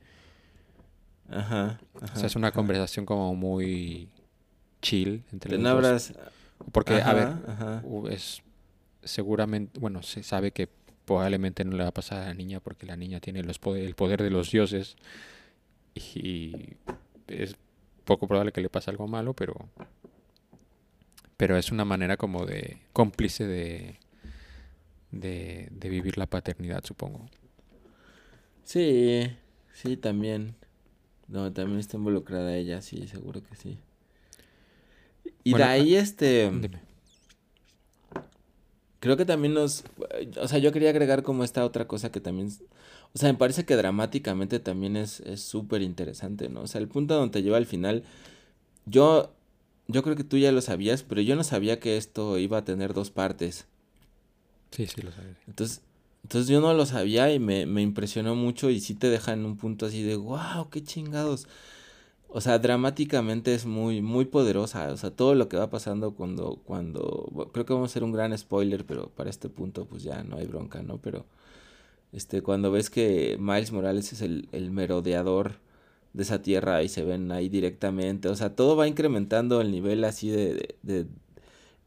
Ajá. 1.30 1.80
o 2.02 2.16
sea, 2.16 2.28
es 2.28 2.36
una 2.36 2.52
conversación 2.52 3.06
como 3.06 3.34
muy 3.34 4.10
chill 4.82 5.24
entre 5.32 5.58
los 5.58 5.82
dos. 5.82 6.14
Porque, 6.72 7.02
a 7.02 7.14
ver, 7.14 7.34
es 8.12 8.44
seguramente, 9.04 9.80
bueno, 9.80 10.04
se 10.04 10.22
sabe 10.24 10.52
que 10.52 10.70
probablemente 11.06 11.64
no 11.64 11.76
le 11.78 11.84
va 11.84 11.90
a 11.90 11.94
pasar 11.94 12.24
a 12.24 12.26
la 12.28 12.34
niña 12.34 12.60
porque 12.60 12.86
la 12.86 12.98
niña 12.98 13.20
tiene 13.20 13.42
los 13.42 13.60
el 13.66 13.96
poder 13.96 14.22
de 14.22 14.30
los 14.30 14.52
dioses 14.52 14.98
y 15.96 16.76
es 17.28 17.56
poco 18.04 18.28
probable 18.28 18.52
que 18.52 18.62
le 18.62 18.70
pase 18.70 18.90
algo 18.90 19.08
malo, 19.08 19.34
pero 19.34 19.56
pero 21.38 21.58
es 21.58 21.72
una 21.72 21.86
manera 21.86 22.18
como 22.18 22.46
de 22.46 22.78
cómplice 22.94 23.46
de 23.48 24.00
de, 25.12 25.90
vivir 25.90 26.18
la 26.18 26.28
paternidad, 26.28 26.84
supongo. 26.84 27.26
Sí, 28.64 29.30
sí, 29.74 29.98
también. 29.98 30.56
No, 31.28 31.52
también 31.52 31.80
está 31.80 31.98
involucrada 31.98 32.56
ella, 32.56 32.82
sí, 32.82 33.08
seguro 33.08 33.42
que 33.44 33.56
sí. 33.56 33.78
Y 35.44 35.54
de 35.54 35.64
ahí, 35.64 35.96
ah, 35.96 36.02
este. 36.02 36.52
Creo 39.00 39.16
que 39.18 39.26
también 39.26 39.54
nos. 39.54 39.84
O 40.42 40.48
sea, 40.48 40.60
yo 40.60 40.72
quería 40.72 40.90
agregar 40.90 41.24
como 41.24 41.44
esta 41.44 41.64
otra 41.66 41.88
cosa 41.88 42.12
que 42.12 42.20
también. 42.20 42.50
O 43.14 43.18
sea, 43.18 43.32
me 43.32 43.38
parece 43.38 43.66
que 43.66 43.76
dramáticamente 43.76 44.60
también 44.60 44.98
es 44.98 45.22
súper 45.36 45.82
interesante, 45.82 46.50
¿no? 46.50 46.62
O 46.62 46.68
sea, 46.68 46.82
el 46.82 46.88
punto 46.88 47.16
donde 47.16 47.34
te 47.34 47.44
lleva 47.44 47.58
al 47.58 47.66
final. 47.66 48.04
Yo. 48.86 49.34
Yo 49.88 50.04
creo 50.04 50.16
que 50.16 50.24
tú 50.24 50.38
ya 50.38 50.52
lo 50.52 50.62
sabías, 50.62 51.04
pero 51.04 51.22
yo 51.22 51.36
no 51.36 51.44
sabía 51.44 51.80
que 51.80 51.98
esto 51.98 52.38
iba 52.38 52.58
a 52.58 52.66
tener 52.66 52.94
dos 52.94 53.12
partes. 53.12 53.66
Sí, 54.72 54.88
sí, 54.88 55.02
lo 55.02 55.12
sabía. 55.12 55.38
Entonces, 55.48 55.82
entonces 56.24 56.50
yo 56.50 56.60
no 56.60 56.74
lo 56.74 56.86
sabía 56.86 57.34
y 57.34 57.40
me, 57.40 57.66
me 57.66 57.82
impresionó 57.82 58.36
mucho 58.36 58.70
y 58.70 58.82
sí 58.82 58.96
te 58.96 59.10
deja 59.10 59.34
en 59.34 59.46
un 59.46 59.56
punto 59.58 59.86
así 59.86 60.04
de, 60.04 60.18
wow, 60.18 60.70
qué 60.70 60.84
chingados. 60.84 61.48
O 62.28 62.42
sea, 62.42 62.60
dramáticamente 62.60 63.54
es 63.54 63.66
muy, 63.66 64.02
muy 64.02 64.26
poderosa. 64.26 64.92
O 64.92 64.98
sea, 64.98 65.12
todo 65.12 65.36
lo 65.36 65.48
que 65.48 65.58
va 65.58 65.70
pasando 65.70 66.12
cuando, 66.12 66.60
cuando, 66.66 67.50
creo 67.54 67.66
que 67.66 67.74
vamos 67.74 67.90
a 67.90 67.92
hacer 67.92 68.04
un 68.04 68.12
gran 68.12 68.38
spoiler, 68.38 68.86
pero 68.86 69.10
para 69.10 69.30
este 69.30 69.50
punto 69.50 69.86
pues 69.86 70.04
ya 70.04 70.24
no 70.24 70.38
hay 70.38 70.46
bronca, 70.46 70.84
¿no? 70.84 70.98
Pero, 70.98 71.26
este, 72.12 72.42
cuando 72.42 72.72
ves 72.72 72.90
que 72.90 73.38
Miles 73.40 73.72
Morales 73.72 74.14
es 74.14 74.22
el, 74.22 74.50
el 74.52 74.72
merodeador 74.72 75.60
de 76.18 76.24
esa 76.24 76.42
tierra 76.42 76.84
y 76.84 76.90
se 76.90 77.04
ven 77.04 77.32
ahí 77.32 77.48
directamente, 77.48 78.28
o 78.28 78.36
sea, 78.36 78.56
todo 78.56 78.76
va 78.76 78.88
incrementando 78.88 79.62
el 79.62 79.72
nivel 79.72 80.04
así 80.04 80.30
de, 80.30 80.76
de 80.84 81.08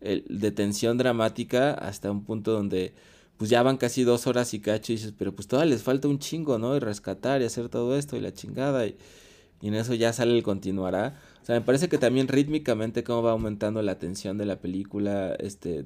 de 0.00 0.50
tensión 0.50 0.96
dramática 0.98 1.72
hasta 1.74 2.10
un 2.10 2.24
punto 2.24 2.52
donde 2.52 2.94
pues 3.36 3.50
ya 3.50 3.62
van 3.62 3.76
casi 3.76 4.02
dos 4.04 4.26
horas 4.26 4.52
y 4.54 4.60
cacho 4.60 4.92
y 4.92 4.96
dices, 4.96 5.14
pero 5.16 5.34
pues 5.34 5.48
todavía 5.48 5.72
les 5.72 5.82
falta 5.82 6.08
un 6.08 6.18
chingo, 6.18 6.58
¿no? 6.58 6.76
Y 6.76 6.78
rescatar 6.78 7.40
y 7.40 7.44
hacer 7.44 7.68
todo 7.68 7.96
esto 7.96 8.16
y 8.16 8.20
la 8.20 8.32
chingada 8.32 8.86
y, 8.86 8.96
en 9.62 9.74
eso 9.74 9.94
ya 9.94 10.12
sale 10.12 10.36
el 10.36 10.42
continuará. 10.42 11.18
O 11.42 11.44
sea, 11.44 11.54
me 11.54 11.60
parece 11.60 11.88
que 11.88 11.98
también 11.98 12.28
rítmicamente 12.28 13.04
cómo 13.04 13.22
va 13.22 13.32
aumentando 13.32 13.82
la 13.82 13.98
tensión 13.98 14.38
de 14.38 14.46
la 14.46 14.60
película, 14.60 15.34
este, 15.38 15.84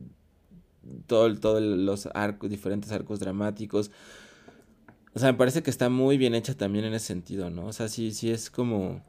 todo, 1.07 1.34
todo 1.36 1.61
los 1.61 2.09
arcos, 2.14 2.51
diferentes 2.51 2.92
arcos 2.92 3.18
dramáticos. 3.20 3.90
O 5.14 5.18
sea, 5.20 5.30
me 5.30 5.38
parece 5.38 5.62
que 5.62 5.70
está 5.70 5.88
muy 5.88 6.18
bien 6.18 6.34
hecha 6.34 6.54
también 6.54 6.84
en 6.84 6.94
ese 6.94 7.06
sentido, 7.06 7.48
¿no? 7.48 7.66
O 7.66 7.72
sea, 7.72 7.88
sí, 7.88 8.10
sí 8.12 8.30
es 8.30 8.50
como... 8.50 9.00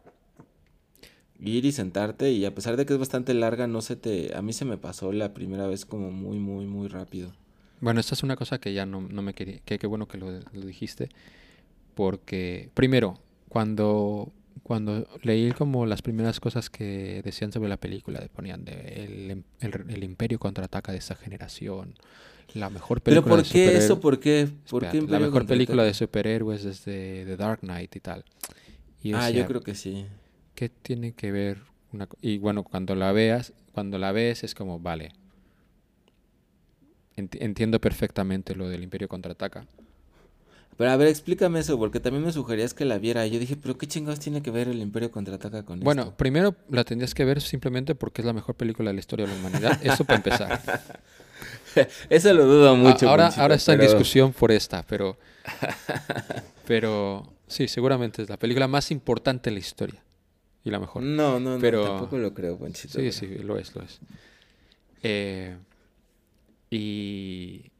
ir 1.39 1.65
y 1.65 1.71
sentarte 1.71 2.31
y 2.31 2.45
a 2.45 2.53
pesar 2.53 2.77
de 2.77 2.85
que 2.85 2.93
es 2.93 2.99
bastante 2.99 3.33
larga, 3.33 3.65
no 3.67 3.81
se 3.81 3.95
te... 3.95 4.35
A 4.35 4.41
mí 4.41 4.53
se 4.53 4.65
me 4.65 4.77
pasó 4.77 5.11
la 5.11 5.33
primera 5.33 5.67
vez 5.67 5.85
como 5.85 6.11
muy, 6.11 6.37
muy, 6.37 6.65
muy 6.67 6.87
rápido. 6.87 7.33
Bueno, 7.81 7.99
esta 7.99 8.13
es 8.13 8.23
una 8.23 8.35
cosa 8.35 8.59
que 8.59 8.73
ya 8.73 8.85
no, 8.85 9.01
no 9.01 9.21
me 9.23 9.33
quería... 9.33 9.59
Que 9.65 9.79
qué 9.79 9.87
bueno 9.87 10.07
que 10.07 10.19
lo, 10.19 10.31
dijiste. 10.53 11.09
Porque, 11.95 12.69
primero, 12.75 13.19
cuando, 13.49 14.31
cuando 14.61 15.07
leí 15.23 15.51
como 15.53 15.87
las 15.87 16.03
primeras 16.03 16.39
cosas 16.39 16.69
que 16.69 17.21
decían 17.23 17.51
sobre 17.51 17.69
la 17.69 17.77
película, 17.77 18.21
ponían 18.33 18.63
de 18.63 19.05
el, 19.05 19.43
el, 19.59 19.89
el 19.89 20.03
imperio 20.03 20.37
contraataca 20.37 20.91
de 20.91 20.99
esa 20.99 21.15
generación, 21.15 21.95
la 22.53 22.69
mejor 22.69 23.01
película 23.01 23.35
¿Pero 23.35 23.43
por 23.43 23.51
qué 23.51 23.75
eso? 23.77 23.99
¿Por 23.99 24.19
qué? 24.19 24.47
¿Por 24.69 24.83
Espérate, 24.83 25.05
qué 25.07 25.11
la 25.11 25.19
mejor 25.19 25.45
película 25.45 25.83
de 25.83 25.93
superhéroes 25.93 26.63
desde 26.63 27.25
The 27.25 27.37
Dark 27.37 27.59
Knight 27.61 27.95
y 27.95 27.99
tal. 27.99 28.23
Y 29.01 29.13
Ah, 29.13 29.25
decía, 29.27 29.41
yo 29.41 29.47
creo 29.47 29.61
que 29.61 29.75
sí. 29.75 30.05
¿qué 30.55 30.69
tiene 30.69 31.13
que 31.13 31.31
ver 31.31 31.61
una 31.91 32.07
y 32.21 32.37
bueno, 32.37 32.63
cuando 32.63 32.95
la 32.95 33.11
veas, 33.11 33.53
cuando 33.73 33.97
la 33.97 34.11
ves 34.11 34.43
es 34.43 34.55
como, 34.55 34.79
vale. 34.79 35.11
enti- 37.17 37.37
entiendo 37.41 37.79
perfectamente 37.79 38.55
lo 38.55 38.67
del 38.69 38.83
Imperio 38.83 39.07
contraataca. 39.07 39.65
Pero 40.77 40.91
a 40.91 40.97
ver, 40.97 41.07
explícame 41.07 41.59
eso, 41.61 41.77
porque 41.79 42.01
también 42.01 42.25
me 42.25 42.33
sugerías 42.33 42.73
que 42.73 42.83
la 42.83 42.97
viera. 42.97 43.25
Y 43.25 43.31
yo 43.31 43.39
dije, 43.39 43.55
¿pero 43.55 43.77
qué 43.77 43.87
chingados 43.87 44.19
tiene 44.19 44.41
que 44.41 44.51
ver 44.51 44.67
el 44.67 44.81
Imperio 44.81 45.09
contraataca 45.09 45.63
con 45.63 45.79
Bueno, 45.79 46.01
esto? 46.03 46.17
primero 46.17 46.53
la 46.69 46.83
tendrías 46.83 47.13
que 47.13 47.23
ver 47.23 47.41
simplemente 47.41 47.95
porque 47.95 48.21
es 48.21 48.25
la 48.25 48.33
mejor 48.33 48.55
película 48.55 48.89
de 48.89 48.95
la 48.95 48.99
historia 48.99 49.25
de 49.25 49.31
la 49.33 49.39
humanidad. 49.39 49.79
Eso 49.81 50.03
para 50.03 50.17
empezar. 50.17 50.59
Eso 52.09 52.33
lo 52.33 52.45
dudo 52.45 52.75
mucho. 52.75 53.09
Ahora, 53.09 53.25
Ponchito, 53.25 53.41
ahora 53.41 53.55
está 53.55 53.73
en 53.73 53.79
discusión 53.81 54.33
por 54.33 54.51
esta, 54.51 54.83
pero. 54.83 55.17
Pero 56.67 57.31
sí, 57.47 57.67
seguramente 57.67 58.23
es 58.23 58.29
la 58.29 58.37
película 58.37 58.67
más 58.67 58.89
importante 58.89 59.51
de 59.51 59.53
la 59.53 59.59
historia. 59.59 60.01
Y 60.63 60.71
la 60.71 60.79
mejor. 60.79 61.03
No, 61.03 61.39
no, 61.39 61.51
no, 61.55 61.59
Pero- 61.61 61.83
tampoco 61.85 62.17
lo 62.17 62.33
creo, 62.33 62.57
Ponchito. 62.57 62.99
Sí, 62.99 63.11
sí, 63.11 63.27
lo 63.27 63.59
es, 63.59 63.75
lo 63.75 63.83
es. 63.83 63.99
Eh, 65.03 65.55
y. 66.71 67.71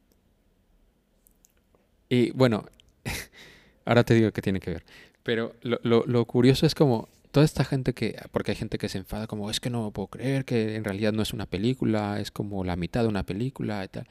Y 2.08 2.30
bueno, 2.30 2.64
ahora 3.84 4.04
te 4.04 4.14
digo 4.14 4.30
que 4.30 4.40
tiene 4.42 4.60
que 4.60 4.70
ver. 4.70 4.84
Pero 5.24 5.54
lo, 5.62 5.80
lo, 5.82 6.04
lo 6.06 6.24
curioso 6.24 6.64
es 6.66 6.74
como 6.76 7.08
toda 7.36 7.44
esta 7.44 7.64
gente 7.66 7.92
que. 7.92 8.16
Porque 8.32 8.52
hay 8.52 8.56
gente 8.56 8.78
que 8.78 8.88
se 8.88 8.96
enfada, 8.96 9.26
como 9.26 9.50
es 9.50 9.60
que 9.60 9.68
no 9.68 9.90
puedo 9.90 10.08
creer 10.08 10.46
que 10.46 10.74
en 10.74 10.84
realidad 10.84 11.12
no 11.12 11.20
es 11.20 11.34
una 11.34 11.44
película, 11.44 12.18
es 12.18 12.30
como 12.30 12.64
la 12.64 12.76
mitad 12.76 13.02
de 13.02 13.08
una 13.08 13.24
película 13.26 13.84
y 13.84 13.88
tal. 13.88 14.08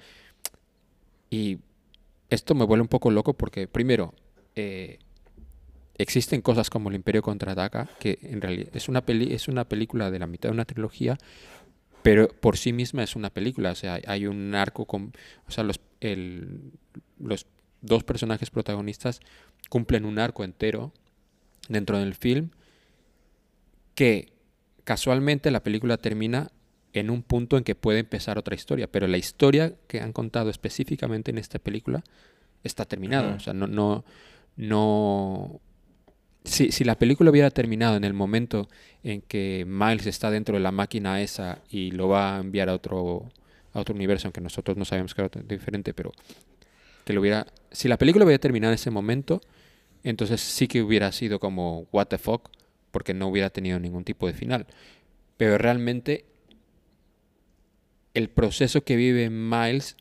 Y 1.32 1.58
esto 2.30 2.54
me 2.54 2.66
vuelve 2.66 2.84
un 2.84 2.88
poco 2.88 3.10
loco 3.10 3.34
porque, 3.34 3.68
primero, 3.68 4.14
eh, 4.56 5.00
existen 5.98 6.42
cosas 6.42 6.70
como 6.70 6.90
el 6.90 6.96
Imperio 6.98 7.24
contraataca, 7.24 7.90
que 8.00 8.20
en 8.22 8.42
realidad 8.42 8.70
es 8.76 8.90
una 8.90 9.02
peli 9.04 9.34
es 9.34 9.48
una 9.48 9.64
película 9.68 10.12
de 10.12 10.20
la 10.20 10.28
mitad 10.28 10.50
de 10.50 10.54
una 10.54 10.66
trilogía, 10.66 11.18
pero 12.04 12.28
por 12.28 12.58
sí 12.58 12.74
misma 12.74 13.02
es 13.02 13.16
una 13.16 13.32
película. 13.32 13.72
O 13.72 13.76
sea, 13.76 14.00
hay 14.06 14.28
un 14.28 14.54
arco 14.54 14.86
con. 14.86 15.14
O 15.48 15.52
sea, 15.52 15.64
los, 15.64 15.80
el- 16.00 16.74
los 17.20 17.48
dos 17.82 18.04
personajes 18.04 18.52
protagonistas 18.52 19.20
cumplen 19.70 20.06
un 20.06 20.20
arco 20.20 20.44
entero 20.44 20.92
dentro 21.70 21.98
del 21.98 22.14
film 22.14 22.52
que 23.96 24.34
casualmente 24.84 25.50
la 25.52 25.64
película 25.64 25.98
termina 25.98 26.52
en 26.94 27.10
un 27.10 27.24
punto 27.24 27.58
en 27.58 27.64
que 27.64 27.76
puede 27.76 28.00
empezar 28.00 28.38
otra 28.38 28.56
historia, 28.56 28.88
pero 28.88 29.08
la 29.08 29.18
historia 29.18 29.74
que 29.88 30.00
han 30.00 30.14
contado 30.14 30.50
específicamente 30.50 31.32
en 31.32 31.38
esta 31.38 31.60
película 31.60 32.04
está 32.64 32.86
terminada. 32.86 33.36
O 33.36 33.40
sea, 33.40 33.54
no, 33.54 33.68
no, 33.68 34.06
no. 34.56 35.60
Si, 36.44 36.72
si 36.72 36.84
la 36.84 36.98
película 36.98 37.32
hubiera 37.32 37.50
terminado 37.50 37.98
en 37.98 38.04
el 38.04 38.14
momento 38.14 38.70
en 39.04 39.22
que 39.22 39.66
Miles 39.68 40.06
está 40.06 40.30
dentro 40.30 40.56
de 40.56 40.62
la 40.62 40.72
máquina 40.72 41.22
esa 41.22 41.60
y 41.70 41.92
lo 41.92 42.08
va 42.08 42.38
a 42.38 42.40
enviar 42.40 42.70
a 42.70 42.76
otro, 42.76 43.30
a 43.74 43.80
otro 43.80 43.96
universo, 43.96 44.28
aunque 44.28 44.42
nosotros 44.42 44.78
no 44.78 44.86
sabemos 44.86 45.14
que 45.16 45.22
era 45.22 45.32
diferente, 45.48 45.94
pero 45.94 46.12
que 47.04 47.14
lo 47.14 47.22
hubiera. 47.22 47.48
Si 47.72 47.88
la 47.88 47.98
película 47.98 48.26
hubiera 48.26 48.40
terminado 48.40 48.72
en 48.72 48.76
ese 48.76 48.92
momento, 48.92 49.42
entonces 50.04 50.40
sí 50.40 50.68
que 50.68 50.82
hubiera 50.82 51.12
sido 51.12 51.40
como 51.40 51.88
what 51.92 52.08
the 52.08 52.18
fuck, 52.18 52.50
porque 52.96 53.14
no 53.14 53.28
hubiera 53.28 53.50
tenido 53.50 53.78
ningún 53.78 54.06
tipo 54.06 54.26
de 54.26 54.34
final. 54.34 54.68
Pero 55.36 55.58
realmente 55.58 56.24
el 58.14 58.30
proceso 58.30 58.86
que 58.86 58.96
vive 58.96 59.30
Miles, 59.30 59.98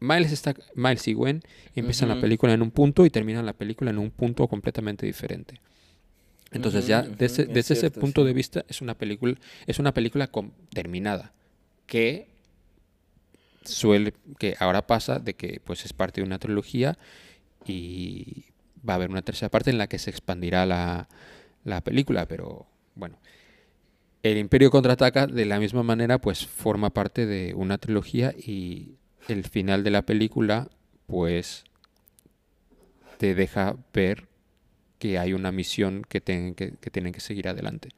Miles 0.00 0.32
está, 0.32 0.56
Miles 0.74 1.06
y 1.06 1.12
Gwen 1.12 1.40
empiezan 1.76 2.08
la 2.08 2.20
película 2.20 2.52
en 2.52 2.62
un 2.62 2.72
punto 2.72 3.06
y 3.06 3.10
terminan 3.10 3.46
la 3.46 3.52
película 3.52 3.92
en 3.92 3.98
un 3.98 4.10
punto 4.10 4.48
completamente 4.48 5.06
diferente. 5.06 5.60
Entonces 6.50 6.88
ya 6.88 7.02
desde, 7.02 7.42
es 7.44 7.48
desde 7.54 7.74
ese 7.74 7.92
punto 7.92 8.22
sí. 8.22 8.26
de 8.26 8.32
vista 8.32 8.64
es 8.68 8.80
una 8.82 8.98
película 8.98 9.36
es 9.68 9.78
una 9.78 9.94
película 9.94 10.26
com- 10.26 10.50
terminada 10.74 11.32
que 11.86 12.26
suele 13.64 14.14
que 14.40 14.56
ahora 14.58 14.84
pasa 14.84 15.20
de 15.20 15.34
que 15.34 15.60
pues 15.64 15.84
es 15.84 15.92
parte 15.92 16.22
de 16.22 16.26
una 16.26 16.40
trilogía 16.40 16.98
y 17.64 18.46
va 18.82 18.94
a 18.94 18.96
haber 18.96 19.10
una 19.10 19.22
tercera 19.22 19.48
parte 19.48 19.70
en 19.70 19.78
la 19.78 19.86
que 19.86 20.00
se 20.00 20.10
expandirá 20.10 20.66
la, 20.66 21.08
la 21.64 21.80
película, 21.82 22.26
pero 22.26 22.66
bueno. 22.94 23.18
El 24.22 24.36
Imperio 24.36 24.70
contraataca 24.70 25.26
de 25.26 25.46
la 25.46 25.58
misma 25.58 25.82
manera, 25.82 26.20
pues 26.20 26.46
forma 26.46 26.90
parte 26.90 27.24
de 27.24 27.54
una 27.54 27.78
trilogía 27.78 28.34
y 28.36 28.96
el 29.28 29.44
final 29.44 29.82
de 29.82 29.90
la 29.90 30.02
película, 30.02 30.68
pues 31.06 31.64
te 33.16 33.34
deja 33.34 33.76
ver 33.94 34.28
que 34.98 35.18
hay 35.18 35.32
una 35.32 35.52
misión 35.52 36.04
que, 36.06 36.20
tienen 36.20 36.54
que, 36.54 37.20
seguir 37.20 37.48
adelante. 37.48 37.88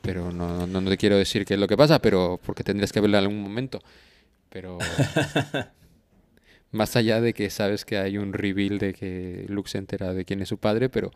Pero 0.00 0.32
no, 0.32 0.66
no, 0.66 0.80
no 0.80 0.90
te 0.90 0.96
quiero 0.96 1.18
decir 1.18 1.44
qué 1.44 1.54
es 1.54 1.60
lo 1.60 1.68
que 1.68 1.76
pasa, 1.76 2.00
pero 2.00 2.40
porque 2.44 2.64
tendrías 2.64 2.92
que 2.92 3.00
verla 3.00 3.18
en 3.18 3.24
algún 3.24 3.42
momento. 3.42 3.82
Pero 4.48 4.78
más 6.76 6.96
allá 6.96 7.20
de 7.20 7.34
que 7.34 7.50
sabes 7.50 7.84
que 7.84 7.98
hay 7.98 8.18
un 8.18 8.32
reveal 8.32 8.78
de 8.78 8.94
que 8.94 9.46
Luke 9.48 9.68
se 9.68 9.78
entera 9.78 10.14
de 10.14 10.24
quién 10.24 10.40
es 10.42 10.48
su 10.48 10.58
padre, 10.58 10.88
pero 10.88 11.10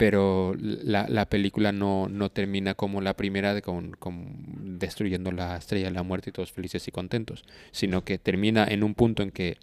pero 0.00 0.54
la, 0.58 1.06
la 1.10 1.26
película 1.28 1.72
no, 1.72 2.08
no 2.08 2.30
termina 2.30 2.72
como 2.72 3.02
la 3.02 3.14
primera 3.18 3.60
con, 3.60 3.90
con 3.92 4.78
destruyendo 4.78 5.30
la 5.30 5.58
estrella 5.58 5.88
de 5.88 5.90
la 5.90 6.02
muerte 6.02 6.30
y 6.30 6.32
todos 6.32 6.52
felices 6.52 6.88
y 6.88 6.90
contentos, 6.90 7.44
sino 7.70 8.02
que 8.02 8.16
termina 8.16 8.64
en 8.64 8.82
un 8.82 8.94
punto 8.94 9.22
en 9.22 9.30
que 9.30 9.58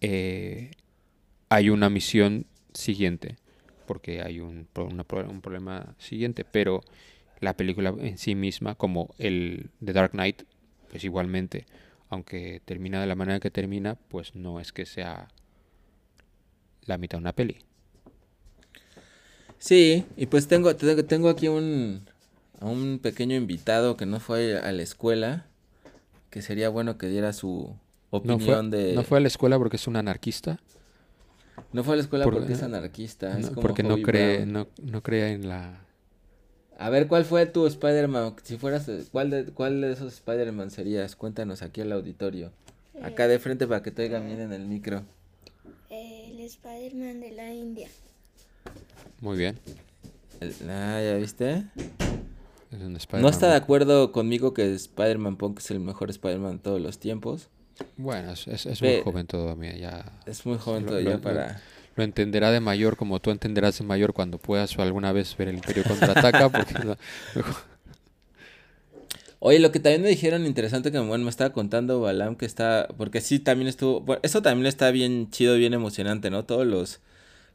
eh, 0.00 0.70
hay 1.50 1.68
una 1.68 1.90
misión 1.90 2.46
siguiente, 2.72 3.36
porque 3.86 4.22
hay 4.22 4.40
un, 4.40 4.66
un 4.74 5.40
problema 5.42 5.94
siguiente, 5.98 6.46
pero 6.46 6.80
la 7.40 7.58
película 7.58 7.94
en 7.98 8.16
sí 8.16 8.34
misma, 8.34 8.76
como 8.76 9.14
el 9.18 9.68
The 9.84 9.92
Dark 9.92 10.12
Knight, 10.12 10.44
pues 10.88 11.04
igualmente, 11.04 11.66
aunque 12.10 12.60
termina 12.64 13.00
de 13.00 13.06
la 13.06 13.14
manera 13.14 13.40
que 13.40 13.50
termina, 13.50 13.94
pues 13.94 14.34
no 14.34 14.60
es 14.60 14.72
que 14.72 14.84
sea 14.84 15.28
la 16.84 16.98
mitad 16.98 17.18
de 17.18 17.22
una 17.22 17.32
peli. 17.32 17.56
Sí, 19.58 20.04
y 20.16 20.26
pues 20.26 20.48
tengo, 20.48 20.74
tengo, 20.76 21.04
tengo 21.04 21.28
aquí 21.28 21.48
un, 21.48 22.02
a 22.60 22.66
un 22.66 22.98
pequeño 23.02 23.36
invitado 23.36 23.96
que 23.96 24.06
no 24.06 24.18
fue 24.20 24.58
a 24.58 24.72
la 24.72 24.82
escuela, 24.82 25.46
que 26.30 26.42
sería 26.42 26.68
bueno 26.68 26.96
que 26.98 27.08
diera 27.08 27.32
su 27.32 27.74
No 28.10 28.18
opinión 28.18 28.70
fue, 28.70 28.78
de... 28.78 28.94
no 28.94 29.02
fue 29.04 29.18
a 29.18 29.20
la 29.20 29.28
escuela 29.28 29.58
porque 29.58 29.76
es 29.76 29.86
un 29.86 29.96
anarquista, 29.96 30.58
No 31.72 31.84
fue 31.84 31.92
a 31.94 31.96
la 31.96 32.02
escuela 32.02 32.24
por- 32.24 32.34
porque 32.34 32.54
es 32.54 32.62
anarquista, 32.62 33.38
es 33.38 33.46
no- 33.46 33.54
como 33.54 33.62
porque 33.62 33.82
no 33.82 34.00
cree, 34.02 34.46
no, 34.46 34.66
no 34.82 35.02
cree 35.02 35.32
en 35.32 35.48
la... 35.48 35.84
A 36.80 36.88
ver, 36.88 37.08
¿cuál 37.08 37.26
fue 37.26 37.44
tu 37.44 37.66
Spider-Man? 37.66 38.36
Si 38.42 38.56
fueras, 38.56 38.88
eh, 38.88 39.04
¿cuál 39.12 39.28
de, 39.28 39.44
cuál 39.52 39.82
de 39.82 39.92
esos 39.92 40.14
Spider-Man 40.14 40.70
serías? 40.70 41.14
Cuéntanos 41.14 41.60
aquí 41.60 41.82
al 41.82 41.92
auditorio. 41.92 42.52
Acá 43.02 43.28
de 43.28 43.38
frente 43.38 43.66
para 43.66 43.82
que 43.82 43.90
te 43.90 44.04
oigan 44.04 44.26
bien 44.26 44.40
en 44.40 44.54
el 44.54 44.64
micro. 44.64 45.02
El 45.90 46.40
Spider-Man 46.40 47.20
de 47.20 47.32
la 47.32 47.52
India. 47.52 47.86
Muy 49.20 49.36
bien. 49.36 49.58
El- 50.40 50.54
ah, 50.70 51.02
¿ya 51.02 51.16
viste? 51.16 51.66
Es 52.70 52.80
un 52.80 52.96
No 53.20 53.28
está 53.28 53.50
de 53.50 53.56
acuerdo 53.56 54.10
conmigo 54.10 54.54
que 54.54 54.74
Spider-Man 54.74 55.36
Punk 55.36 55.58
es 55.58 55.70
el 55.70 55.80
mejor 55.80 56.08
Spider-Man 56.08 56.52
de 56.52 56.62
todos 56.62 56.80
los 56.80 56.98
tiempos. 56.98 57.50
Bueno, 57.98 58.32
es, 58.32 58.48
es, 58.48 58.64
es 58.64 58.80
muy 58.80 59.02
joven 59.02 59.26
todavía, 59.26 59.76
ya... 59.76 60.18
Es 60.24 60.46
muy 60.46 60.56
joven 60.56 60.86
todavía 60.86 61.20
para... 61.20 61.60
Lo 62.00 62.04
entenderá 62.04 62.50
de 62.50 62.60
mayor 62.60 62.96
como 62.96 63.20
tú 63.20 63.30
entenderás 63.30 63.78
de 63.78 63.84
mayor 63.84 64.14
cuando 64.14 64.38
puedas 64.38 64.74
o 64.78 64.80
alguna 64.80 65.12
vez 65.12 65.36
ver 65.36 65.48
el 65.48 65.56
Imperio 65.56 65.84
contraataca, 65.84 66.48
porque 66.50 66.72
Oye, 69.38 69.58
lo 69.58 69.70
que 69.70 69.80
también 69.80 70.00
me 70.00 70.08
dijeron 70.08 70.46
interesante 70.46 70.90
que 70.90 70.98
bueno, 70.98 71.24
me 71.24 71.28
estaba 71.28 71.52
contando 71.52 72.00
Balam 72.00 72.36
que 72.36 72.46
está, 72.46 72.88
porque 72.96 73.20
sí 73.20 73.38
también 73.38 73.68
estuvo, 73.68 74.00
bueno, 74.00 74.20
eso 74.22 74.40
también 74.40 74.66
está 74.66 74.90
bien 74.90 75.30
chido, 75.30 75.56
bien 75.56 75.74
emocionante, 75.74 76.30
¿no? 76.30 76.46
Todos 76.46 76.66
los, 76.66 77.00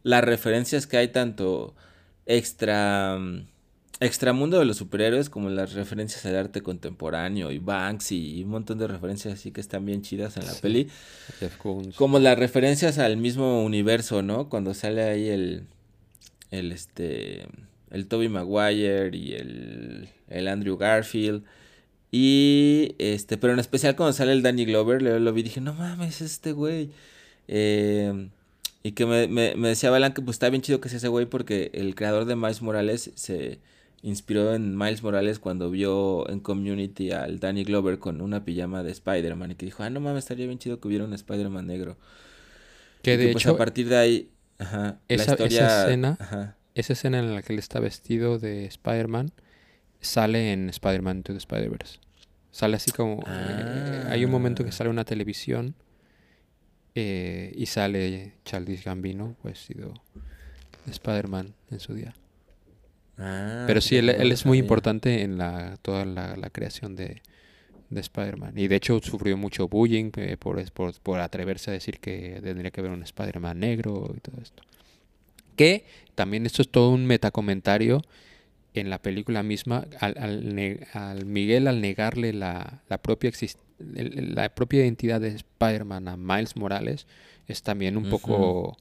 las 0.03 0.23
referencias 0.23 0.85
que 0.85 0.97
hay 0.97 1.07
tanto 1.07 1.73
extra, 2.27 3.17
mm, 3.99 4.03
extra 4.03 4.33
mundo 4.33 4.59
de 4.59 4.65
los 4.65 4.77
superhéroes 4.77 5.29
como 5.29 5.49
las 5.49 5.73
referencias 5.73 6.25
al 6.25 6.35
arte 6.35 6.61
contemporáneo 6.61 7.51
y 7.51 7.59
Banksy 7.59 8.37
y 8.39 8.43
un 8.43 8.49
montón 8.49 8.77
de 8.77 8.87
referencias 8.87 9.33
así 9.33 9.51
que 9.51 9.61
están 9.61 9.85
bien 9.85 10.01
chidas 10.01 10.37
en 10.37 10.45
la 10.45 10.51
Sí. 10.51 10.61
peli. 10.61 10.87
Jeff 11.39 11.57
Koons. 11.57 11.95
Como 11.95 12.19
las 12.19 12.37
referencias 12.37 12.97
al 12.97 13.17
mismo 13.17 13.63
universo, 13.63 14.21
¿no? 14.21 14.49
Cuando 14.49 14.73
sale 14.73 15.03
ahí 15.03 15.27
el, 15.29 15.63
el 16.51 16.71
este 16.71 17.45
el 17.91 18.07
Toby 18.07 18.27
Maguire 18.29 19.15
y 19.15 19.33
el, 19.33 20.09
el 20.27 20.47
Andrew 20.47 20.75
Garfield. 20.77 21.43
Y 22.11 22.95
este, 22.97 23.37
pero 23.37 23.53
en 23.53 23.59
especial 23.59 23.95
cuando 23.95 24.13
sale 24.13 24.31
el 24.31 24.41
Danny 24.41 24.65
Glover, 24.65 25.01
lo, 25.01 25.19
lo 25.19 25.33
vi 25.33 25.41
y 25.41 25.43
dije, 25.45 25.61
no 25.61 25.73
mames, 25.73 26.21
este 26.21 26.51
güey. 26.51 26.89
Eh, 27.47 28.29
y 28.83 28.91
que 28.93 29.05
me, 29.05 29.27
me, 29.27 29.55
me, 29.55 29.69
decía 29.69 29.89
Balan 29.89 30.13
que 30.13 30.21
pues 30.21 30.35
está 30.35 30.49
bien 30.49 30.61
chido 30.61 30.79
que 30.79 30.89
sea 30.89 30.97
ese 30.97 31.07
güey 31.07 31.25
porque 31.25 31.71
el 31.73 31.95
creador 31.95 32.25
de 32.25 32.35
Miles 32.35 32.61
Morales 32.61 33.11
se 33.15 33.59
inspiró 34.05 34.53
en 34.53 34.77
Miles 34.77 35.01
Morales 35.01 35.39
cuando 35.39 35.71
vio 35.71 36.29
en 36.29 36.39
Community 36.39 37.09
al 37.09 37.39
Danny 37.39 37.63
Glover 37.63 37.97
con 37.97 38.21
una 38.21 38.45
pijama 38.45 38.83
de 38.83 38.91
Spider-Man 38.91 39.51
y 39.51 39.55
que 39.55 39.65
dijo, 39.65 39.81
ah, 39.81 39.89
no 39.89 39.99
mames, 39.99 40.25
estaría 40.25 40.45
bien 40.45 40.59
chido 40.59 40.79
que 40.79 40.87
hubiera 40.87 41.05
un 41.05 41.13
Spider-Man 41.13 41.65
negro. 41.65 41.97
Que 43.01 43.17
de 43.17 43.31
pues, 43.31 43.43
hecho... 43.43 43.55
a 43.55 43.57
partir 43.57 43.89
de 43.89 43.97
ahí, 43.97 44.29
ajá, 44.59 44.99
esa, 45.07 45.25
la 45.25 45.31
historia, 45.31 45.65
esa 45.65 45.83
escena, 45.85 46.17
ajá. 46.19 46.55
esa 46.75 46.93
escena 46.93 47.17
en 47.17 47.33
la 47.33 47.41
que 47.41 47.53
él 47.53 47.59
está 47.59 47.79
vestido 47.79 48.37
de 48.37 48.65
Spider-Man 48.65 49.31
sale 50.01 50.53
en 50.53 50.69
Spider-Man 50.69 51.23
to 51.23 51.33
the 51.33 51.39
Spider-Verse. 51.39 51.99
Sale 52.51 52.75
así 52.75 52.91
como... 52.91 53.23
Eh, 53.27 54.03
hay 54.07 54.23
un 54.23 54.29
momento 54.31 54.63
que 54.63 54.69
Ah. 54.69 54.73
sale 54.73 54.91
una 54.91 55.03
televisión 55.03 55.73
eh, 56.93 57.51
y 57.55 57.65
sale 57.65 58.33
Childish 58.45 58.83
Gambino 58.83 59.35
vestido 59.43 59.93
de 60.85 60.91
Spider-Man 60.91 61.55
en 61.71 61.79
su 61.79 61.95
día. 61.95 62.13
Ah, 63.17 63.63
Pero 63.67 63.81
sí, 63.81 63.95
él, 63.97 64.09
es 64.09 64.45
muy 64.45 64.57
importante 64.57 65.21
en 65.21 65.37
la, 65.37 65.77
toda 65.81 66.05
la, 66.05 66.35
la 66.35 66.49
creación 66.49 66.95
de, 66.95 67.21
de 67.89 68.01
Spider-Man. 68.01 68.57
Y 68.57 68.67
de 68.67 68.75
hecho 68.75 68.99
sufrió 69.01 69.37
mucho 69.37 69.67
bullying 69.67 70.11
eh, 70.17 70.37
por, 70.37 70.63
por, 70.71 70.93
por 70.99 71.19
atreverse 71.19 71.71
a 71.71 71.73
decir 71.73 71.99
que 71.99 72.39
tendría 72.43 72.71
que 72.71 72.81
haber 72.81 72.91
un 72.91 73.03
Spider-Man 73.03 73.59
negro 73.59 74.13
y 74.15 74.19
todo 74.19 74.41
esto. 74.41 74.63
Que 75.55 75.85
también 76.15 76.45
esto 76.45 76.61
es 76.61 76.69
todo 76.69 76.89
un 76.91 77.05
metacomentario 77.05 78.01
en 78.73 78.89
la 78.89 79.01
película 79.01 79.43
misma. 79.43 79.85
Al, 79.99 80.15
al 80.19 80.55
ne- 80.55 80.87
al 80.93 81.25
Miguel, 81.25 81.67
al 81.67 81.79
negarle 81.81 82.33
la, 82.33 82.81
la, 82.89 82.97
propia 82.97 83.31
la 83.79 84.49
propia 84.53 84.81
identidad 84.81 85.21
de 85.21 85.29
Spider-Man 85.29 86.07
a 86.09 86.17
Miles 86.17 86.55
Morales, 86.57 87.07
es 87.47 87.63
también 87.63 87.95
un 87.95 88.09
poco 88.09 88.77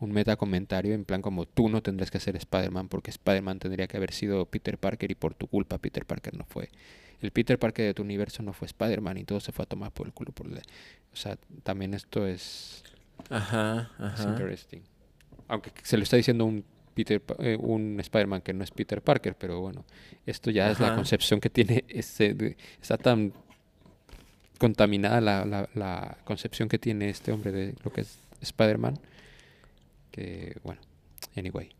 un 0.00 0.12
metacomentario 0.12 0.94
en 0.94 1.04
plan 1.04 1.22
como 1.22 1.44
tú 1.46 1.68
no 1.68 1.82
tendrás 1.82 2.10
que 2.10 2.20
ser 2.20 2.36
Spider-Man 2.36 2.88
porque 2.88 3.10
Spider-Man 3.10 3.58
tendría 3.58 3.86
que 3.88 3.96
haber 3.96 4.12
sido 4.12 4.46
Peter 4.46 4.78
Parker 4.78 5.10
y 5.10 5.14
por 5.14 5.34
tu 5.34 5.46
culpa 5.48 5.78
Peter 5.78 6.04
Parker 6.06 6.36
no 6.36 6.44
fue. 6.44 6.68
El 7.20 7.32
Peter 7.32 7.58
Parker 7.58 7.84
de 7.86 7.94
tu 7.94 8.02
universo 8.02 8.42
no 8.44 8.52
fue 8.52 8.66
Spider-Man 8.66 9.18
y 9.18 9.24
todo 9.24 9.40
se 9.40 9.50
fue 9.50 9.64
a 9.64 9.66
tomar 9.66 9.90
por 9.90 10.06
el 10.06 10.12
culo. 10.12 10.30
Por 10.32 10.46
el- 10.46 10.58
O 11.12 11.16
sea, 11.16 11.36
también 11.64 11.94
esto 11.94 12.26
es, 12.28 12.84
Ajá, 13.28 13.90
es 13.98 14.04
ajá. 14.20 14.28
interesting. 14.30 14.80
Aunque 15.48 15.72
se 15.82 15.96
lo 15.96 16.04
está 16.04 16.16
diciendo 16.16 16.44
un 16.44 16.64
Peter, 16.94 17.20
eh, 17.40 17.56
un 17.58 17.98
Spider-Man 17.98 18.42
que 18.42 18.52
no 18.52 18.62
es 18.62 18.70
Peter 18.70 19.02
Parker, 19.02 19.34
pero 19.36 19.60
bueno, 19.60 19.84
esto 20.26 20.50
ya 20.52 20.70
es 20.70 20.78
la 20.78 20.94
concepción 20.94 21.40
que 21.40 21.50
tiene 21.50 21.84
ese, 21.88 22.34
de- 22.34 22.56
está 22.80 22.96
tan 22.98 23.32
contaminada 24.58 25.20
la, 25.20 25.44
la, 25.44 25.68
la 25.74 26.18
concepción 26.24 26.68
que 26.68 26.78
tiene 26.78 27.08
este 27.10 27.32
hombre 27.32 27.52
de 27.52 27.74
lo 27.84 27.92
que 27.92 28.00
es 28.02 28.18
Spider-Man 28.40 28.98
que 30.10 30.58
bueno, 30.62 30.80
anyway. 31.36 31.70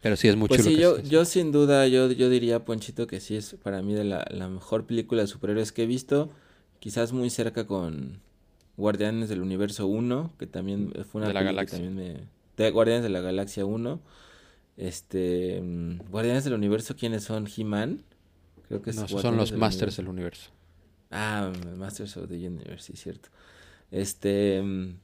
Pero 0.00 0.16
sí 0.16 0.28
es 0.28 0.36
mucho 0.36 0.54
Pues 0.54 0.64
sí, 0.64 0.76
yo, 0.76 1.00
yo 1.00 1.24
sin 1.24 1.50
duda, 1.50 1.86
yo, 1.88 2.12
yo 2.12 2.28
diría, 2.28 2.64
Ponchito, 2.66 3.06
que 3.06 3.20
sí 3.20 3.36
es 3.36 3.54
para 3.62 3.80
mí 3.80 3.94
de 3.94 4.04
la, 4.04 4.26
la 4.30 4.48
mejor 4.48 4.84
película 4.86 5.22
de 5.22 5.28
superhéroes 5.28 5.72
que 5.72 5.84
he 5.84 5.86
visto. 5.86 6.30
Quizás 6.78 7.12
muy 7.14 7.30
cerca 7.30 7.66
con 7.66 8.20
Guardianes 8.76 9.30
del 9.30 9.40
Universo 9.40 9.86
1, 9.86 10.34
que 10.38 10.46
también 10.46 10.92
fue 11.10 11.20
una 11.20 11.28
De 11.28 11.34
la 11.34 11.40
que 11.40 11.46
Galaxia. 11.46 11.78
también 11.78 11.96
me... 11.96 12.20
De 12.58 12.70
Guardianes 12.70 13.02
de 13.02 13.08
la 13.08 13.20
Galaxia 13.22 13.64
1. 13.64 14.00
Este... 14.76 15.62
mm, 15.62 16.10
Guardianes 16.10 16.44
del 16.44 16.52
Universo, 16.52 16.96
¿quiénes 16.96 17.24
son? 17.24 17.48
¿He-Man? 17.56 18.02
Creo 18.68 18.82
que 18.82 18.92
no, 18.92 19.08
son 19.08 19.38
los 19.38 19.50
del 19.50 19.58
Masters 19.58 19.96
del 19.96 20.08
universo. 20.08 20.50
Ah, 21.10 21.50
Masters 21.76 22.16
of 22.18 22.28
the 22.28 22.34
Universe, 22.34 22.92
sí, 22.92 22.96
cierto. 22.96 23.28
Este, 23.90 24.60
mm, 24.60 24.96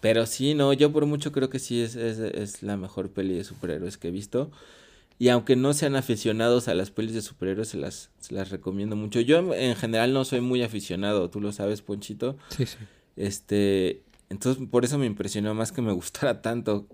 pero 0.00 0.26
sí, 0.26 0.54
no, 0.54 0.72
yo 0.72 0.92
por 0.92 1.06
mucho 1.06 1.32
creo 1.32 1.50
que 1.50 1.58
sí 1.58 1.80
es, 1.82 1.94
es, 1.96 2.18
es 2.18 2.62
la 2.62 2.76
mejor 2.76 3.10
peli 3.10 3.34
de 3.34 3.44
superhéroes 3.44 3.98
que 3.98 4.08
he 4.08 4.10
visto. 4.10 4.50
Y 5.18 5.28
aunque 5.28 5.54
no 5.54 5.74
sean 5.74 5.96
aficionados 5.96 6.68
a 6.68 6.74
las 6.74 6.90
pelis 6.90 7.12
de 7.12 7.20
superhéroes, 7.20 7.68
se 7.68 7.76
las, 7.76 8.08
se 8.20 8.34
las 8.34 8.48
recomiendo 8.50 8.96
mucho. 8.96 9.20
Yo 9.20 9.52
en 9.54 9.76
general 9.76 10.14
no 10.14 10.24
soy 10.24 10.40
muy 10.40 10.62
aficionado, 10.62 11.28
tú 11.28 11.40
lo 11.42 11.52
sabes, 11.52 11.82
Ponchito. 11.82 12.38
Sí, 12.56 12.64
sí. 12.64 12.78
Este, 13.16 14.00
entonces 14.30 14.66
por 14.70 14.84
eso 14.86 14.96
me 14.96 15.04
impresionó 15.06 15.52
más 15.54 15.72
que 15.72 15.82
me 15.82 15.92
gustara 16.00 16.40
tanto. 16.40 16.86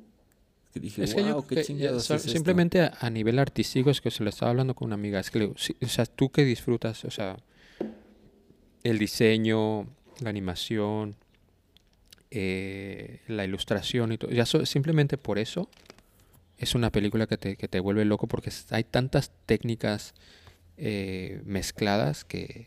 Que 0.74 0.80
dije, 0.80 1.04
Es 1.04 1.14
que 1.14 1.20
yo 1.24 1.34
wow, 1.34 1.46
creo 1.46 1.46
qué 1.46 1.54
que 1.54 1.60
ya 1.62 1.66
chingados 1.66 2.04
so- 2.04 2.14
es 2.14 2.20
esto". 2.22 2.32
simplemente 2.32 2.80
a, 2.80 2.92
a 3.00 3.10
nivel 3.10 3.38
artístico 3.38 3.90
es 3.90 4.00
que 4.00 4.10
se 4.10 4.24
lo 4.24 4.30
estaba 4.30 4.50
hablando 4.50 4.74
con 4.74 4.86
una 4.86 4.94
amiga. 4.96 5.20
Es 5.20 5.30
que, 5.30 5.44
o 5.44 5.86
sea, 5.88 6.04
tú 6.06 6.30
que 6.30 6.44
disfrutas, 6.44 7.04
o 7.04 7.10
sea, 7.12 7.36
el 8.82 8.98
diseño, 8.98 9.86
la 10.20 10.30
animación, 10.30 11.14
eh, 12.38 13.20
la 13.28 13.44
ilustración 13.44 14.12
y 14.12 14.18
todo. 14.18 14.30
Ya 14.30 14.44
so- 14.46 14.66
simplemente 14.66 15.16
por 15.16 15.38
eso 15.38 15.68
es 16.58 16.74
una 16.74 16.90
película 16.90 17.26
que 17.26 17.36
te, 17.38 17.56
que 17.56 17.68
te 17.68 17.80
vuelve 17.80 18.04
loco 18.04 18.26
porque 18.26 18.50
hay 18.70 18.84
tantas 18.84 19.30
técnicas 19.46 20.14
eh, 20.76 21.40
mezcladas 21.44 22.24
que 22.24 22.66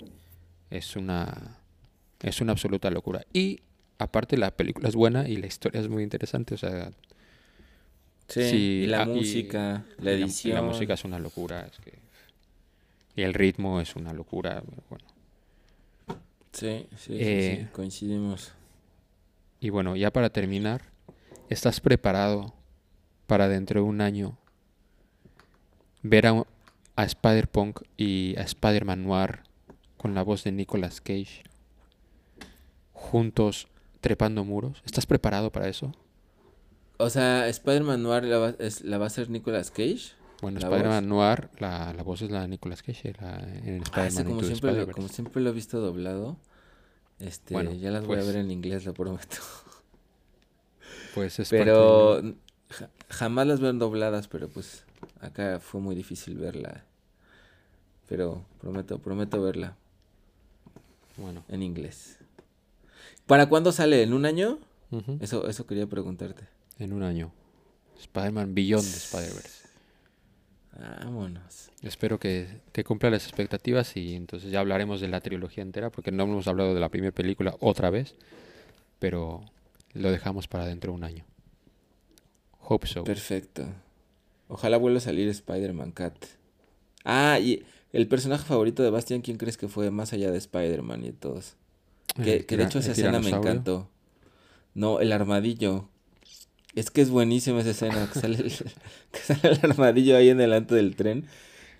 es 0.71 0.95
una 0.95 1.57
es 2.21 2.41
una 2.41 2.51
absoluta 2.53 2.89
locura. 2.89 3.25
Y 3.31 3.59
aparte 3.99 4.37
la 4.37 4.51
película 4.51 4.89
es 4.89 4.95
buena 4.95 5.27
y 5.29 5.37
la 5.37 5.47
historia 5.47 5.79
es 5.81 5.87
muy 5.87 6.03
interesante, 6.03 6.55
o 6.55 6.57
sea, 6.57 6.91
Sí, 8.27 8.41
Sí, 8.43 8.81
y 8.83 8.85
la 8.87 9.05
música, 9.05 9.85
la 9.99 10.11
y 10.11 10.15
edición. 10.15 10.53
la 10.55 10.61
música 10.61 10.93
es 10.93 11.03
una 11.03 11.17
locura. 11.19 11.67
es 11.71 11.79
que- 11.79 11.97
y 13.15 13.23
el 13.23 13.33
ritmo 13.33 13.81
es 13.81 13.95
una 13.95 14.13
locura. 14.13 14.61
Bueno. 14.89 15.05
Sí, 16.53 16.85
sí, 16.97 16.97
sí, 16.97 17.13
Eh, 17.19 17.57
sí, 17.65 17.73
coincidimos. 17.73 18.53
Y 19.59 19.69
bueno, 19.69 19.95
ya 19.95 20.11
para 20.11 20.29
terminar, 20.29 20.83
¿estás 21.49 21.81
preparado 21.81 22.53
para 23.27 23.47
dentro 23.47 23.81
de 23.81 23.87
un 23.87 24.01
año 24.01 24.37
ver 26.01 26.27
a, 26.27 26.43
a 26.95 27.03
Spider-Punk 27.03 27.81
y 27.97 28.35
a 28.37 28.41
Spider-Man 28.43 29.03
Noir 29.03 29.41
con 29.97 30.15
la 30.15 30.23
voz 30.23 30.43
de 30.43 30.51
Nicolas 30.51 31.01
Cage 31.01 31.43
juntos 32.93 33.67
trepando 34.01 34.45
muros? 34.45 34.81
¿Estás 34.85 35.05
preparado 35.05 35.51
para 35.51 35.67
eso? 35.67 35.91
O 36.97 37.09
sea, 37.09 37.47
Spider-Man 37.47 38.03
Noir 38.03 38.23
la 38.23 38.37
va, 38.37 38.49
es, 38.59 38.81
la 38.81 38.97
va 38.97 39.05
a 39.05 39.07
hacer 39.07 39.29
Nicolas 39.29 39.71
Cage. 39.71 40.13
Bueno, 40.41 40.59
¿La 40.59 40.67
Spider-Man 40.67 41.07
Noir, 41.09 41.49
la, 41.59 41.93
la 41.93 42.03
voz 42.03 42.21
es 42.21 42.31
la 42.31 42.41
de 42.41 42.47
Nicolas 42.47 42.81
Cage 42.81 43.13
la, 43.19 43.39
en 43.39 43.83
Ah, 43.91 44.07
Spider-Man 44.07 44.25
como 44.25 44.41
siempre, 44.43 44.45
lo, 44.45 44.53
Spider-Verse. 44.53 44.93
como 44.93 45.07
siempre 45.09 45.41
lo 45.41 45.49
he 45.49 45.53
visto 45.53 45.79
doblado. 45.81 46.37
Este, 47.19 47.53
Bueno, 47.53 47.73
ya 47.73 47.91
las 47.91 48.05
voy 48.05 48.17
a 48.17 48.21
pues. 48.21 48.27
ver 48.33 48.37
en 48.37 48.51
inglés, 48.51 48.85
lo 48.85 48.93
prometo. 48.93 49.37
Pues 51.15 51.39
es 51.39 51.49
parte 51.49 51.63
Pero 51.65 52.21
de- 52.21 52.35
ja- 52.69 52.89
jamás 53.09 53.47
las 53.47 53.59
veo 53.59 53.73
dobladas, 53.73 54.27
pero 54.27 54.47
pues 54.47 54.83
acá 55.19 55.59
fue 55.59 55.81
muy 55.81 55.95
difícil 55.95 56.37
verla. 56.37 56.85
Pero 58.07 58.45
prometo, 58.61 58.99
prometo 58.99 59.41
verla 59.41 59.75
Bueno. 61.17 61.43
en 61.49 61.63
inglés. 61.63 62.17
¿Para 63.25 63.49
cuándo 63.49 63.71
sale? 63.71 64.03
¿En 64.03 64.13
un 64.13 64.25
año? 64.25 64.59
Eso, 65.19 65.47
eso 65.47 65.65
quería 65.65 65.87
preguntarte. 65.87 66.43
En 66.77 66.93
un 66.93 67.01
año. 67.03 67.31
Spider-Man 67.99 68.53
Beyond 68.55 68.85
Spider-Verse. 68.85 69.58
Vámonos. 70.77 71.69
Espero 71.81 72.19
que, 72.19 72.61
que 72.71 72.83
cumpla 72.83 73.09
las 73.09 73.25
expectativas 73.25 73.97
y 73.97 74.15
entonces 74.15 74.51
ya 74.51 74.59
hablaremos 74.59 75.01
de 75.01 75.07
la 75.07 75.19
trilogía 75.19 75.63
entera 75.63 75.89
porque 75.89 76.11
no 76.11 76.23
hemos 76.23 76.47
hablado 76.47 76.73
de 76.73 76.79
la 76.79 76.89
primera 76.89 77.11
película 77.11 77.55
otra 77.59 77.89
vez, 77.89 78.15
pero 78.99 79.41
lo 79.93 80.11
dejamos 80.11 80.47
para 80.47 80.65
dentro 80.65 80.91
de 80.91 80.97
un 80.97 81.03
año. 81.03 81.25
Hope 82.61 82.87
so. 82.87 83.03
Perfecto. 83.03 83.65
Ojalá 84.47 84.77
vuelva 84.77 84.99
a 84.99 85.01
salir 85.01 85.27
Spider-Man 85.27 85.91
Cat. 85.91 86.13
Ah, 87.03 87.39
y 87.39 87.65
el 87.91 88.07
personaje 88.07 88.45
favorito 88.45 88.83
de 88.83 88.89
Bastian, 88.89 89.21
¿quién 89.21 89.37
crees 89.37 89.57
que 89.57 89.67
fue 89.67 89.89
más 89.91 90.13
allá 90.13 90.31
de 90.31 90.37
Spider-Man 90.37 91.03
y 91.03 91.07
de 91.07 91.13
todos? 91.13 91.55
Que, 92.15 92.43
de 92.43 92.63
hecho 92.63 92.79
esa 92.79 92.91
escena 92.91 93.19
me 93.19 93.29
encantó. 93.29 93.89
No, 94.73 94.99
el 94.99 95.11
armadillo. 95.11 95.89
Es 96.75 96.91
que 96.91 97.01
es 97.01 97.09
buenísima 97.09 97.61
esa 97.61 97.71
escena, 97.71 98.07
que 98.13 98.19
sale 98.19 98.37
el, 98.37 98.51
que 99.11 99.19
sale 99.19 99.55
el 99.55 99.59
armadillo 99.71 100.15
ahí 100.17 100.29
en 100.29 100.37
delante 100.37 100.75
del 100.75 100.95
tren. 100.95 101.25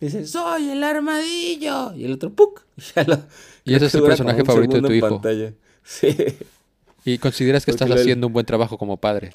Y 0.02 0.06
dice, 0.06 0.26
soy 0.26 0.70
el 0.70 0.84
armadillo. 0.84 1.94
Y 1.94 2.06
el 2.06 2.14
otro, 2.14 2.32
¡puc! 2.32 2.62
Y, 2.78 2.82
ya 2.96 3.04
lo- 3.04 3.24
Y 3.66 3.76
ese 3.76 3.86
es 3.86 3.96
el 3.96 4.04
personaje 4.04 4.44
favorito 4.44 4.76
de 4.82 4.88
tu 4.88 4.94
hijo. 4.94 5.10
pantalla. 5.10 5.54
Sí. 5.84 6.16
Y 7.06 7.18
consideras 7.18 7.66
que 7.66 7.72
Porque 7.72 7.84
estás 7.84 7.96
lo- 7.96 8.02
haciendo 8.02 8.28
un 8.28 8.34
buen 8.34 8.46
trabajo 8.46 8.78
como 8.78 8.98
padre. 8.98 9.32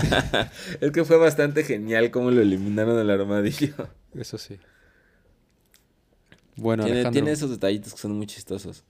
es 0.80 0.90
que 0.92 1.04
fue 1.04 1.16
bastante 1.16 1.64
genial 1.64 2.10
cómo 2.10 2.30
lo 2.30 2.40
eliminaron 2.42 2.98
el 2.98 3.10
armadillo. 3.10 3.74
Eso 4.14 4.38
sí. 4.38 4.56
Bueno, 6.56 6.84
tiene, 6.84 6.98
Alejandro, 7.00 7.20
tiene 7.22 7.32
esos 7.32 7.50
detallitos 7.50 7.94
que 7.94 7.98
son 8.00 8.12
muy 8.16 8.26
chistosos. 8.26 8.84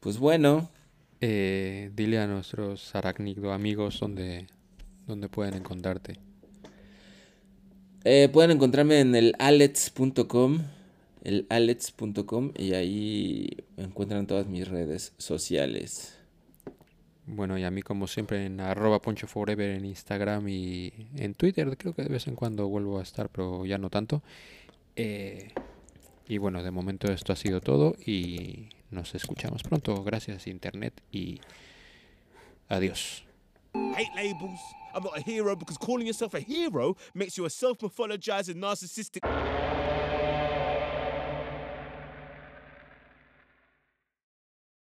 Pues 0.00 0.18
bueno, 0.18 0.70
eh, 1.20 1.90
dile 1.94 2.18
a 2.18 2.26
nuestros 2.26 2.94
arácnido 2.94 3.52
amigos 3.52 3.98
donde, 4.00 4.46
donde 5.06 5.28
pueden 5.28 5.54
encontrarte. 5.54 6.18
Eh, 8.04 8.28
pueden 8.32 8.50
encontrarme 8.50 9.00
en 9.00 9.14
el 9.14 9.34
alets.com, 9.38 10.58
el 11.22 11.46
alets.com 11.48 12.52
y 12.56 12.74
ahí 12.74 13.56
encuentran 13.78 14.26
todas 14.26 14.46
mis 14.46 14.68
redes 14.68 15.14
sociales. 15.16 16.18
Bueno, 17.26 17.56
y 17.56 17.64
a 17.64 17.70
mí 17.70 17.80
como 17.80 18.06
siempre 18.06 18.44
en 18.44 18.60
arroba 18.60 19.00
poncho 19.00 19.26
forever 19.26 19.70
en 19.70 19.86
Instagram 19.86 20.46
y 20.48 20.92
en 21.16 21.32
Twitter, 21.34 21.74
creo 21.78 21.94
que 21.94 22.02
de 22.02 22.10
vez 22.10 22.26
en 22.26 22.34
cuando 22.34 22.68
vuelvo 22.68 22.98
a 22.98 23.02
estar, 23.02 23.30
pero 23.30 23.64
ya 23.64 23.78
no 23.78 23.88
tanto. 23.88 24.22
Eh, 24.96 25.48
y 26.28 26.38
bueno, 26.38 26.62
de 26.62 26.70
momento 26.70 27.10
esto 27.10 27.32
ha 27.32 27.36
sido 27.36 27.62
todo 27.62 27.94
y 28.04 28.68
nos 28.90 29.14
escuchamos 29.14 29.62
pronto. 29.62 30.04
Gracias 30.04 30.46
Internet 30.46 31.02
y 31.10 31.40
adiós. 32.68 33.24
hate 33.74 34.14
labels. 34.14 34.60
I'm 34.94 35.02
not 35.02 35.18
a 35.18 35.20
hero 35.20 35.56
because 35.56 35.76
calling 35.76 36.06
yourself 36.06 36.34
a 36.34 36.40
hero 36.40 36.96
makes 37.14 37.36
you 37.36 37.44
a 37.44 37.50
self 37.50 37.78
mythologizing 37.78 38.56
narcissistic. 38.56 39.73